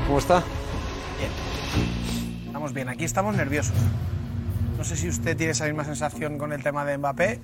[0.08, 0.44] ¿Cómo está?
[2.46, 3.76] estamos bien, aquí estamos nerviosos.
[4.78, 7.40] No sé si usted tiene esa misma sensación con el tema de Mbappé.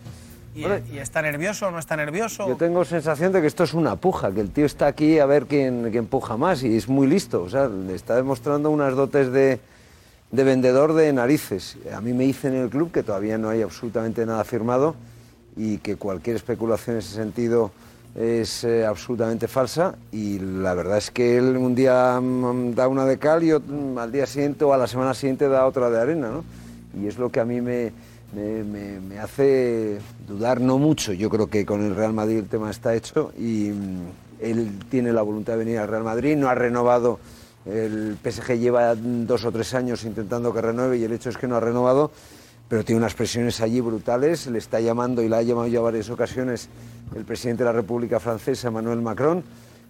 [0.56, 2.48] Y, y está nervioso o no está nervioso?
[2.48, 5.26] Yo tengo sensación de que esto es una puja, que el tío está aquí a
[5.26, 7.42] ver quién, quién puja más y es muy listo.
[7.42, 9.60] O sea, le está demostrando unas dotes de,
[10.32, 11.78] de vendedor de narices.
[11.96, 14.96] A mí me dicen en el club que todavía no hay absolutamente nada firmado
[15.58, 17.72] y que cualquier especulación en ese sentido
[18.16, 23.06] es eh, absolutamente falsa y la verdad es que él un día mm, da una
[23.06, 25.90] de cal y ot- mm, al día siguiente o a la semana siguiente da otra
[25.90, 26.30] de arena.
[27.02, 27.92] Y es lo que a mí me-
[28.36, 31.14] me hace dudar no mucho.
[31.14, 34.02] Yo creo que con el Real Madrid el tema está hecho y mm,
[34.42, 37.20] él tiene la voluntad de venir al Real Madrid, no ha renovado,
[37.66, 41.48] el PSG lleva dos o tres años intentando que renueve y el hecho es que
[41.48, 42.12] no ha renovado,
[42.74, 46.10] pero tiene unas presiones allí brutales, le está llamando y la ha llamado ya varias
[46.10, 46.70] ocasiones
[47.16, 49.44] el presidente de la República Francesa, Emmanuel Macron,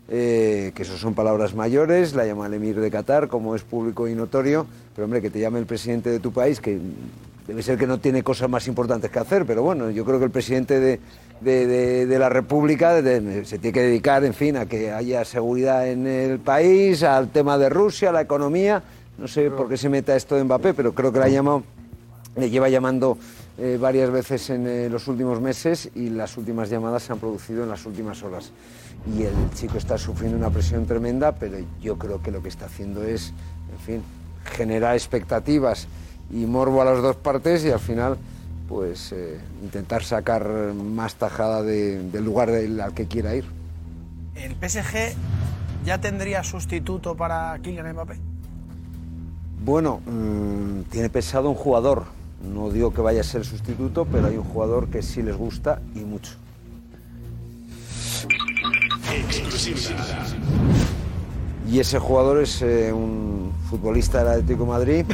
[0.09, 4.09] eh, que eso son palabras mayores, la llama el emir de Qatar, como es público
[4.09, 6.77] y notorio, pero hombre, que te llame el presidente de tu país, que
[7.47, 10.25] debe ser que no tiene cosas más importantes que hacer, pero bueno, yo creo que
[10.25, 10.99] el presidente de,
[11.39, 15.23] de- de- de la República de- se tiene que dedicar, en fin, a que haya
[15.23, 18.83] seguridad en el país, al tema de Rusia, la economía,
[19.17, 21.63] no sé por qué se meta esto de Mbappé, pero creo que la ha llamado
[22.35, 23.17] le lleva llamando
[23.57, 27.63] eh, varias veces en eh, los últimos meses y las últimas llamadas se han producido
[27.63, 28.51] en las últimas horas.
[29.17, 32.65] Y el chico está sufriendo una presión tremenda, pero yo creo que lo que está
[32.65, 33.33] haciendo es,
[33.71, 34.01] en fin,
[34.55, 35.87] generar expectativas
[36.31, 38.17] y morbo a las dos partes y al final,
[38.67, 43.45] pues, eh, intentar sacar más tajada de- del lugar del- al que quiera ir.
[44.35, 45.15] ¿El PSG
[45.85, 48.15] ya tendría sustituto para Kylian Mbappé?
[49.63, 52.05] Bueno, mm, tiene pensado un jugador.
[52.43, 55.81] No digo que vaya a ser sustituto, pero hay un jugador que sí les gusta
[55.95, 56.33] y mucho.
[61.69, 65.05] Y ese jugador es eh, un futbolista del Atlético de Madrid,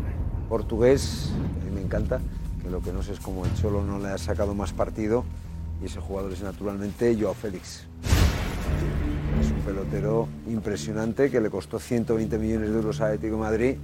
[0.48, 2.20] portugués, a mí me encanta,
[2.62, 5.24] que lo que no sé es cómo el Cholo no le ha sacado más partido,
[5.82, 7.84] y ese jugador es naturalmente Joao Félix.
[9.40, 13.76] Es un pelotero impresionante que le costó 120 millones de euros a Atlético de Madrid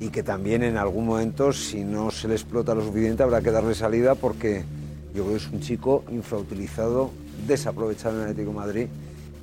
[0.00, 3.50] y que también en algún momento, si no se le explota lo suficiente, habrá que
[3.50, 4.64] darle salida porque
[5.14, 7.10] yo creo que es un chico infrautilizado,
[7.46, 8.86] desaprovechado en el Atlético de Madrid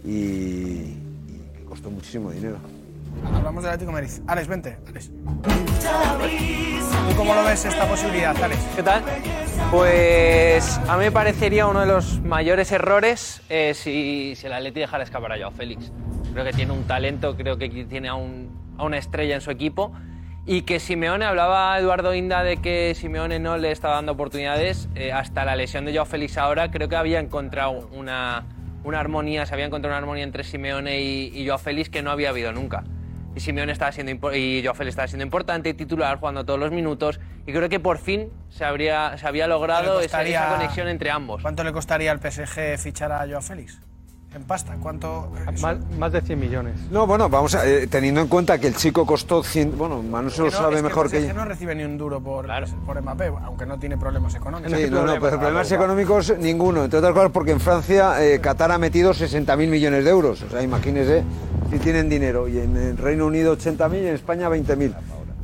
[0.05, 2.57] y, y que costó muchísimo dinero.
[3.33, 4.21] Hablamos del Atlético de Madrid.
[4.27, 4.77] Alex, vente.
[4.87, 5.09] Alex.
[7.09, 8.59] ¿Tú cómo lo ves esta posibilidad, Alex?
[8.75, 9.03] ¿Qué tal?
[9.71, 14.79] Pues a mí me parecería uno de los mayores errores eh, si, si el Atleti
[14.81, 15.91] dejara escapar a Joao Félix.
[16.33, 19.51] Creo que tiene un talento, creo que tiene a, un- a una estrella en su
[19.51, 19.91] equipo.
[20.47, 24.89] Y que Simeone, hablaba Eduardo Inda de que Simeone no le estaba dando oportunidades.
[24.93, 28.45] eh, hasta la lesión de Joao Félix ahora, creo que había encontrado una,
[28.83, 32.11] una armonía, se había encontrado una armonía entre Simeone y, y Joao Félix que no
[32.11, 32.83] había habido nunca.
[33.35, 37.19] Y Simeone estaba siendo y Joao Félix estaba siendo importante, titular, jugando todos los minutos.
[37.47, 41.41] Y creo que por fin se, habría, se había logrado esa, esa conexión entre ambos.
[41.41, 43.81] ¿Cuánto le costaría al PSG fichar a Joao Félix?
[44.35, 45.31] En pasta, ¿cuánto?
[45.61, 46.73] Más, más de 100 millones.
[46.91, 49.77] No, bueno, vamos a, eh, teniendo en cuenta que el chico costó 100.
[49.77, 51.33] Bueno, Manu se lo no, sabe es mejor que yo.
[51.33, 52.45] no recibe ni un duro por,
[52.85, 54.77] por Mbappé, aunque no tiene problemas económicos.
[54.77, 56.83] Sí, no, no, pero problemas económicos ninguno.
[56.83, 60.41] Entre otras cosas porque en Francia eh, Qatar ha metido 60.000 millones de euros.
[60.41, 61.23] O sea, imagínese
[61.71, 62.49] si tienen dinero.
[62.49, 64.93] Y en el Reino Unido 80.000 y en España 20.000.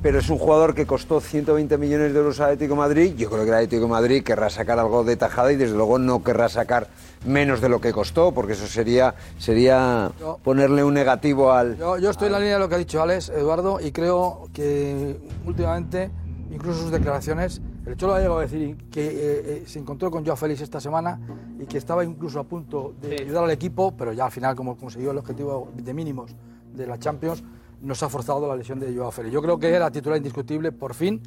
[0.02, 3.14] Pero es un jugador que costó 120 millones de euros al Atlético de Madrid.
[3.16, 6.00] Yo creo que el Atlético de Madrid querrá sacar algo de tajada y desde luego
[6.00, 6.88] no querrá sacar
[7.26, 11.78] menos de lo que costó, porque eso sería, sería Yo- ponerle un negativo al...
[11.78, 14.48] Yo, yo estoy en la línea de lo que ha dicho Alex, Eduardo, y creo
[14.54, 16.10] que últimamente,
[16.52, 20.26] incluso sus declaraciones, el Cholo ha llegado a decir que eh, eh, se encontró con
[20.26, 21.20] Joao Félix esta semana
[21.60, 24.76] y que estaba incluso a punto de ayudar al equipo, pero ya al final, como
[24.78, 26.32] consiguió el objetivo de mínimos
[26.74, 27.44] de la Champions,
[27.82, 29.34] nos ha forzado la lesión de Joao Félix.
[29.34, 31.22] Yo creo que era titular indiscutible, por fin.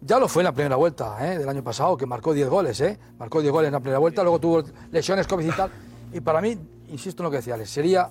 [0.00, 1.38] Ya lo fue en la primera vuelta ¿eh?
[1.38, 2.98] del año pasado, que marcó 10 goles, ¿eh?
[3.18, 4.62] marcó 10 goles en la primera vuelta, luego tuvo
[4.92, 5.70] lesiones, COVID y tal.
[6.12, 6.56] Y para mí,
[6.88, 8.10] insisto en lo que decía Alex, sería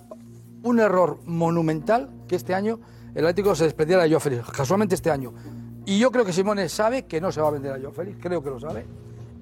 [0.64, 2.80] un error monumental que este año
[3.16, 5.34] el Atlético se desprendiera de Joao Félix, casualmente este año.
[5.86, 8.18] Y yo creo que Simone sabe que no se va a vender a Joao Félix,
[8.22, 8.86] creo que lo sabe.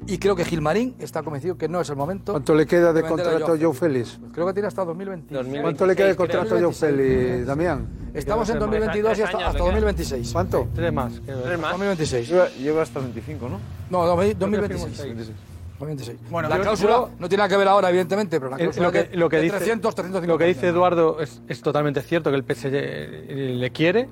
[0.08, 2.34] Y creo que Gilmarín está convencido que no es el momento.
[2.34, 4.18] ¿Cuánto le queda de contrato a Joe Félix?
[4.20, 5.36] Pues creo que tiene hasta 2020.
[5.62, 7.88] ¿Cuánto le queda de contrato a Joe Félix, Damián?
[8.14, 10.32] Estamos en 2022 y hasta, hasta 2026.
[10.32, 10.68] ¿Cuánto?
[10.76, 11.14] Tres más.
[11.26, 11.72] Tres más.
[11.72, 12.34] 2026.
[12.60, 13.60] Lleva, hasta 25, ¿no?
[13.90, 14.98] No, 2026.
[15.80, 16.30] 2026.
[16.30, 18.86] Bueno, la cláusula yo- no tiene nada que ver ahora, evidentemente, pero la Eh, cláusula
[18.88, 20.34] lo que, de- lo que de dice, 300, 350.
[20.34, 24.08] lo que dice Eduardo es, es totalmente cierto, que el PSG le quiere.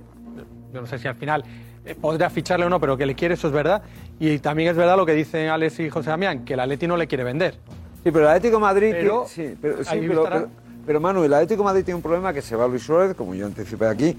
[0.73, 1.43] Yo no sé si al final
[1.85, 3.81] eh, podría ficharle o no, pero que le quiere, eso es verdad.
[4.19, 6.97] Y también es verdad lo que dicen Alex y José Damián, que el Atleti no
[6.97, 7.55] le quiere vender.
[8.03, 8.91] Sí, pero el Atlético de Madrid.
[8.91, 10.35] Pero sí, pero, sí, pero, estará.
[10.41, 10.49] pero-
[10.85, 13.33] pero, Manu, el Atlético de Madrid tiene un problema que se va Luis Suárez, como
[13.33, 14.17] yo anticipé aquí.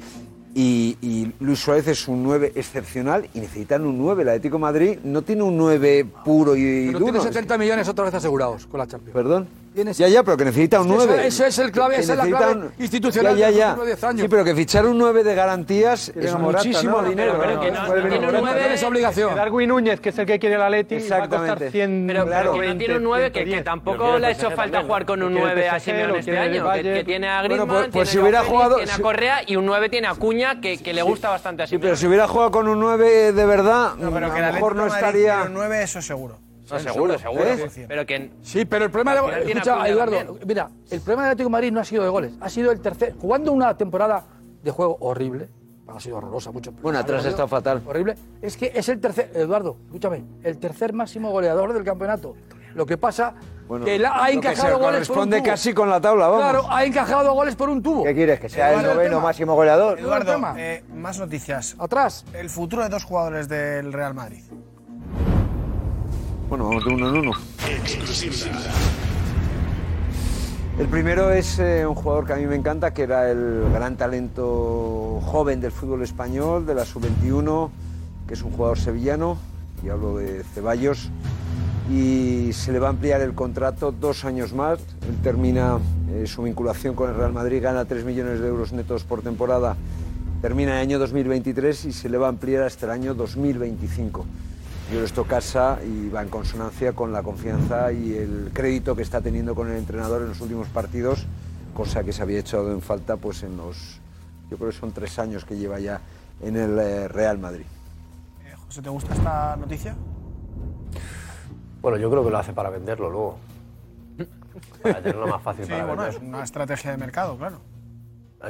[0.56, 4.22] Y, y Luis Suárez es un 9 excepcional y necesitan un 9.
[4.22, 7.12] El Atlético de Madrid no tiene un 9 puro y Pero duro.
[7.12, 9.12] tiene 70 millones otra vez asegurados con la Champions.
[9.12, 9.48] ¿Perdón?
[9.74, 11.26] Tienes- Ya, ya, pero que necesita un Es que eso- 9.
[11.26, 14.20] eso es el clave, esa es la clave institucional Ya, ya, últimos 10 años.
[14.22, 17.08] Sí, pero que fichar un 9 de garantías es Morata, muchísimo ¿no?
[17.08, 17.32] dinero.
[17.32, 19.30] Pero- pero que no- tiene un esa obligación.
[19.30, 21.70] Que Darwin Núñez, que es el que quiere el Atleti, va a costar Exactamente.
[21.72, 23.64] 100 Pero, pero que no 120, tiene un 9 que, que 110.
[23.64, 26.38] tampoco le ha hecho falta jugar con un Lo quiere el 9 a Simeone este
[26.38, 26.72] año.
[26.72, 28.30] Que, tiene a Griezmann, pues- pues tiene
[28.86, 31.66] si a Correa y un 9 tiene a Cuña que, que le gusta bastante a
[31.66, 31.82] Simeone.
[31.84, 35.42] pero si hubiera jugado con un 9 de verdad, a lo mejor no estaría.
[35.46, 36.43] un 9, eso seguro.
[36.70, 37.44] No, seguro, seguro.
[37.44, 37.84] ¿Eh?
[37.86, 40.38] Pero que Sí, pero el problema de, escucha, Eduardo, también.
[40.46, 42.80] mira, el problema del Atlético de Madrid no ha sido de goles, ha sido el
[42.80, 44.24] tercer, jugando una temporada
[44.62, 45.48] de juego horrible,
[45.86, 46.72] ha sido horrorosa mucho.
[46.72, 47.82] Bueno, atrás ha está fatal.
[47.86, 52.34] Horrible, es que es el tercer, Eduardo, escúchame, el tercer máximo goleador del campeonato.
[52.74, 53.34] Lo que pasa
[53.68, 55.46] Bueno, que la- ha que encajado se goles por un corresponde tubo.
[55.46, 56.42] casi con la tabla, vamos.
[56.42, 58.02] Claro, ha encajado goles por un tubo.
[58.02, 58.40] ¿Qué quieres?
[58.40, 59.20] ¿Que sea el noveno tema.
[59.22, 60.00] máximo goleador?
[60.00, 61.76] Eduardo, eh, más noticias.
[61.78, 62.24] Atrás.
[62.32, 64.42] El futuro de dos jugadores del Real Madrid.
[66.48, 67.32] Bueno, vamos de uno en uno.
[70.78, 73.96] El primero es eh, un jugador que a mí me encanta, que era el gran
[73.96, 77.70] talento joven del fútbol español, de la sub-21,
[78.28, 79.38] que es un jugador sevillano,
[79.84, 81.10] y hablo de Ceballos,
[81.90, 84.80] y se le va a ampliar el contrato dos años más.
[85.08, 85.78] Él termina
[86.10, 89.76] eh, su vinculación con el Real Madrid, gana 3 millones de euros netos por temporada,
[90.42, 94.26] termina el año 2023 y se le va a ampliar hasta el año 2025.
[94.94, 99.20] Yo esto casa y va en consonancia con la confianza y el crédito que está
[99.20, 101.26] teniendo con el entrenador en los últimos partidos,
[101.74, 103.98] cosa que se había echado en falta pues en los,
[104.48, 106.00] yo creo que son tres años que lleva ya
[106.40, 107.64] en el eh, Real Madrid.
[108.44, 109.96] Eh, José, ¿te gusta esta noticia?
[111.82, 113.38] Bueno, yo creo que lo hace para venderlo luego.
[114.80, 116.22] Para tenerlo más fácil Sí, para bueno, vender.
[116.22, 117.58] es una estrategia de mercado, claro.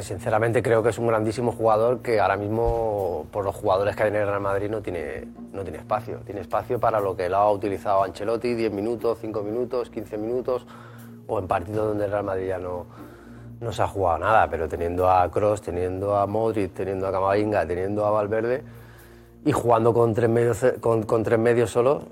[0.01, 4.09] Sinceramente creo que es un grandísimo jugador que ahora mismo, por los jugadores que hay
[4.09, 6.19] en el Real Madrid, no tiene, no tiene espacio.
[6.25, 10.67] Tiene espacio para lo que lo ha utilizado Ancelotti, 10 minutos, 5 minutos, 15 minutos,
[11.27, 12.87] o en partidos donde el Real Madrid ya no,
[13.61, 17.67] no se ha jugado nada, pero teniendo a Kroos, teniendo a Modric, teniendo a Camavinga,
[17.67, 18.63] teniendo a Valverde,
[19.45, 22.03] y jugando con tres medios, con, con tres medios solo,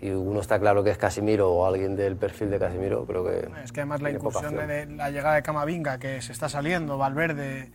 [0.00, 3.48] y uno está claro que es Casimiro o alguien del perfil de Casimiro, creo que...
[3.62, 7.70] Es que además la incursión de, la llegada de Camavinga, que se está saliendo, Valverde,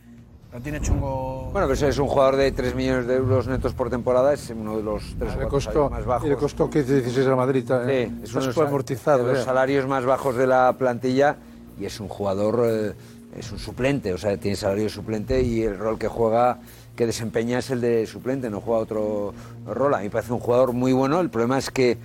[0.52, 1.50] lo tiene chungo.
[1.52, 4.78] Bueno, pero es un jugador de 3 millones de euros netos por temporada, es uno
[4.78, 6.30] de los tres o Le costó, más bajos.
[6.30, 7.64] le costó 15, 16 a Madrid.
[7.70, 8.10] ¿eh?
[8.10, 9.24] Sí, es uno de amortizado.
[9.24, 9.46] de los ya.
[9.46, 11.36] salarios más bajos de la plantilla
[11.80, 12.94] y es un jugador eh,
[13.38, 16.60] es un suplente, o sea, tiene salario de suplente y el rol que juega,
[16.96, 19.34] que desempeña es el de suplente, no juega otro
[19.66, 19.94] rol.
[19.94, 21.98] A mí me parece un jugador muy bueno, el problema es que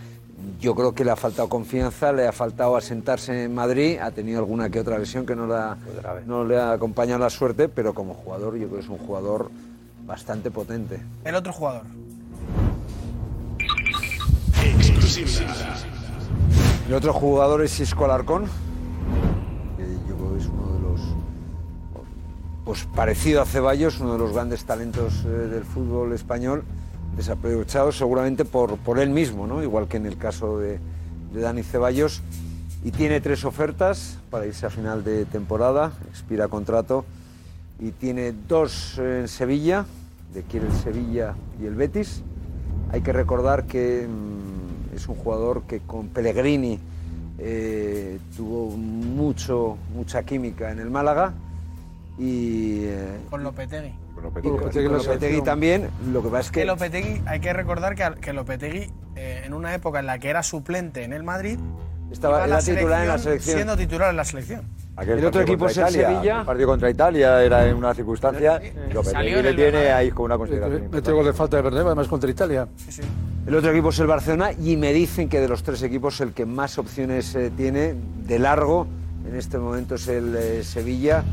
[0.60, 4.38] yo creo que le ha faltado confianza, le ha faltado asentarse en Madrid, ha tenido
[4.38, 5.76] alguna que otra lesión que no, la,
[6.26, 9.50] no le ha acompañado la suerte, pero como jugador yo creo que es un jugador
[10.06, 11.00] bastante potente.
[11.24, 11.82] El otro jugador.
[16.88, 18.46] El otro jugador es Isco Alarcón,
[19.76, 20.69] que yo creo que es uno de los,
[22.70, 26.62] pues parecido a Ceballos, uno de los grandes talentos eh, del fútbol español,
[27.16, 29.60] desaprovechado seguramente por, por él mismo, ¿no?
[29.60, 30.78] igual que en el caso de,
[31.34, 32.22] Dani Ceballos.
[32.84, 37.04] Y tiene tres ofertas para irse a final de temporada, expira contrato,
[37.80, 39.84] y tiene dos en Sevilla,
[40.32, 42.22] de quiere el Sevilla y el Betis.
[42.92, 46.78] Hay que recordar que mm, es un jugador que con Pellegrini
[47.36, 51.34] eh, tuvo mucho, mucha química en el Málaga
[52.20, 52.84] y...
[52.84, 53.94] eh, Con Lopetegui.
[54.14, 56.66] con Lopetegui, con Lopetegui también, lo que pasa es Que que...
[56.66, 60.42] Lopetegui, hay que recordar que, que Lopetegui, eh, en una época en la que era
[60.42, 61.58] suplente en el Madrid,
[62.12, 63.54] Estaba- iba a era titular en la selección.
[63.56, 64.62] Siendo titular en la selección.
[64.96, 66.40] Aquel El otro equipo es el Italia, Sevilla.
[66.40, 69.90] El partido contra Italia era en una circunstancia y Lopetegui Salió en le el tiene
[69.92, 70.88] ahí con una consideración.
[70.90, 72.66] Mete gol de falta de Bernabéu, además contra Italia.
[73.46, 76.32] El otro equipo es el Barcelona y me dicen que de los tres equipos el
[76.32, 77.94] que más opciones eh, tiene
[78.26, 78.86] de largo
[79.26, 81.24] en este momento es el eh, Sevilla,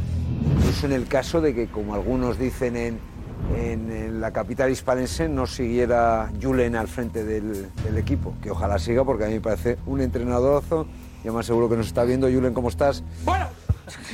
[0.55, 2.99] incluso en el caso de que, como algunos dicen en,
[3.55, 8.77] en- en la capital hispalense, no siguiera Julen al frente del, del equipo, que ojalá
[8.79, 10.85] siga porque a mí me parece un entrenadorazo,
[11.23, 13.03] y además seguro que nos está viendo, Julen, ¿cómo estás?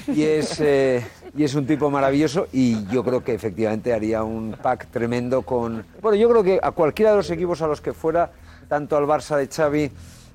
[0.07, 1.03] Y es, eh,
[1.35, 5.83] y es un tipo maravilloso y yo creo que efectivamente haría un pack tremendo con...
[5.99, 8.31] Bueno, yo creo que a cualquiera de los equipos a los que fuera,
[8.69, 9.89] tanto al Barça de Xavi,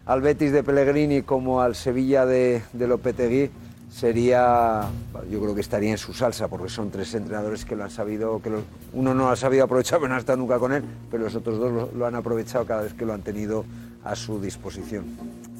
[0.08, 3.50] al Betis de Pellegrini como al Sevilla de, de Lopetegui,
[3.90, 4.88] sería...
[5.30, 8.40] Yo creo que estaría en su salsa porque son tres entrenadores que lo han sabido,
[8.42, 8.62] que lo-
[8.94, 11.34] uno no lo ha sabido aprovechar, pero no ha estado nunca con él, pero los
[11.34, 13.64] otros dos lo, lo han aprovechado cada vez que lo han tenido
[14.04, 15.04] a su disposición.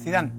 [0.01, 0.31] Zidane.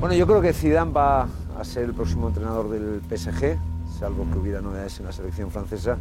[0.00, 1.28] Bueno, yo creo que Zidane va
[1.58, 3.56] a ser el próximo entrenador del PSG,
[3.98, 5.96] salvo que hubiera novedades en la selección francesa.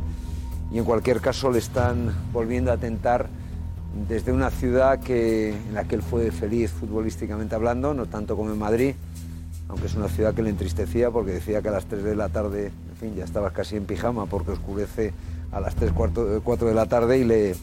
[0.71, 3.27] Y en cualquier caso le están volviendo a tentar
[4.07, 8.51] desde una ciudad que, en la que él fue feliz futbolísticamente hablando, no tanto como
[8.51, 8.95] en Madrid,
[9.67, 12.29] aunque es una ciudad que le entristecía porque decía que a las 3 de la
[12.29, 15.13] tarde, en fin, ya estabas casi en pijama porque oscurece
[15.51, 17.55] a las 3, 4 de la tarde y le...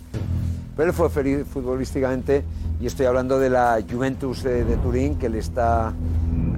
[0.76, 2.44] Pero él fue feliz futbolísticamente.
[2.80, 5.92] Y estoy hablando de la Juventus de Turín que le está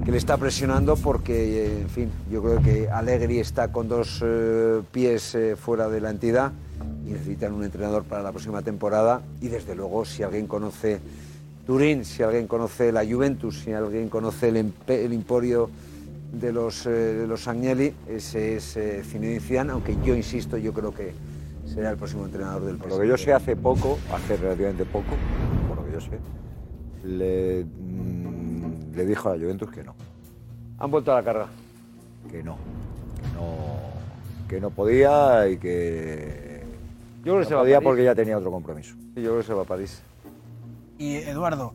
[0.03, 4.21] que le está presionando porque, eh, en fin, yo creo que Allegri está con dos
[4.23, 6.51] eh, pies eh, fuera de la entidad
[7.05, 9.21] y necesitan un entrenador para la próxima temporada.
[9.41, 10.99] Y desde luego si alguien conoce
[11.67, 15.69] Turín, si alguien conoce la Juventus, si alguien conoce el, el emporio
[16.33, 20.93] de los, eh, de los Agnelli, ese es Zinedine Zidane, aunque yo insisto, yo creo
[20.93, 21.13] que
[21.65, 25.15] será el próximo entrenador del Por lo que yo sé hace poco, hace relativamente poco,
[25.67, 26.19] por lo que yo sé,
[27.05, 28.20] le, mm,
[28.93, 29.95] le dijo a la Juventus que no.
[30.79, 31.47] Han vuelto a la carga.
[32.29, 32.57] Que no.
[33.15, 33.57] Que no,
[34.47, 36.63] que no podía y que.
[37.23, 37.79] Yo creo que no se va a París.
[37.83, 38.95] porque ya tenía otro compromiso.
[39.13, 40.01] Sí, yo creo que se va a París.
[40.97, 41.73] Y Eduardo,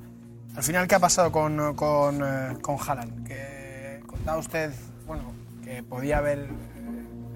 [0.56, 3.26] al final, ¿qué ha pasado con, con, eh, con Haaland?
[3.26, 4.72] Que contaba usted,
[5.06, 5.22] bueno,
[5.62, 6.46] que podía haber eh,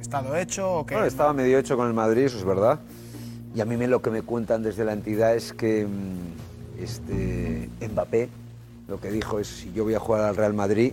[0.01, 0.95] estado hecho o que...
[0.95, 2.81] Bueno, estaba medio hecho con el Madrid, eso es verdad.
[3.55, 7.69] Y a mí me, lo que me cuentan desde la entidad es que mm, este,
[7.93, 8.29] Mbappé
[8.91, 10.93] lo que dijo es, si yo voy a jugar al Real Madrid,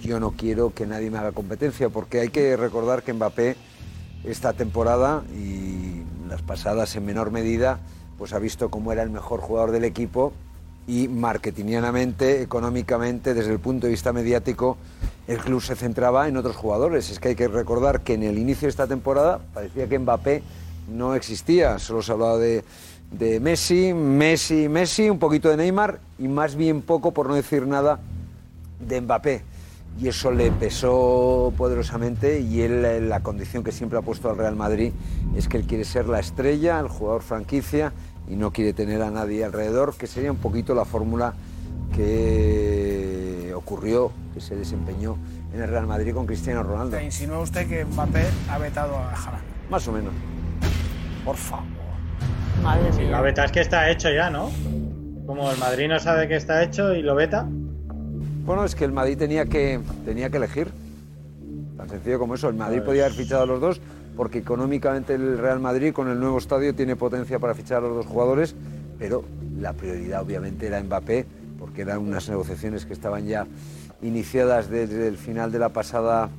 [0.00, 3.56] yo no quiero que nadie me haga competencia, porque hay que recordar que Mbappé
[4.24, 7.80] esta temporada y las pasadas en menor medida,
[8.18, 10.32] pues ha visto cómo era el mejor jugador del equipo
[10.86, 14.78] y marketingianamente, económicamente, desde el punto de vista mediático,
[15.26, 17.10] el club se centraba en otros jugadores.
[17.10, 20.42] Es que hay que recordar que en el inicio de esta temporada parecía que Mbappé
[20.88, 22.64] no existía, solo se hablaba de,
[23.10, 27.66] de Messi, Messi, Messi, un poquito de Neymar y más bien poco, por no decir
[27.66, 28.00] nada,
[28.80, 29.42] de Mbappé.
[29.98, 34.36] Y eso le pesó poderosamente y él, eh, la condición que siempre ha puesto al
[34.36, 34.92] Real Madrid
[35.36, 37.92] es que él quiere ser la estrella, el jugador franquicia
[38.28, 41.34] y no quiere tener a nadie alrededor, que sería un poquito la fórmula
[41.96, 45.16] que ocurrió, que se desempeñó
[45.52, 46.96] en el Real Madrid con Cristiano Ronaldo.
[46.96, 49.42] ¿Te insinúa usted que Mbappé ha vetado a Haaland?
[49.70, 50.12] Más o menos.
[51.24, 51.77] Por favor.
[52.62, 54.50] Madre Sí, la beta es que está hecho ya, ¿no?
[55.26, 57.46] Como el Madrid no sabe que está hecho y lo beta.
[58.44, 60.68] Bueno, es que el Madrid tenía que, tenía que elegir.
[61.76, 62.48] Tan sencillo como eso.
[62.48, 63.80] El Madrid Pues- podía haber fichado a los dos
[64.16, 67.94] porque económicamente el Real Madrid con el nuevo estadio tiene potencia para fichar a los
[67.98, 68.54] dos jugadores,
[68.98, 69.22] pero
[69.60, 71.24] la prioridad obviamente era Mbappé
[71.58, 73.46] porque eran unas negociaciones que estaban ya
[74.02, 76.30] iniciadas desde el final de la pasada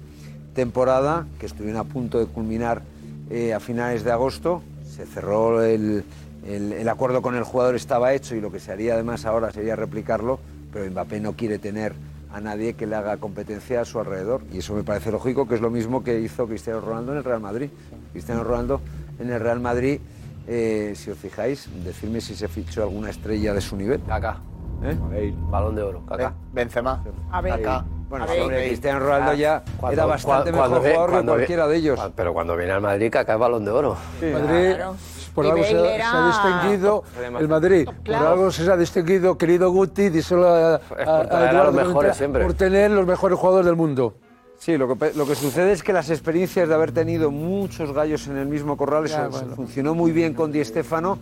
[0.53, 2.81] temporada, que estuvieron a punto de culminar
[3.29, 4.61] eh, a finales de agosto.
[4.99, 6.03] Se cerró el,
[6.45, 9.49] el- el acuerdo con el jugador, estaba hecho y lo que se haría además ahora
[9.49, 10.39] sería replicarlo,
[10.73, 11.93] pero Mbappé no quiere tener
[12.33, 14.41] a nadie que le haga competencia a su alrededor.
[14.51, 17.23] Y eso me parece lógico, que es lo mismo que hizo Cristiano Ronaldo en el
[17.23, 17.69] Real Madrid.
[18.11, 18.81] Cristiano Ronaldo
[19.19, 20.01] en el Real Madrid,
[20.47, 24.01] eh, si os fijáis, decidme si se fichó alguna estrella de su nivel.
[24.05, 24.41] Kaká.
[24.83, 25.31] ¿Eh?
[25.49, 26.05] Balón de oro.
[26.07, 26.33] Kaká.
[26.51, 27.03] Benzema.
[27.31, 27.53] A ver.
[28.09, 28.39] Bueno, ver.
[28.41, 31.99] sobre Cristiano Ronaldo ya Cuando- era bastante cuando mejor jugador que cualquiera de ellos.
[32.15, 33.95] Pero cuando viene al Madrid, Kaká es balón de oro.
[34.21, 34.75] Madrid,
[35.35, 37.03] por Y algo se, ha distinguido
[37.39, 37.87] el Madrid.
[38.03, 38.23] Claro.
[38.25, 41.51] Por algo se ha distinguido, querido Guti, díselo a, a- por a traer a los
[41.51, 42.43] Eduardo mejores Contreras, siempre.
[42.43, 44.15] por tener los mejores jugadores del mundo.
[44.57, 48.27] Sí, lo que, lo que sucede es que las experiencias de haber tenido muchos gallos
[48.27, 49.55] en el mismo corral, eso bueno.
[49.55, 51.17] funcionó muy bien con Di Stéfano,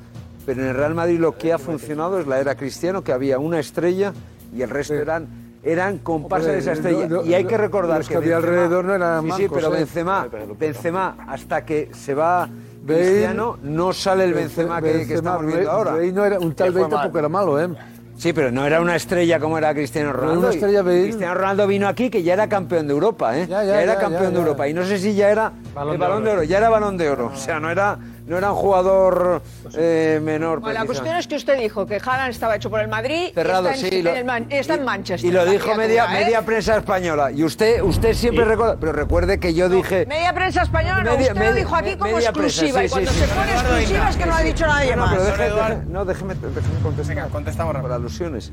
[0.45, 3.37] pero en el Real Madrid lo que ha funcionado es la era cristiano, que había
[3.37, 4.11] una estrella
[4.55, 5.27] y el resto eran,
[5.67, 7.07] eran comparsas de esa estrella.
[7.07, 9.57] no, no, y hay que recordar los que había alrededor no eran Sí, sí, mancos,
[9.57, 9.77] pero ¿eh?
[9.79, 10.27] Benzema,
[10.59, 12.47] Benzema, hasta que se va
[12.85, 15.91] Cristiano, no sale el Benzema que, que estamos viendo ahora.
[15.91, 17.19] Bale no era, un tal Que Bale tampoco mal.
[17.19, 17.69] era malo, ¿eh?
[18.15, 20.39] Sí, pero no era una estrella como era Cristiano era Ronaldo.
[20.41, 20.81] una estrella.
[20.83, 23.45] Cristiano Ronaldo vino aquí que ya era campeón de Europa, ¿eh?
[23.47, 24.37] Ya, Ya, ya, era ya, campeón ya, de.
[24.39, 24.67] Europa.
[24.67, 26.25] Y no sé si ya era Balón el de balón oro.
[26.25, 27.31] de oro, ya era balón de oro.
[27.33, 29.41] O sea, no era, no era un jugador
[29.75, 30.59] eh, menor.
[30.59, 33.69] Bueno, la cuestión es que usted dijo que Haaland estaba hecho por el Madrid Cerrado,
[33.69, 35.29] y está, en, sí, lo- en el Man- está en Manchester.
[35.29, 36.23] Y lo dijo media, ¿eh?
[36.25, 37.31] media prensa española.
[37.31, 40.05] Y usted, usted siempre recuerda, pero recuerde que yo dije.
[40.05, 42.79] Media prensa española, no, Media- usted media- lo dijo aquí como media prensa, exclusiva.
[42.81, 43.31] sí, y cuando sí, se sí.
[43.33, 45.11] pone exclusiva es que no ha dicho nadie No, más.
[45.15, 45.75] pero deje- Eduardo.
[45.75, 47.15] deje- no, déjeme, déjeme contestar.
[47.15, 48.51] Venga, contestamos por alusiones.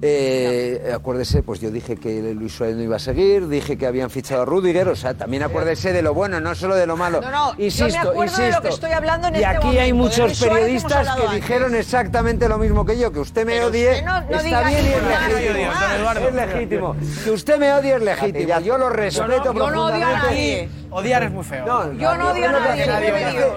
[0.00, 4.10] Eh, acuérdese, pues yo dije que Luis Suárez no iba a seguir, dije que habían
[4.10, 7.20] fichado a Rudiger, o sea, también acuérdese de lo bueno, no solo de lo malo.
[7.20, 8.62] No, no, yo me insisto, acuerdo de lo insisto.
[8.62, 9.82] que estoy hablando en y este aquí momento.
[9.82, 11.30] hay muchos periodistas que antes.
[11.32, 14.62] dijeron exactamente lo mismo que yo, que usted me Pero odie, usted no- no está
[14.68, 15.68] bien y es legítimo.
[16.04, 16.28] barbaridad.
[16.28, 16.96] Es legítimo.
[17.24, 18.60] Que usted me odie es legítimo.
[18.60, 20.68] Yo lo respeto yo no odio a nadie.
[20.90, 21.66] Odiar es muy feo.
[21.66, 22.84] No, Yo no odio a nadie.
[22.84, 23.56] Eduardo,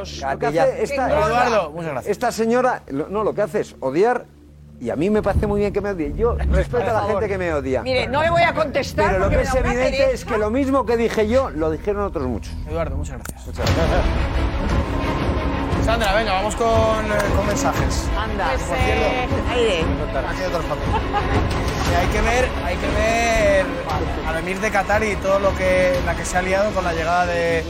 [1.72, 2.08] muchas gracias.
[2.12, 4.26] esta señora, no, lo que hace es odiar,
[4.82, 6.12] y a mí me parece muy bien que me odie.
[6.16, 7.84] Yo respeto a la gente que me odia.
[7.84, 10.12] Mire, no le voy a contestar Pero lo que es evidente pereza.
[10.12, 12.52] es que lo mismo que dije yo, lo dijeron otros muchos.
[12.68, 13.68] Eduardo, muchas gracias.
[15.86, 18.10] Sandra, venga, vamos con, eh, con mensajes.
[18.18, 19.80] Anda, Por pues, cierto, eh, aire.
[20.30, 21.71] Aquí hay otros papeles.
[21.98, 23.66] Hay que ver, hay que ver
[24.28, 26.94] al emir de Qatar y todo lo que la que se ha liado con la
[26.94, 27.64] llegada de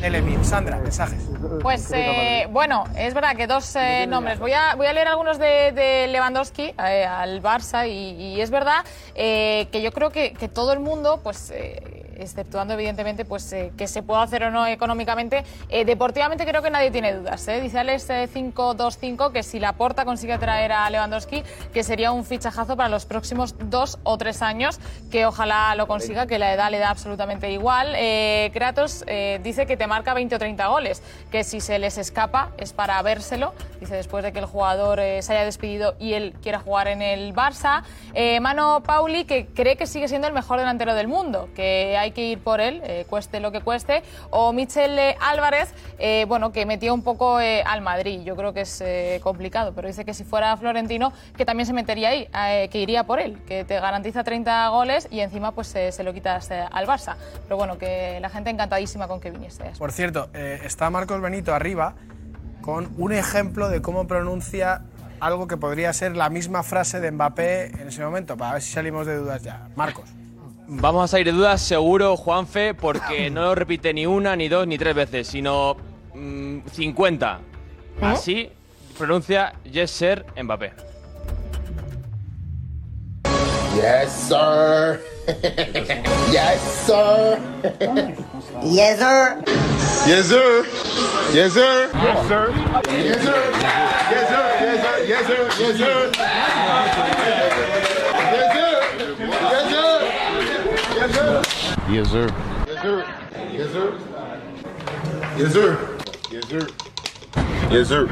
[0.00, 0.44] del emir.
[0.44, 1.22] Sandra, mensajes.
[1.60, 4.38] Pues eh, bueno, es verdad que dos eh, nombres.
[4.38, 8.84] Voy a, voy a leer algunos de, Lewandowski eh, al Barça y, y es verdad
[9.14, 11.52] que yo creo que, que todo el mundo, pues
[12.22, 16.70] exceptuando evidentemente pues eh, que se pueda hacer o no económicamente, eh, deportivamente creo que
[16.70, 17.46] nadie tiene dudas.
[17.48, 17.60] ¿eh?
[17.60, 21.42] Dice Alex eh, 525 que si la Porta consigue traer a Lewandowski,
[21.72, 24.80] que sería un fichajazo para los próximos dos o tres años,
[25.10, 27.94] que ojalá lo consiga, que la edad le da absolutamente igual.
[27.96, 31.98] Eh, Kratos eh, dice que te marca 20 o 30 goles, que si se les
[31.98, 36.14] escapa es para vérselo, dice después de que el jugador eh, se haya despedido y
[36.14, 37.82] él quiera jugar en el Barça.
[38.14, 42.11] Eh, Mano Pauli que cree que sigue siendo el mejor delantero del mundo, que hay
[42.12, 44.02] que ir por él, eh, cueste lo que cueste.
[44.30, 48.62] O Michel eh, Álvarez, eh, bueno, que metió un poco al Madrid, yo creo que
[48.62, 48.82] es
[49.22, 53.20] complicado, pero dice que si fuera Florentino, que también se metería ahí, que iría por
[53.20, 57.16] él, que te garantiza 30 goles y encima pues se lo quitas al Barça.
[57.44, 59.72] Pero bueno, que la gente encantadísima con que viniese.
[59.78, 61.94] Por cierto, está Marcos Benito arriba
[62.60, 64.82] con un ejemplo de cómo pronuncia
[65.22, 68.72] algo que podría ser la misma frase de Mbappé en ese momento, para ver si
[68.72, 69.68] salimos de dudas ya.
[69.76, 70.21] Marcos.
[70.74, 74.66] Vamos a salir de dudas seguro, Juanfe, porque no lo repite ni una, ni dos,
[74.66, 75.76] ni tres veces, sino
[76.14, 77.40] mm, 50.
[78.00, 78.50] Así
[78.96, 80.72] pronuncia Yes Sir Mbappé.
[83.76, 85.00] Yes, sir.
[86.32, 87.38] yes, sir.
[88.64, 89.06] yes, sir.
[90.06, 90.64] Yes, sir.
[91.34, 91.52] Yes, sir.
[91.52, 91.72] Yes, sir.
[91.98, 92.50] Yes, sir.
[93.02, 93.42] Yes, sir.
[94.10, 94.50] Yes, sir.
[95.02, 95.48] Yes, sir.
[95.48, 96.00] Yes, sir.
[101.02, 101.81] Yes, sir.
[101.92, 102.26] Yes, sir.
[102.66, 103.04] Yes, sir.
[103.52, 103.92] Yes, sir.
[105.36, 105.76] Yes, sir.
[106.30, 106.66] Yes, sir.
[107.70, 108.08] Yes, sir.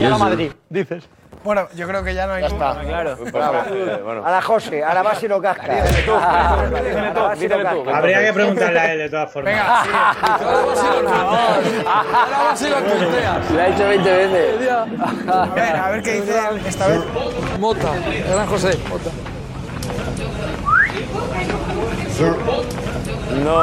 [0.00, 0.18] Y a la Yes, sir.
[0.18, 1.08] Madrid, dices.
[1.44, 2.42] Bueno, yo creo que ya no hay.
[2.42, 3.16] Ya está, claro.
[3.32, 4.26] Bravo.
[4.26, 5.72] A la José, a la base lo casca.
[5.72, 7.48] A la base.
[7.94, 9.54] Habría que preguntarle a él de todas formas.
[9.54, 9.84] Venga,
[12.56, 12.66] sí.
[13.54, 14.68] Lo ha hecho 20 veces.
[15.28, 17.04] A ver, a ver qué dice esta vez.
[17.60, 17.92] Mota,
[18.28, 19.10] gran José, Mota.
[22.18, 23.62] No.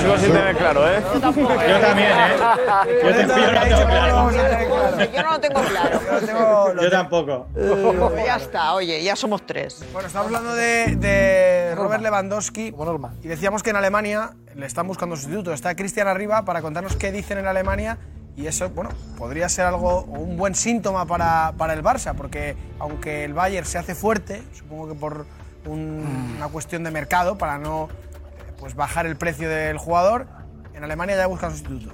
[0.00, 1.02] Sigo sin tener claro, ¿eh?
[1.14, 1.46] Yo también,
[2.10, 2.36] ¿eh?
[3.02, 4.30] Yo, te- yo lo tengo claro.
[5.12, 6.00] Yo no lo tengo claro.
[6.04, 7.46] Yo, lo tengo- lo Yo tengo- tampoco.
[8.16, 9.84] Ya está, oye, ya somos tres.
[9.92, 12.74] Bueno, estamos hablando de, de Robert Lewandowski.
[13.22, 15.52] Y decíamos que en Alemania le están buscando sustituto.
[15.52, 17.98] Está Cristian arriba para contarnos qué dicen en Alemania.
[18.36, 23.24] Y eso, bueno, podría ser algo, un buen síntoma para, para el Barça, porque aunque
[23.24, 25.26] el Bayern se hace fuerte, supongo que por
[25.68, 30.26] un- una cuestión de mercado, para no eh, pues bajar el precio del jugador,
[30.74, 31.92] en Alemania ya buscan sustituto.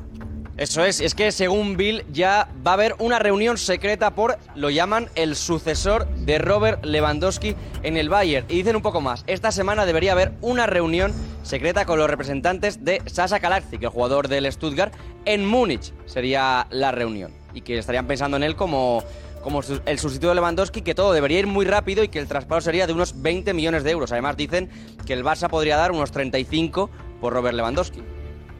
[0.57, 4.71] Eso es, es que según Bill ya va a haber una reunión secreta por, lo
[4.71, 8.47] llaman, el sucesor de Robert Lewandowski en el Bayern.
[8.49, 12.85] Y dicen un poco más, esta semana debería haber una reunión secreta con los representantes
[12.85, 14.95] de Sasa Kalajdzic, el jugador del Stuttgart,
[15.25, 17.33] en Múnich sería la reunión.
[17.53, 19.03] Y que estarían pensando en él como,
[19.45, 22.63] como el sustituto de Lewandowski, que todo debería ir muy rápido y que el traspaso
[22.63, 24.11] sería de unos 20 millones de euros.
[24.11, 24.71] Además dicen
[25.07, 26.91] que el Barça podría dar unos 35
[27.21, 28.03] por Robert Lewandowski.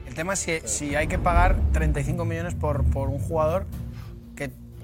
[0.07, 3.67] El tema es si, si hay que pagar 35 millones por, por un jugador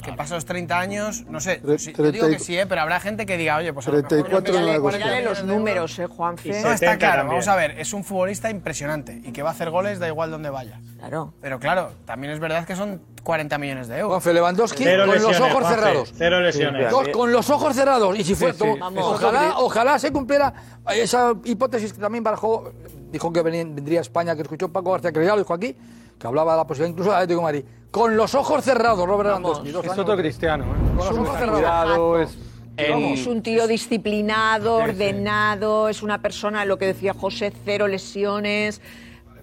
[0.03, 2.59] que, que pasa los 30 años, no sé, Tre- si- yo digo que 30 sí,
[2.59, 2.67] ¿eh?
[2.67, 4.77] pero habrá gente que diga, oye, pues a lo mejor 34 no me en vale
[4.79, 5.59] la 40 Dale millones los de euros.
[5.59, 6.49] números, eh, Juanfe.
[6.51, 7.29] No, está 70 claro, también.
[7.29, 10.31] vamos a ver, es un futbolista impresionante y que va a hacer goles da igual
[10.31, 10.81] donde vaya.
[10.99, 11.35] Claro.
[11.41, 14.09] Pero claro, también es verdad que son 40 millones de euros.
[14.11, 16.13] Juanfe Lewandowski Cero con los ojos Juanfe, cerrados.
[16.17, 16.91] cero lesiones.
[16.91, 18.19] Dos- con los ojos cerrados.
[18.19, 18.65] Y si fue, Sí,
[18.97, 20.53] ojalá, ojalá se cumpliera
[20.95, 22.73] esa hipótesis que también barajó,
[23.11, 25.77] dijo que venía- vendría a España, que escuchó Paco García, que ya lo dijo aquí,
[26.19, 27.65] que hablaba de la posibilidad incluso de Atlético de Madrid.
[27.91, 29.71] Con los ojos cerrados, Robert Lewandowski.
[29.73, 30.03] dos Es años.
[30.05, 30.65] otro cristiano.
[30.65, 30.69] ¿eh?
[30.89, 31.59] Con los ojos cerrados.
[31.59, 32.39] Cuidado, es...
[32.77, 38.81] Es un tío disciplinado, ordenado, es una persona, lo que decía José, cero lesiones.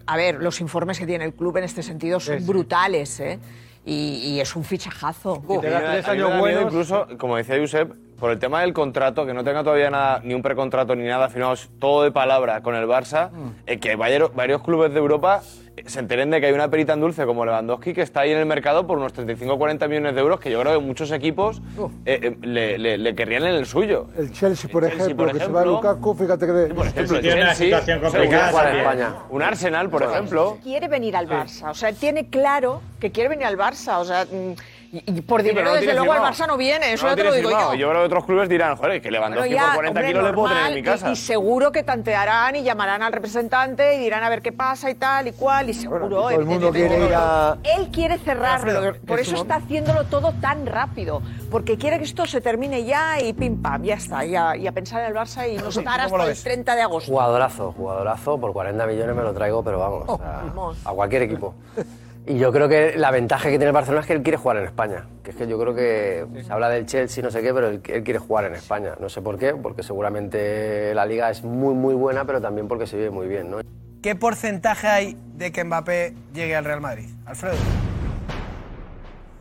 [0.07, 3.37] A ver, los informes que tiene el club en este sentido son brutales, ¿eh?
[3.85, 5.35] Y, y es un fichajazo.
[5.35, 9.43] A mí me da- incluso, como decía Josep, por el tema del contrato, que no
[9.43, 13.29] tenga todavía nada, ni un precontrato ni nada firmado, todo de palabra con el Barça,
[13.65, 15.41] eh, que varios, varios clubes de Europa
[15.75, 18.31] eh, se enteren de que hay una perita en dulce como Lewandowski que está ahí
[18.31, 20.83] en el mercado por unos 35 o 40 millones de euros que yo creo que
[20.85, 21.61] muchos equipos
[22.05, 24.07] eh, eh, le, le- le querrían en el suyo.
[24.17, 25.91] El Chelsea, por Chelsea, ejemplo, por que se va a ejemplo.
[25.91, 26.51] Lukaku, fíjate que...
[26.51, 28.77] de- Por ejemplo, el tiene una Chelsea, situación complicada quiere jugar en.
[28.79, 29.15] España.
[29.29, 30.57] Un Arsenal, por ejemplo.
[30.63, 34.25] Quiere venir al Barça, o sea, tiene claro que quiere venir al Barça, o sea,
[34.25, 34.53] mm,
[34.91, 36.21] y, y por Sí, dinero no desde luego al.
[36.21, 37.73] Barça no viene, eso No ya te lo digo firmado.
[37.73, 37.79] yo.
[37.79, 40.33] Yo creo que otros clubes dirán, joder, que Lewandowski Bueno, por 40 hombre, kilos le
[40.33, 41.11] puedo tener en normal, mi y- casa.
[41.11, 44.95] Y, seguro que tantearán y llamarán al representante y dirán a ver qué pasa y
[44.95, 46.07] tal y cual, y seguro.
[46.09, 50.05] todo el mundo quiere ir a- Él quiere cerrarlo, Alfredo, por es eso está haciéndolo
[50.05, 54.25] todo tan rápido, porque quiere que esto se termine ya y pim pam, ya está,
[54.25, 56.23] y a, y a pensar en el Barça y no Sí, estar ¿cómo lo hasta
[56.23, 56.43] el ves?
[56.43, 57.11] 30 de agosto.
[57.11, 60.77] Jugadorazo, jugadorazo, por 40 millones me lo traigo, pero vamos, o sea, Vamos.
[60.85, 61.53] a cualquier equipo.
[62.29, 64.57] Y yo creo que la ventaja que tiene el Barcelona es que él quiere jugar
[64.57, 65.05] en España.
[65.23, 67.81] Que es que yo creo que se habla del Chelsea, no sé qué, pero él,
[67.87, 68.95] él quiere jugar en España.
[68.99, 72.85] No sé por qué, porque seguramente la liga es muy, muy buena, pero también porque
[72.85, 73.59] se vive muy bien, ¿no?
[74.01, 77.07] ¿Qué porcentaje hay de que Mbappé llegue al Real Madrid?
[77.25, 77.55] Alfredo.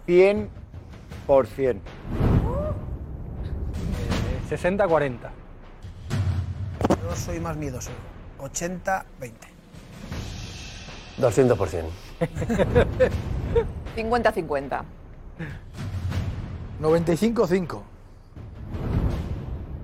[0.07, 0.49] 100%.
[1.59, 1.81] Eh,
[4.49, 5.17] 60-40.
[7.03, 7.91] Yo soy más miedoso.
[8.39, 9.03] 80-20.
[11.19, 12.06] 200%.
[13.97, 14.83] 50-50.
[16.81, 17.83] 95-5.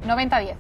[0.07, 0.55] 90-10.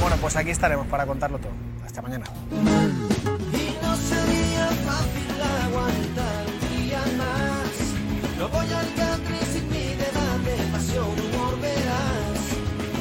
[0.00, 1.52] Bueno, pues aquí estaremos para contarlo todo.
[1.84, 2.24] Hasta mañana.
[2.50, 7.72] Y no sería fácil aguantar un día más.
[8.38, 12.48] No voy al country sin mi debate, pasión, humor, verás.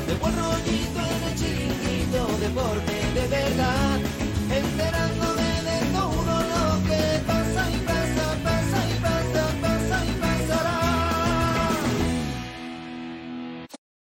[0.08, 2.97] De buen rollito en el chiringuito, deporte